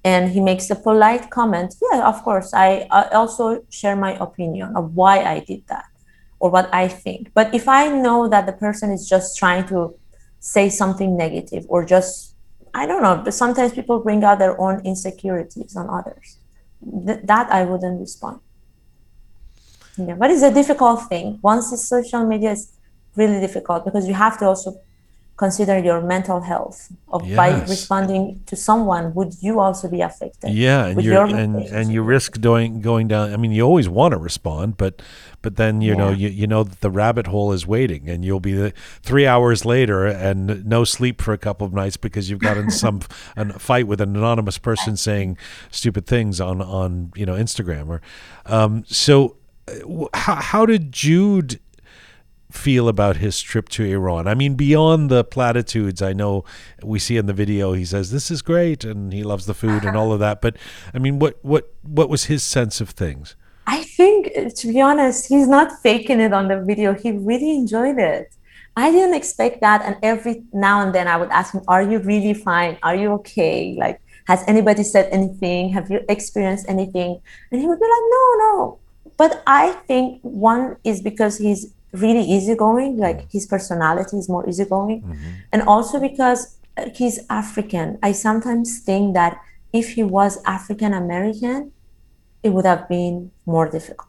[0.05, 4.77] and he makes a polite comment, yeah, of course, I, I also share my opinion
[4.77, 5.87] of why I did that
[6.39, 7.31] or what I think.
[7.33, 9.95] But if I know that the person is just trying to
[10.41, 12.35] say something negative or just,
[12.75, 16.39] I don't know, but sometimes people bring out their own insecurities on others,
[17.07, 18.41] Th- that I wouldn't respond.
[19.97, 21.39] Yeah, but it's a difficult thing.
[21.41, 22.73] Once it's social media is
[23.17, 24.75] really difficult because you have to also
[25.37, 30.87] consider your mental health of by responding to someone would you also be affected Yeah,
[30.87, 33.33] and you and and you risk going going down.
[33.33, 35.03] I mean, you always want to respond, but
[35.43, 38.41] but then you know you you know that the rabbit hole is waiting, and you'll
[38.41, 42.41] be the, three hours later and no sleep for a couple of nights because you've
[42.41, 43.01] gotten some
[43.37, 45.37] a fight with an anonymous person saying
[45.71, 48.01] stupid things on on you know Instagram or
[48.47, 49.37] um, so.
[49.67, 51.59] uh, How, how did Jude
[52.55, 54.27] feel about his trip to Iran?
[54.29, 56.45] I mean, beyond the platitudes, I know
[56.83, 59.85] we see in the video he says this is great and he loves the food
[59.85, 60.41] and all of that.
[60.41, 60.57] But
[60.95, 63.37] I mean, what what what was his sense of things?
[63.67, 66.95] I think, to be honest, he's not faking it on the video.
[66.95, 68.35] He really enjoyed it.
[68.77, 69.83] I didn't expect that.
[69.83, 72.79] And every now and then I would ask him, Are you really fine?
[72.83, 73.77] Are you okay?
[73.79, 75.71] Like, has anybody said anything?
[75.71, 77.21] Have you experienced anything?
[77.51, 78.79] And he would be like, No, no.
[79.17, 84.99] But I think one is because he's really easygoing, like his personality is more easygoing.
[85.53, 86.59] And also because
[86.95, 87.99] he's African.
[88.03, 89.33] I sometimes think that
[89.73, 91.73] if he was African American,
[92.43, 94.09] it would have been more difficult.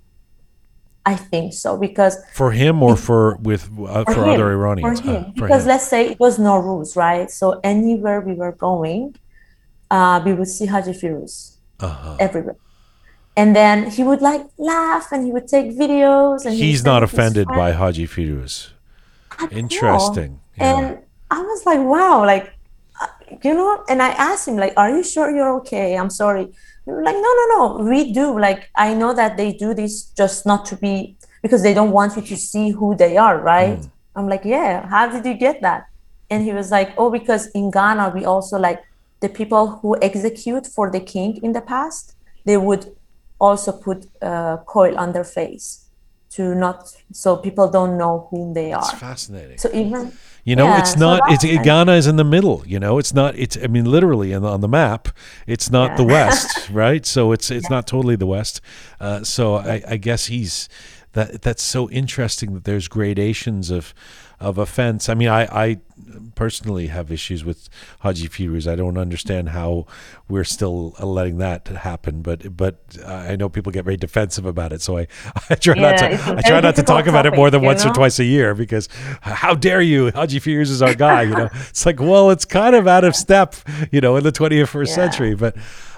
[1.05, 4.99] I think so because For him or for with uh, for, him, other Iranians?
[5.01, 5.67] For him, Uh, for because him.
[5.69, 7.29] let's say it was Nowruz, right?
[7.29, 9.15] So anywhere we were going,
[9.91, 12.17] uh, we would see Haji Firuz Uh-huh.
[12.19, 12.57] everywhere,
[13.37, 16.45] and then he would like laugh and he would take videos.
[16.45, 17.71] And He's not it to his offended by.
[17.71, 18.69] Haji Firuz.
[19.51, 20.39] Interesting.
[20.57, 20.77] Yeah.
[20.77, 20.99] And
[21.29, 22.53] I was like, wow, like
[23.01, 23.07] uh,
[23.43, 25.97] you know, and I asked him, like, are you sure you're okay?
[25.97, 26.47] I'm sorry.
[26.85, 28.39] Like, no, no, no, we do.
[28.39, 32.15] Like, I know that they do this just not to be because they don't want
[32.15, 33.79] you to see who they are, right?
[34.15, 35.87] I'm like, yeah, how did you get that?
[36.29, 38.83] And he was like, oh, because in Ghana, we also like
[39.19, 42.94] the people who execute for the king in the past, they would
[43.39, 45.81] also put a coil on their face
[46.31, 48.97] to not, so people don't know whom they It's are.
[48.97, 49.57] fascinating.
[49.57, 50.11] So even,
[50.43, 51.21] You know, Yeah, it's not.
[51.29, 51.63] that's It's.
[51.63, 52.61] Ghana is in the middle.
[52.67, 53.35] You know, it's not.
[53.37, 53.57] It's.
[53.57, 55.07] I mean, literally, on the, on the map,
[55.47, 57.05] it's not the West, right?
[57.05, 58.61] So it's it's not totally the West.
[58.99, 60.67] Uh, so I, I guess he's
[61.13, 61.41] that.
[61.41, 63.93] That's so interesting that there's gradations of
[64.45, 65.09] of offense.
[65.09, 65.77] I mean, I I
[66.35, 67.69] personally have issues with
[67.99, 68.67] Haji Firuz.
[68.71, 69.85] I don't understand how
[70.27, 72.21] we're still letting that happen.
[72.21, 74.81] But but I know people get very defensive about it.
[74.81, 75.07] So I
[75.49, 76.05] I try not to
[76.37, 78.25] I try not to talk difficult about it more than topic, once or twice a
[78.25, 78.87] year because
[79.21, 82.75] how dare you Haji Firuz is our guy you know it's like well it's kind
[82.75, 83.55] of out of step
[83.91, 84.93] you know in the 21st Yeah.
[84.93, 85.55] century but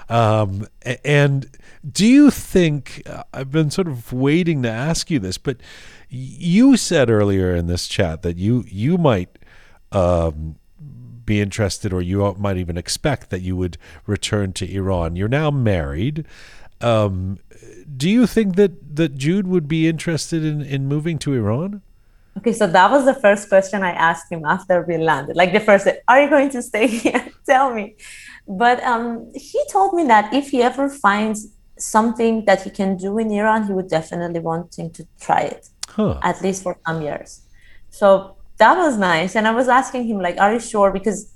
[0.08, 0.66] um
[1.04, 1.46] and
[1.90, 5.58] do you think uh, i've been sort of waiting to ask you this but
[6.08, 9.38] you said earlier in this chat that you you might
[9.92, 10.56] um
[11.24, 13.76] be interested or you might even expect that you would
[14.06, 15.14] return to Iran.
[15.14, 16.24] You're now married.
[16.80, 17.38] Um,
[17.96, 21.82] do you think that, that Jude would be interested in, in moving to Iran?
[22.38, 25.36] okay, so that was the first question I asked him after we landed.
[25.36, 27.22] Like the first, are you going to stay here?
[27.46, 27.96] Tell me.
[28.46, 31.48] But um, he told me that if he ever finds
[31.78, 35.68] something that he can do in Iran, he would definitely wanting to try it.
[35.98, 36.20] Huh.
[36.22, 37.42] at least for some years.
[37.90, 39.34] So that was nice.
[39.34, 40.92] And I was asking him, like, are you sure?
[40.92, 41.32] Because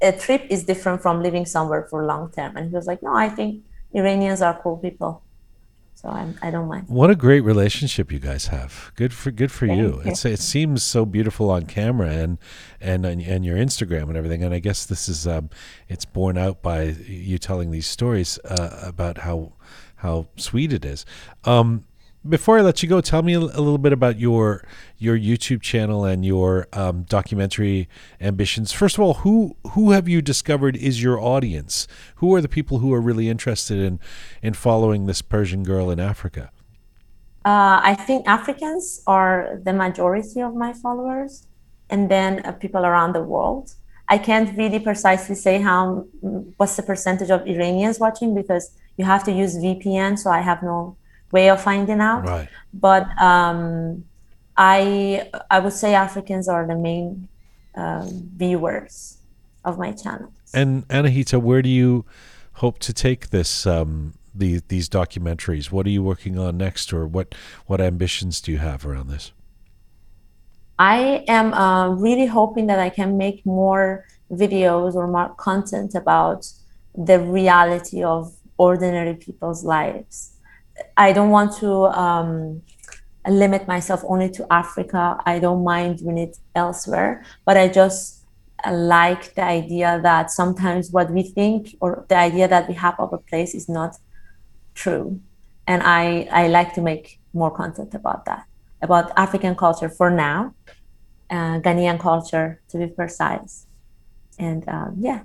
[0.00, 2.56] a trip is different from living somewhere for long term.
[2.56, 5.22] And he was like, no, I think Iranians are cool people.
[5.96, 6.88] So I'm, I don't mind.
[6.88, 8.92] What a great relationship you guys have.
[8.94, 9.92] Good for good for you.
[9.92, 10.10] Thank you.
[10.10, 12.38] It's it seems so beautiful on camera and
[12.80, 14.44] and and, and your Instagram and everything.
[14.44, 15.50] And I guess this is um,
[15.88, 19.54] it's borne out by you telling these stories uh, about how
[19.96, 21.06] how sweet it is.
[21.44, 21.84] Um,
[22.26, 24.64] before I let you go, tell me a, little bit about your
[24.98, 27.88] your YouTube channel and your um, documentary
[28.20, 28.72] ambitions.
[28.72, 31.86] First of all, who who have you discovered is your audience?
[32.16, 34.00] Who are the people who are really interested in
[34.42, 36.50] in following this Persian girl in Africa?
[37.44, 41.46] Uh, I think Africans are the majority of my followers,
[41.90, 43.74] and then uh, people around the world.
[44.08, 46.06] I can't really precisely say how
[46.56, 50.62] what's the percentage of Iranians watching because you have to use VPN, so I have
[50.62, 50.96] no
[51.36, 52.22] way of finding out.
[52.34, 52.48] Right.
[52.72, 54.04] But um,
[54.56, 54.76] I
[55.50, 57.28] I would say Africans are the main
[57.82, 58.94] um, viewers
[59.64, 60.30] of my channel.
[60.52, 62.04] And Anahita, where do you
[62.62, 65.66] hope to take this um, the, these documentaries?
[65.74, 67.34] What are you working on next, or what
[67.66, 69.32] what ambitions do you have around this?
[70.78, 76.40] I am uh, really hoping that I can make more videos or more content about
[77.08, 80.32] the reality of ordinary people's lives.
[80.96, 82.62] I don't want to um,
[83.26, 85.18] limit myself only to Africa.
[85.24, 88.24] I don't mind doing it elsewhere, but I just
[88.70, 93.12] like the idea that sometimes what we think or the idea that we have of
[93.12, 93.98] a place is not
[94.74, 95.20] true.
[95.66, 98.46] And I, I like to make more content about that,
[98.82, 100.54] about African culture for now,
[101.30, 103.66] uh, Ghanaian culture to be precise.
[104.38, 105.22] And um, yeah,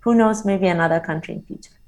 [0.00, 1.79] who knows, maybe another country in future.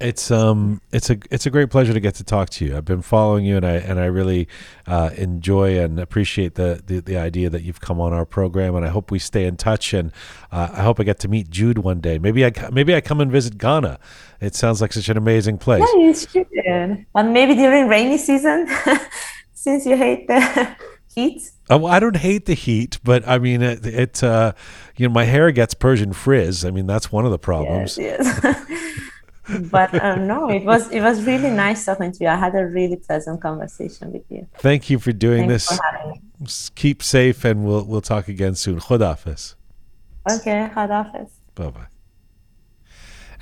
[0.00, 2.76] It's um it's a it's a great pleasure to get to talk to you.
[2.76, 4.48] I've been following you and I and I really
[4.88, 8.84] uh, enjoy and appreciate the, the the idea that you've come on our program and
[8.84, 10.10] I hope we stay in touch and
[10.50, 12.18] uh, I hope I get to meet Jude one day.
[12.18, 14.00] Maybe I maybe I come and visit Ghana.
[14.40, 15.88] It sounds like such an amazing place.
[15.94, 17.06] Yeah, you should.
[17.12, 18.68] But maybe during rainy season,
[19.52, 20.76] since you hate the
[21.14, 21.50] heat.
[21.70, 23.86] Oh, well, I don't hate the heat, but I mean it.
[23.86, 24.54] it uh,
[24.96, 26.64] you know, my hair gets Persian frizz.
[26.64, 27.96] I mean that's one of the problems.
[27.96, 29.00] Yes, yes.
[29.70, 32.28] but uh, no, it was it was really nice talking to you.
[32.28, 34.46] I had a really pleasant conversation with you.
[34.58, 35.78] Thank you for doing Thanks this.
[35.78, 38.80] for Keep safe, and we'll we'll talk again soon.
[38.80, 39.54] Khodafis.
[40.30, 41.30] Okay, Khadafis.
[41.54, 41.86] Bye bye.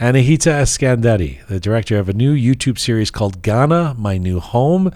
[0.01, 4.91] Anahita Eskandari, the director of a new YouTube series called Ghana, My New Home,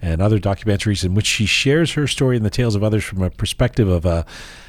[0.00, 3.22] and other documentaries in which she shares her story and the tales of others from
[3.22, 4.24] a perspective of a,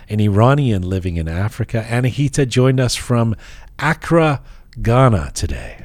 [0.09, 1.85] an Iranian living in Africa.
[1.87, 3.35] Anahita joined us from
[3.77, 4.41] Accra,
[4.81, 5.79] Ghana today.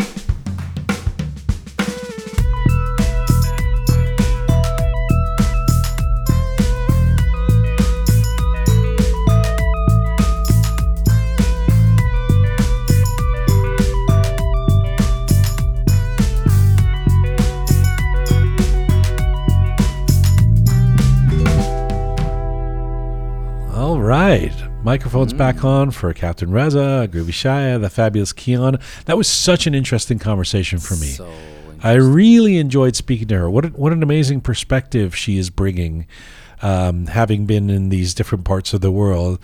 [23.73, 24.70] All right.
[24.83, 25.65] Microphones back mm.
[25.65, 28.79] on for Captain Reza, Groovy Shaya, the fabulous Keon.
[29.05, 31.09] That was such an interesting conversation for me.
[31.09, 31.31] So
[31.83, 33.51] I really enjoyed speaking to her.
[33.51, 36.07] What an, what an amazing perspective she is bringing,
[36.63, 39.39] um, having been in these different parts of the world.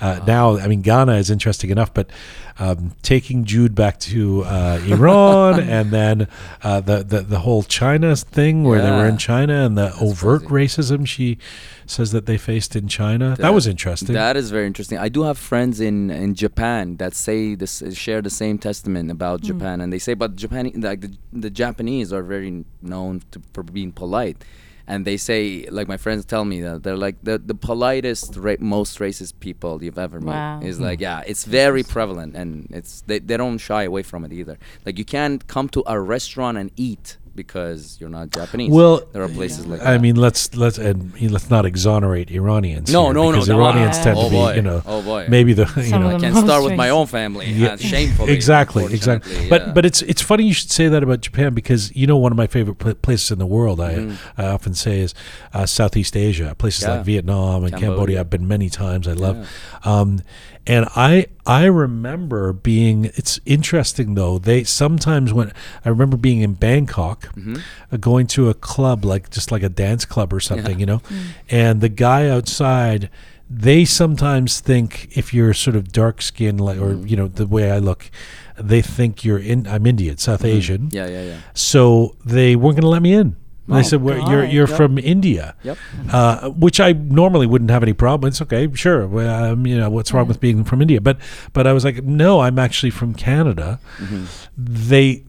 [0.00, 2.10] Uh, now, I mean, Ghana is interesting enough, but
[2.58, 6.28] um, taking Jude back to uh, Iran and then
[6.62, 10.42] uh, the, the the whole China thing where they were in China and the overt
[10.44, 11.38] racism she
[11.86, 13.36] says that they faced in China.
[13.38, 14.14] That, was interesting.
[14.14, 14.98] That is very interesting.
[14.98, 19.40] I do have friends in in Japan that say this share the same testament about
[19.40, 23.62] Japan, and they say, but Japan, like the, the Japanese are very known to, for
[23.62, 24.44] being polite,
[24.86, 28.56] and they say, like my friends tell me that they're like the the politest, ra-
[28.60, 30.32] most racist people you've ever met.
[30.32, 30.60] Wow.
[30.62, 31.04] Is like hmm.
[31.04, 34.58] yeah, it's very prevalent, and it's they they don't shy away from it either.
[34.84, 38.70] Like you can't come to a restaurant and eat because you're not Japanese.
[38.70, 40.00] Well, there are places like I that.
[40.00, 42.92] mean, let's let's and let's not exonerate Iranians.
[42.92, 43.58] No, here, no, no, because no.
[43.60, 44.04] Iranians Ah.
[44.04, 44.54] tend Oh to be, boy.
[44.54, 45.26] you know, Oh boy.
[45.28, 47.46] maybe the you Some know, I can most start with my own family.
[47.50, 47.72] Yeah.
[47.72, 48.32] uh, shamefully.
[48.32, 49.32] exactly, exactly.
[49.32, 52.16] unfortunately, But but it's it's funny you should say that about Japan because you know
[52.16, 55.14] one of my favorite pla places in the world I I often say is
[55.54, 56.88] uh, Southeast Asia, places Mm.
[56.88, 56.94] Yeah.
[56.96, 57.88] like Vietnam and Cambodia.
[57.88, 58.20] Cambodia.
[58.20, 59.06] I've been many times.
[59.08, 59.36] I love,
[59.84, 60.20] um,
[60.66, 63.06] and I I remember being.
[63.16, 64.38] It's interesting though.
[64.38, 65.52] They sometimes when
[65.84, 67.56] I remember being in Bangkok, Mm-hmm.
[67.92, 71.02] uh, going to a club like just like a dance club or something, you know,
[71.50, 73.10] and the guy outside.
[73.54, 77.06] They sometimes think if you're sort of dark skinned, like or Mm-hmm.
[77.08, 78.10] you know the way I look,
[78.56, 79.66] they think you're in.
[79.66, 80.88] I'm Indian, South Asian.
[80.88, 80.96] Mm-hmm.
[80.96, 81.38] yeah, yeah, yeah.
[81.52, 83.36] So they weren't going to let me in.
[83.68, 84.76] And they Oh, said, well, "You're you're Yep.
[84.76, 85.78] from India," Yep.
[86.10, 88.28] uh, which I normally wouldn't have any problem.
[88.28, 89.06] It's okay, sure.
[89.06, 91.00] Well, um, you know, what's wrong with being from India?
[91.00, 91.18] But
[91.52, 93.78] but I was like, no, I'm actually from Canada.
[93.98, 94.24] Mm-hmm.
[94.58, 95.22] They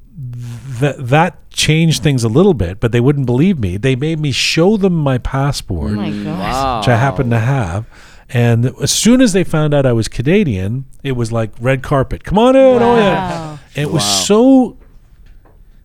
[0.80, 3.78] that that changed things a little bit, but they wouldn't believe me.
[3.78, 6.10] They made me show them my passport, Oh my.
[6.10, 6.80] Wow.
[6.80, 7.86] which I happen to have.
[8.30, 12.24] And as soon as they found out I was Canadian, it was like red carpet.
[12.24, 13.30] Come on in, oh yeah.
[13.30, 13.60] Wow.
[13.76, 14.78] It was so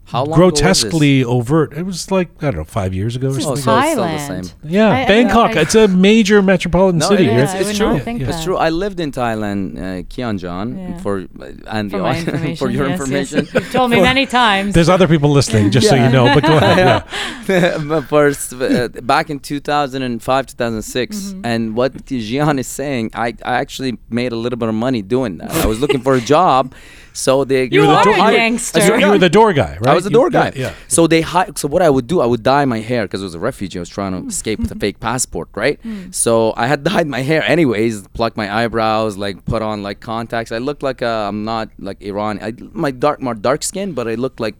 [0.08, 1.72] How long ago grotesquely overt.
[1.76, 3.94] It was like I don't know, five years ago or This is Oh, something.
[3.96, 4.44] so it's still the Thailand.
[4.46, 4.70] same.
[4.78, 5.50] Yeah, I- I- Bangkok.
[5.56, 7.26] I- it's a major metropolitan No, city.
[7.26, 7.38] it right?
[7.44, 7.50] is.
[7.50, 7.92] I It's would true.
[7.94, 8.56] not think It's true.
[8.56, 10.98] I lived in Thailand, uh, Kian John, Yeah.
[11.04, 12.56] for uh, and For the my au- information.
[12.56, 13.38] for your yes, information.
[13.44, 13.54] Yes.
[13.54, 14.74] You've told me many times.
[14.74, 16.24] There's other people listening, just so you know.
[16.34, 16.78] But go ahead.
[16.78, 17.78] Yeah.
[17.92, 21.40] But First, uh, back in 2005, 2006, Mm-hmm.
[21.44, 25.38] and what Jian is saying, I, I actually made a little bit of money doing
[25.38, 25.50] that.
[25.64, 26.74] I was looking for a job,
[27.24, 28.80] so they You were the are door- a gangster.
[28.80, 29.88] So you were the door guy, right?
[29.92, 30.52] I was a You- door guy.
[30.54, 30.62] Yeah.
[30.68, 30.72] yeah.
[30.96, 33.26] So they hi- So what I would do, I would dye my hair because I
[33.30, 33.78] was a refugee.
[33.80, 35.78] I was trying to escape with a fake passport, right?
[36.24, 40.52] So I had dyed my hair anyways, plucked my eyebrows, like put on like contacts.
[40.52, 42.38] I looked like uh, I'm not like Iran.
[42.48, 42.54] I
[42.84, 44.54] my dark more dark skin, but I looked like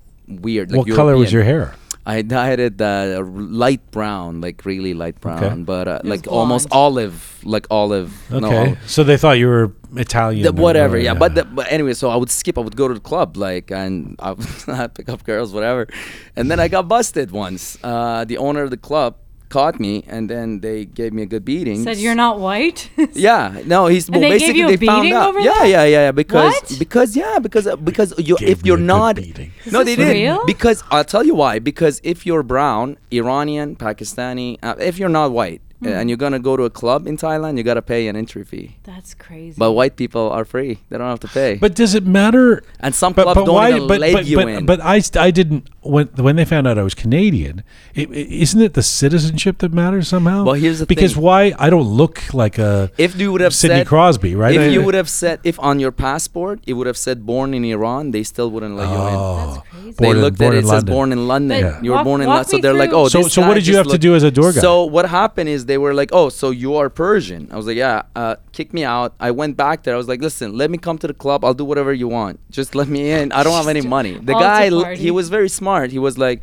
[0.47, 0.73] weird.
[0.73, 1.75] Like what color was your hair?
[2.09, 3.23] I dyed it uh,
[3.63, 8.11] light brown, like really light brown, but uh, was like almost olive, like olive.
[8.33, 8.41] Okay.
[8.41, 8.79] No, olive.
[8.87, 10.43] so they thought you were Italian.
[10.43, 11.13] The- whatever, or- yeah.
[11.15, 12.57] But the, but anyway, so I would skip.
[12.57, 14.35] I would go to the club, like, and I
[14.69, 15.87] I'd pick up girls, whatever.
[16.35, 17.77] And then I got busted once.
[17.85, 19.17] Uh, the owner of the club
[19.49, 21.83] caught me, and then they gave me a good beating.
[21.83, 22.91] Said you're not white.
[23.15, 25.29] Yeah, no, he's well, they gave basically you a they found beating out.
[25.31, 25.69] over yeah, that?
[25.69, 26.13] yeah, yeah, yeah.
[26.13, 26.79] Because What?
[26.79, 29.51] because yeah, because uh, because you if you're not beating.
[29.73, 31.59] no, they this didn't because I'll tell you why.
[31.59, 36.41] Because if you're brown, Iranian, Pakistani, uh, if you're not white, Uh, and you're gonna
[36.41, 38.77] go to a club in Thailand, you gotta pay an entry fee.
[38.83, 39.55] That's crazy.
[39.57, 41.55] But white people are free; they don't have to pay.
[41.61, 42.63] But does it matter?
[42.81, 43.71] and some But, clubs but don't why?
[43.71, 44.67] even But let but, you but, in.
[44.67, 47.63] but I I didn't when when they found out I was Canadian.
[47.95, 50.43] It, it, isn't it the citizenship that matters somehow?
[50.45, 51.23] Well, here's the because thing.
[51.23, 54.57] why I don't look like a if you would have Sidney said Crosby, right?
[54.57, 57.55] if I- you would have said if on your passport it would have said born
[57.55, 59.15] in Iran, they still wouldn't let you in.
[59.15, 59.91] Oh, crazy.
[59.93, 60.95] They born looked born at it, in it says London.
[60.95, 61.63] born in London.
[61.63, 62.45] But You were walk- born in London.
[62.51, 64.31] So they're like, oh, So- this so what did you have to do as a
[64.33, 64.61] door guy?
[64.61, 67.49] So what happened is they were like, oh, so you are Persian.
[67.53, 68.03] I was like, yeah.
[68.17, 69.15] Uh, kick me out.
[69.21, 69.95] I went back there.
[69.95, 71.45] I was like, listen, let me come to the club.
[71.45, 72.41] I'll do whatever you want.
[72.51, 73.31] Just let me in.
[73.33, 74.15] I don't have any money.
[74.15, 75.93] The guy, he was very smart.
[75.93, 76.43] He was like,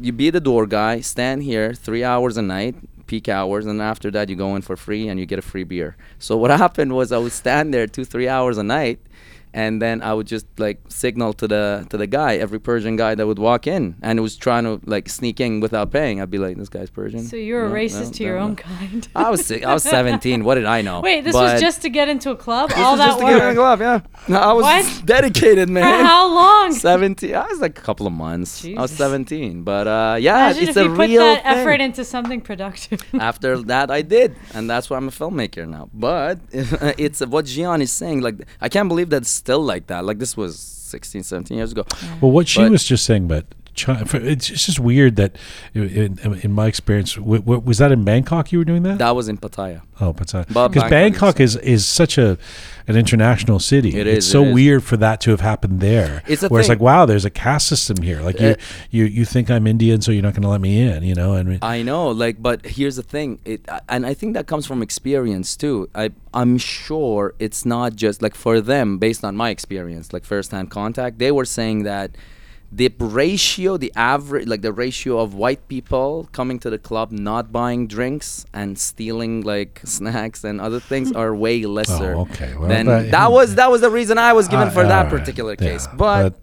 [0.00, 2.76] you be the door guy, stand here three hours a night,
[3.06, 5.64] peak hours, and after that you go in for free and you get a free
[5.64, 5.96] beer.
[6.18, 9.00] So what happened was I would stand there two, three hours a night,
[9.54, 13.14] and then I would just like signal to the to the guy, every Persian guy
[13.14, 16.20] that would walk in, and was trying to like sneak in without paying.
[16.20, 17.20] I'd be like, this guy's Persian.
[17.24, 19.08] so you're a racist no, to your no, own kind.
[19.14, 20.44] I was si- I was 17.
[20.44, 21.00] What did I know?
[21.00, 22.70] Wait, this But was just to get into a club?
[22.70, 23.78] this All was that just to get in the work?
[23.78, 23.80] club.
[23.80, 25.02] Yeah, No, I was What?
[25.06, 26.04] dedicated, For man.
[26.04, 26.72] how long?
[26.72, 27.34] 17.
[27.34, 28.64] I was like a couple of months.
[28.64, 31.52] I was 17, but uh, yeah, Imagine it's if a you put real that thing.
[31.58, 33.00] effort into something productive.
[33.20, 35.88] After that, I did, and that's why I'm a filmmaker now.
[35.92, 38.20] But it's what Jian is saying.
[38.20, 40.04] Like, I can't believe that still like that.
[40.04, 41.84] Like, this was 16, 17 years ago.
[42.20, 43.46] well, what she But- was just saying China.
[43.74, 45.36] It's just weird that,
[45.74, 48.98] in, in, my experience, w- w- was that in Bangkok you were doing that?
[48.98, 49.82] That was in Pattaya.
[50.00, 50.46] oh, Pattaya.
[50.46, 52.36] Because Bangkok is is such a
[52.88, 53.96] an international city.
[53.96, 54.54] It It's so it is.
[54.54, 56.22] weird for that to have happened there.
[56.26, 58.20] It's a where it's like, wow, there's a caste system here.
[58.20, 58.54] Like you, Uh,
[58.90, 61.02] you, you think I'm Indian, so you're not going to let me in.
[61.04, 64.46] You know, and I know, like, but here's the thing, it, and I think that
[64.48, 65.88] comes from experience too.
[65.94, 70.70] I, I'm sure it's not just like for them, based on my experience, like first-hand
[70.70, 71.18] contact.
[71.18, 72.10] They were saying that
[72.74, 77.52] the ratio, the average, like the ratio of white people coming to the club, not
[77.52, 82.14] buying drinks and stealing like snacks and other things, are way lesser.
[82.14, 82.54] Oh, okay.
[82.56, 85.02] Well, than that- that, was that was the reason I was given Uh, for that
[85.12, 85.18] right.
[85.18, 86.34] particular Yeah, case, but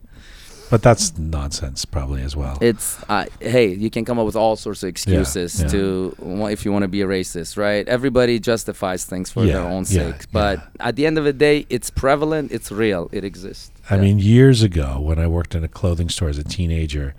[0.69, 2.59] but that's nonsense, probably as well.
[2.61, 5.67] it's uh, hey you can come up with all sorts of excuses yeah.
[5.67, 6.13] to
[6.51, 10.11] if you want to be a racist right everybody justifies things for their own yeah,
[10.13, 13.95] sake but at the end of the day it's prevalent it's real it exists I
[13.95, 14.01] Yeah.
[14.01, 17.15] mean, years ago when I worked in a clothing store as a teenager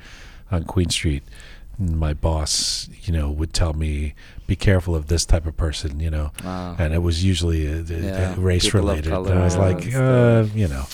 [0.50, 1.22] on Queen Street,
[1.78, 4.14] my boss, you know, would tell me,
[4.46, 6.76] "Be careful of this type of person," you know, Wow.
[6.78, 9.12] and it was usually uh, th- Yeah, race People related.
[9.12, 10.84] And I was like, uh, you know,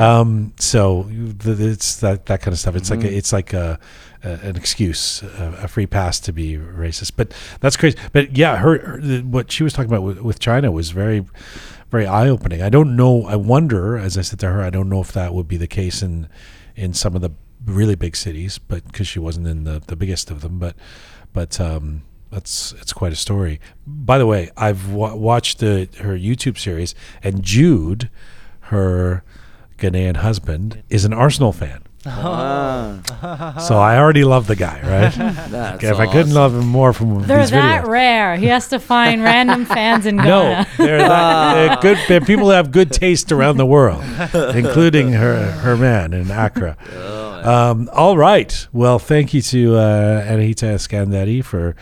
[0.00, 2.76] um, so you- th- it's that that kind of stuff.
[2.76, 3.16] It's like a, Mhm.
[3.16, 3.78] it's like a,
[4.22, 7.12] a, an excuse, a, a free pass to be racist.
[7.16, 7.96] But that's crazy.
[8.12, 11.24] But yeah, her, her the- what she was talking about with, with China was very,
[11.94, 12.60] very eye opening.
[12.60, 13.24] I don't know.
[13.26, 15.72] I wonder, as I said to her, I don't know if that would be the
[15.80, 16.28] case in
[16.76, 17.30] in some of the
[17.64, 20.74] really big cities, but because she wasn't in the the biggest of them, but
[21.32, 21.60] but.
[21.60, 22.02] um
[22.34, 23.60] that's it's quite a story.
[23.86, 26.92] By the way, I've wa watched the her YouTube series,
[27.22, 28.10] and Jude,
[28.72, 29.22] her
[29.78, 31.82] Ghanaian husband, is an Arsenal fan.
[32.06, 35.14] Ah, So I already love the guy, right?
[35.50, 36.34] that's Okay, if I couldn't awesome.
[36.34, 37.88] love him more from They're these that videos.
[37.88, 38.36] rare.
[38.36, 41.98] He has to find random fans in No, they're, that, they're good.
[42.08, 44.02] They're people who have good taste around the world,
[44.54, 46.76] including her her man in Accra.
[47.44, 48.66] Um, all right.
[48.72, 51.76] Well, thank you to uh, Anahita Skandari for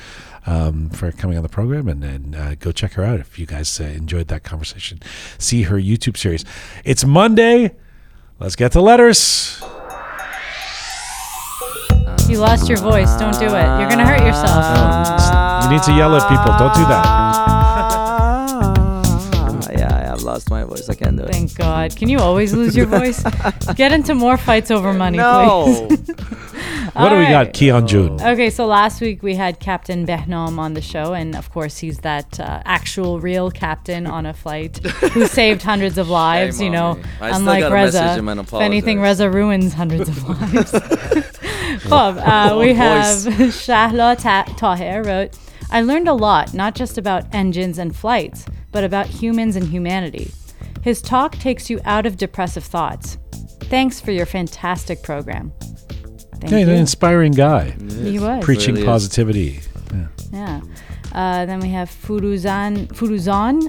[0.46, 3.46] um, for coming on the program, and, and uh, go check her out if you
[3.46, 4.98] guys uh, enjoyed that conversation.
[5.38, 6.44] See her YouTube series.
[6.84, 7.74] It's Monday.
[8.40, 9.62] Let's get to letters.
[12.32, 13.14] You lost your voice.
[13.16, 13.68] Don't do it.
[13.78, 14.64] You're gonna hurt yourself.
[15.64, 16.56] You need to yell at people.
[16.56, 17.61] Don't do that.
[20.22, 21.96] Yeah I've lost my voice I can't do it Thank God.
[21.96, 23.22] Can you always lose your voice?
[23.74, 26.10] Get into more fights over money, no please.
[26.94, 27.54] What do we got, Alright.
[27.54, 28.20] Keon June?
[28.20, 31.98] Okay, so last week we had Captain Behnam on the show, and of course he's
[32.00, 34.76] that uh, actual real captain on a flight
[35.14, 36.58] who saved hundreds of lives.
[36.58, 37.02] Shame you know, me.
[37.20, 38.14] I still unlike gotta message Reza.
[38.14, 39.00] him and If anything.
[39.00, 40.72] Reza ruins hundreds of lives.
[41.88, 43.66] Bob, uh, we have voice.
[43.66, 45.38] Shahla Ta- Tahir wrote,
[45.70, 50.30] I learned a lot, not just about engines and flights, but about humans and humanity.
[50.82, 53.18] His talk takes you out of depressive thoughts.
[53.64, 55.52] Thanks for your fantastic program.
[56.40, 56.72] Thank Yeah, he's you.
[56.74, 57.70] an inspiring guy,
[58.02, 58.44] He was.
[58.44, 58.86] preaching Really is.
[58.92, 59.60] positivity.
[59.92, 60.06] Yeah.
[60.32, 60.60] Yeah.
[61.12, 63.68] Uh, then we have Furuzan Furuzan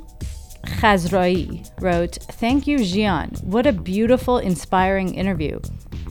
[0.65, 3.43] Khazrai wrote, "Thank you, Jian.
[3.43, 5.59] What a beautiful, inspiring interview.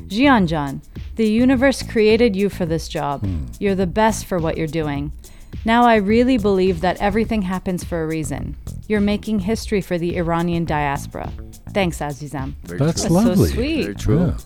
[0.09, 0.83] Jian John,
[1.17, 3.27] the universe created you for this job.
[3.59, 5.13] You're the best for what you're doing.
[5.65, 8.57] Now I really believe that everything happens for a reason.
[8.89, 11.31] You're making history for the Iranian diaspora.
[11.73, 12.55] Thanks, Azizam.
[12.65, 13.15] Very That's true.
[13.15, 13.51] That's so lovely.
[13.51, 13.83] sweet.
[13.83, 14.27] Very true.
[14.27, 14.37] Yeah.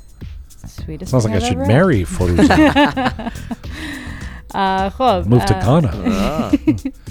[0.67, 3.33] Sweetest Sounds like thing I I've should ever marry Foruzan.
[4.55, 5.91] Uh, خب, Move to uh, Ghana.
[6.07, 6.51] Ah,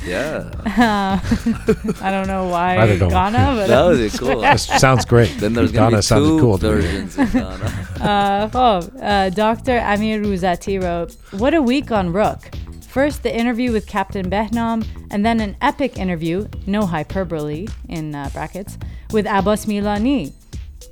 [0.06, 0.50] yeah
[2.02, 3.10] I don't know why I don't know.
[3.10, 5.30] Ghana, but that was cool That sounds great.
[5.40, 6.82] then there's gonna Ghana be sounded two cool to me.
[6.82, 9.78] versions in Ghana Uh, oh, uh, Dr.
[9.78, 12.50] Amir Ruzati wrote, What a week on Roqe.
[12.96, 18.30] First, the interview with Captain Behnam, and then an epic interview, no hyperbole in uh,
[18.32, 18.78] brackets,
[19.12, 20.32] with Abbas Milani.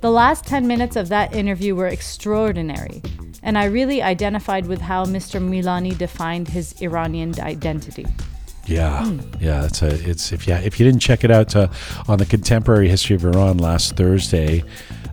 [0.02, 3.00] The last 10 minutes of that interview were extraordinary,
[3.42, 5.40] and I really identified with how Mr.
[5.40, 8.04] Milani defined his Iranian identity.
[8.66, 9.10] Yeah,
[9.40, 9.64] yeah.
[9.64, 9.88] It's a.
[10.10, 11.68] It's if you if you didn't check it out uh,
[12.06, 14.62] on the contemporary history of Iran last Thursday,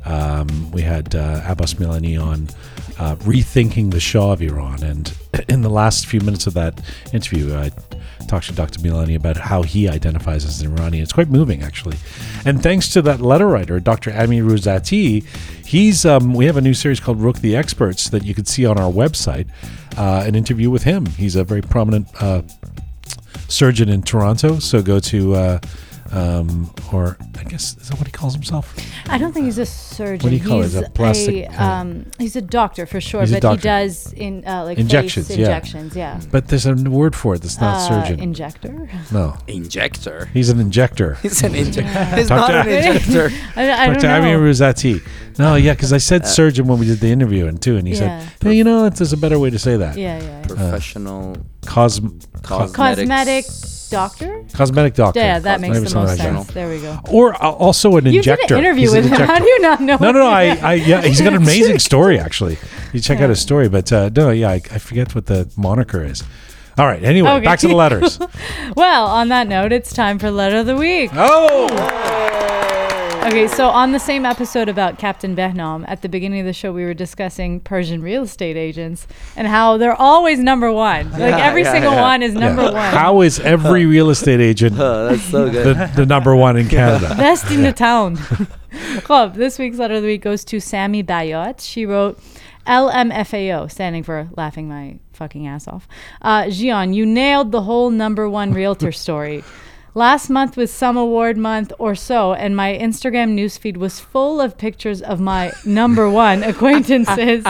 [0.03, 2.49] um, we had uh, Abbas Milani on
[3.01, 5.11] uh, rethinking the Shah of Iran, and
[5.49, 6.79] in the last few minutes of that
[7.11, 7.71] interview, I
[8.27, 8.79] talked to Dr.
[8.79, 11.01] Milani about how he identifies as an Iranian.
[11.01, 11.97] It's quite moving, actually.
[12.45, 14.11] And thanks to that letter writer, Dr.
[14.13, 15.25] Ami Ruzati,
[15.65, 18.67] he's um, we have a new series called Roqe the Experts that you can see
[18.67, 19.47] on our website.
[19.97, 21.07] Uh, an interview with him.
[21.07, 22.07] He's a very prominent.
[22.21, 22.43] Uh,
[23.47, 24.59] surgeon in Toronto.
[24.59, 25.59] So go to uh,
[26.11, 28.75] um, or I guess is that what he calls himself?
[29.07, 30.23] I don't think he's a surgeon.
[30.23, 30.63] What do you call it?
[30.63, 33.59] he's A plastic- A, um, he's a doctor for sure, He's a but doctor.
[33.61, 35.45] he does in uh, like Injections, face yeah.
[35.47, 35.95] injections.
[35.95, 36.19] Yeah.
[36.31, 38.19] But there's a word for it that's not Uh, surgeon.
[38.19, 38.89] Injector.
[39.11, 40.25] no, Injector.
[40.33, 41.15] he's an injector.
[41.21, 42.15] He's an injector.
[42.15, 42.69] He's not Dr.
[42.69, 43.29] an injector.
[43.55, 44.07] I, I don't Dr.
[44.07, 44.43] Amir know.
[44.43, 45.01] Ruzati.
[45.39, 47.93] No, yeah, because I said surgeon when we did the interview, and too, and he
[47.93, 48.19] Yeah.
[48.19, 49.97] said, "Hey, you know, there's a better way to say that.
[49.97, 50.23] Yeah, yeah.
[50.41, 50.41] yeah.
[50.47, 53.45] Professional Cosm- Cosmetic
[53.91, 54.43] doctor.
[54.53, 55.19] cosmetic doctor.
[55.19, 56.17] Yeah, that makes the most like that.
[56.17, 56.47] sense.
[56.53, 56.97] There we go.
[57.11, 58.47] Or uh, also an You injector.
[58.47, 59.27] did an interview He's an with him.
[59.27, 59.97] How do you not know?
[59.97, 60.27] No, no, no.
[60.27, 62.57] I, I, yeah, he's got an amazing story actually.
[62.93, 66.03] You check out his story, but uh, no, yeah, I, I forget what the moniker
[66.03, 66.23] is.
[66.77, 67.03] All right.
[67.03, 67.45] Anyway, Okay.
[67.45, 68.17] back to the letters.
[68.75, 71.11] Well, on that note, it's time for letter of the week.
[71.13, 71.67] oh,
[73.23, 76.73] Okay, so on the same episode about Captain Behnam, at the beginning of the show,
[76.73, 81.11] we were discussing Persian real estate agents and how they're always number one.
[81.11, 82.01] Like every yeah, single yeah.
[82.01, 82.73] one is number one.
[82.73, 85.77] how is every real estate agent Oh, that's so good.
[85.77, 87.09] the, the number one in Canada?
[87.17, 88.17] Best in the town.
[89.05, 91.61] Khub, this week's letter of the week goes to Sammy Bayot.
[91.61, 92.19] She wrote
[92.65, 95.87] LMFAO, standing for laughing my fucking ass off.
[96.23, 99.43] Uh, Jian, you nailed the whole number one realtor story.
[99.93, 104.57] Last month was some award month or so, and my Instagram newsfeed was full of
[104.57, 107.43] pictures of my number one acquaintances.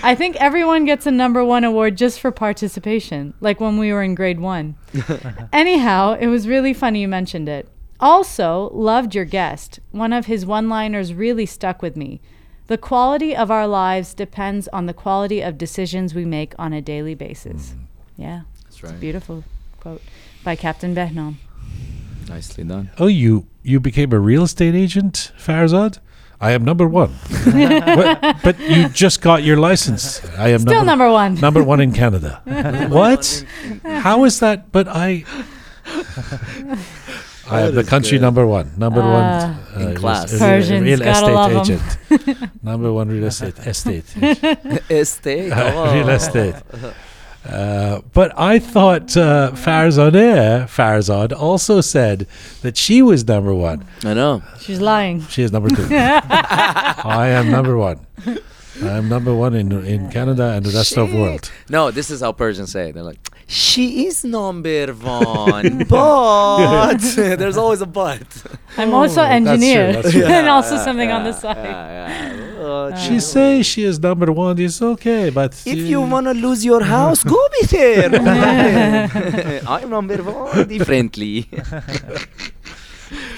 [0.00, 4.04] I think everyone gets a number one award just for participation, like when we were
[4.04, 4.76] in grade one.
[5.52, 7.68] Anyhow, it was really funny you mentioned it.
[7.98, 9.80] Also, loved your guest.
[9.90, 12.20] One of his one liners really stuck with me.
[12.68, 16.80] The quality of our lives depends on the quality of decisions we make on a
[16.80, 17.70] daily basis.
[17.70, 17.78] Mm.
[18.16, 19.00] Yeah, That's right.
[19.00, 19.42] beautiful
[19.80, 20.02] quote
[20.44, 21.36] by Captain Behnam.
[22.28, 22.90] Nicely done.
[22.98, 25.98] Oh, you you became a real estate agent, Farzad?
[26.40, 27.14] I am number one.
[27.44, 30.20] but, but you just got your license.
[30.36, 31.34] I am Still number one.
[31.40, 32.42] number one in Canada.
[32.90, 33.44] what?
[33.84, 34.70] How is that?
[34.72, 35.24] But I.
[37.50, 38.22] I am the country good.
[38.22, 38.72] number one.
[38.76, 39.56] Number Ah.
[39.74, 40.32] one In real- class.
[40.32, 41.60] real- Persians, real gotta estate love 'em.
[41.60, 42.62] agent.
[42.64, 44.04] number one real estate estate
[44.90, 45.52] Estate.
[45.52, 46.54] real estate.
[47.48, 52.26] Uh, but I thought uh, Farzadeh, Farzad also said
[52.62, 53.84] that she was number one.
[54.02, 54.42] I know.
[54.60, 55.20] She's lying.
[55.26, 55.86] She is number two.
[55.90, 58.00] I am number one.
[58.82, 61.50] I am number one in in Canada and the rest of the world.
[61.68, 62.88] No, this is how Persians say.
[62.88, 62.94] it.
[62.94, 68.26] They're like, she is number one, but there's always a but.
[68.76, 70.24] I'm also Oh, that's true, engineer that's true.
[70.38, 71.56] and also Yeah, something on the side.
[71.56, 72.08] yeah,
[72.58, 72.64] yeah.
[72.64, 74.58] Uh, She says she is number one.
[74.58, 79.60] It's okay, but if you wanna lose your house, go with her.
[79.66, 81.48] I'm number one differently.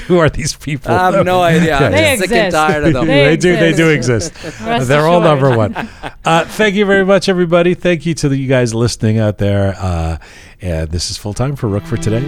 [0.06, 0.92] Who are these people?
[0.92, 1.76] I have no idea.
[1.76, 2.54] I'm They just sick and exist.
[2.56, 3.06] tired of them.
[3.06, 3.56] They they do.
[3.56, 4.32] They do exist.
[4.36, 4.60] exist.
[4.60, 5.74] Rest They're all number one.
[6.26, 7.72] Uh, thank you very much, everybody.
[7.74, 9.76] Thank you to the, you guys listening out there.
[9.78, 10.18] Uh,
[10.60, 12.24] and this is full time for Roqe for today.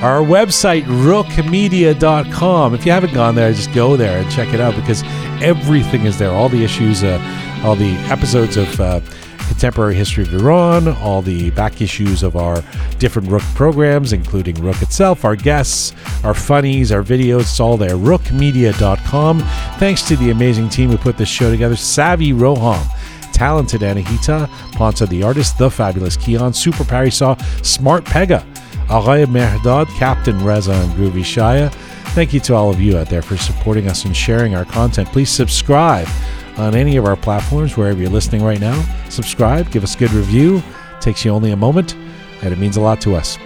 [0.00, 2.74] Our website, rookmedia.com.
[2.74, 5.02] If you haven't gone there, just go there and check it out because
[5.42, 6.30] everything is there.
[6.30, 7.18] All the issues, uh,
[7.64, 9.00] all the episodes of uh,
[9.48, 12.62] contemporary history of Iran, all the back issues of our
[12.98, 15.94] different Roqe programs, including Roqe itself, our guests,
[16.24, 17.42] our funnies, our videos.
[17.42, 17.96] It's all there.
[17.96, 19.40] Rookmedia.com.
[19.78, 22.84] Thanks to the amazing team who put this show together Savvy Roham
[23.32, 28.46] talented Anahita, Ponta the artist, the fabulous Keon, Super Parisaw, Smart Pega,
[28.86, 31.72] Araya Mehrdad, Captain Reza, and Groovy Shaya.
[32.14, 35.08] Thank you to all of you out there for supporting us and sharing our content.
[35.08, 36.06] Please subscribe
[36.56, 38.80] on any of our platforms, wherever you're listening right now.
[39.08, 40.62] Subscribe, give us a good review.
[41.00, 41.94] takes you only a moment,
[42.42, 43.38] and it means a lot to us.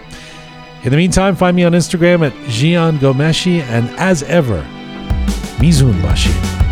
[0.83, 4.61] In the meantime, find me on Instagram at Jian Ghomeshi, and as ever,
[5.59, 6.68] Mizun Bashi.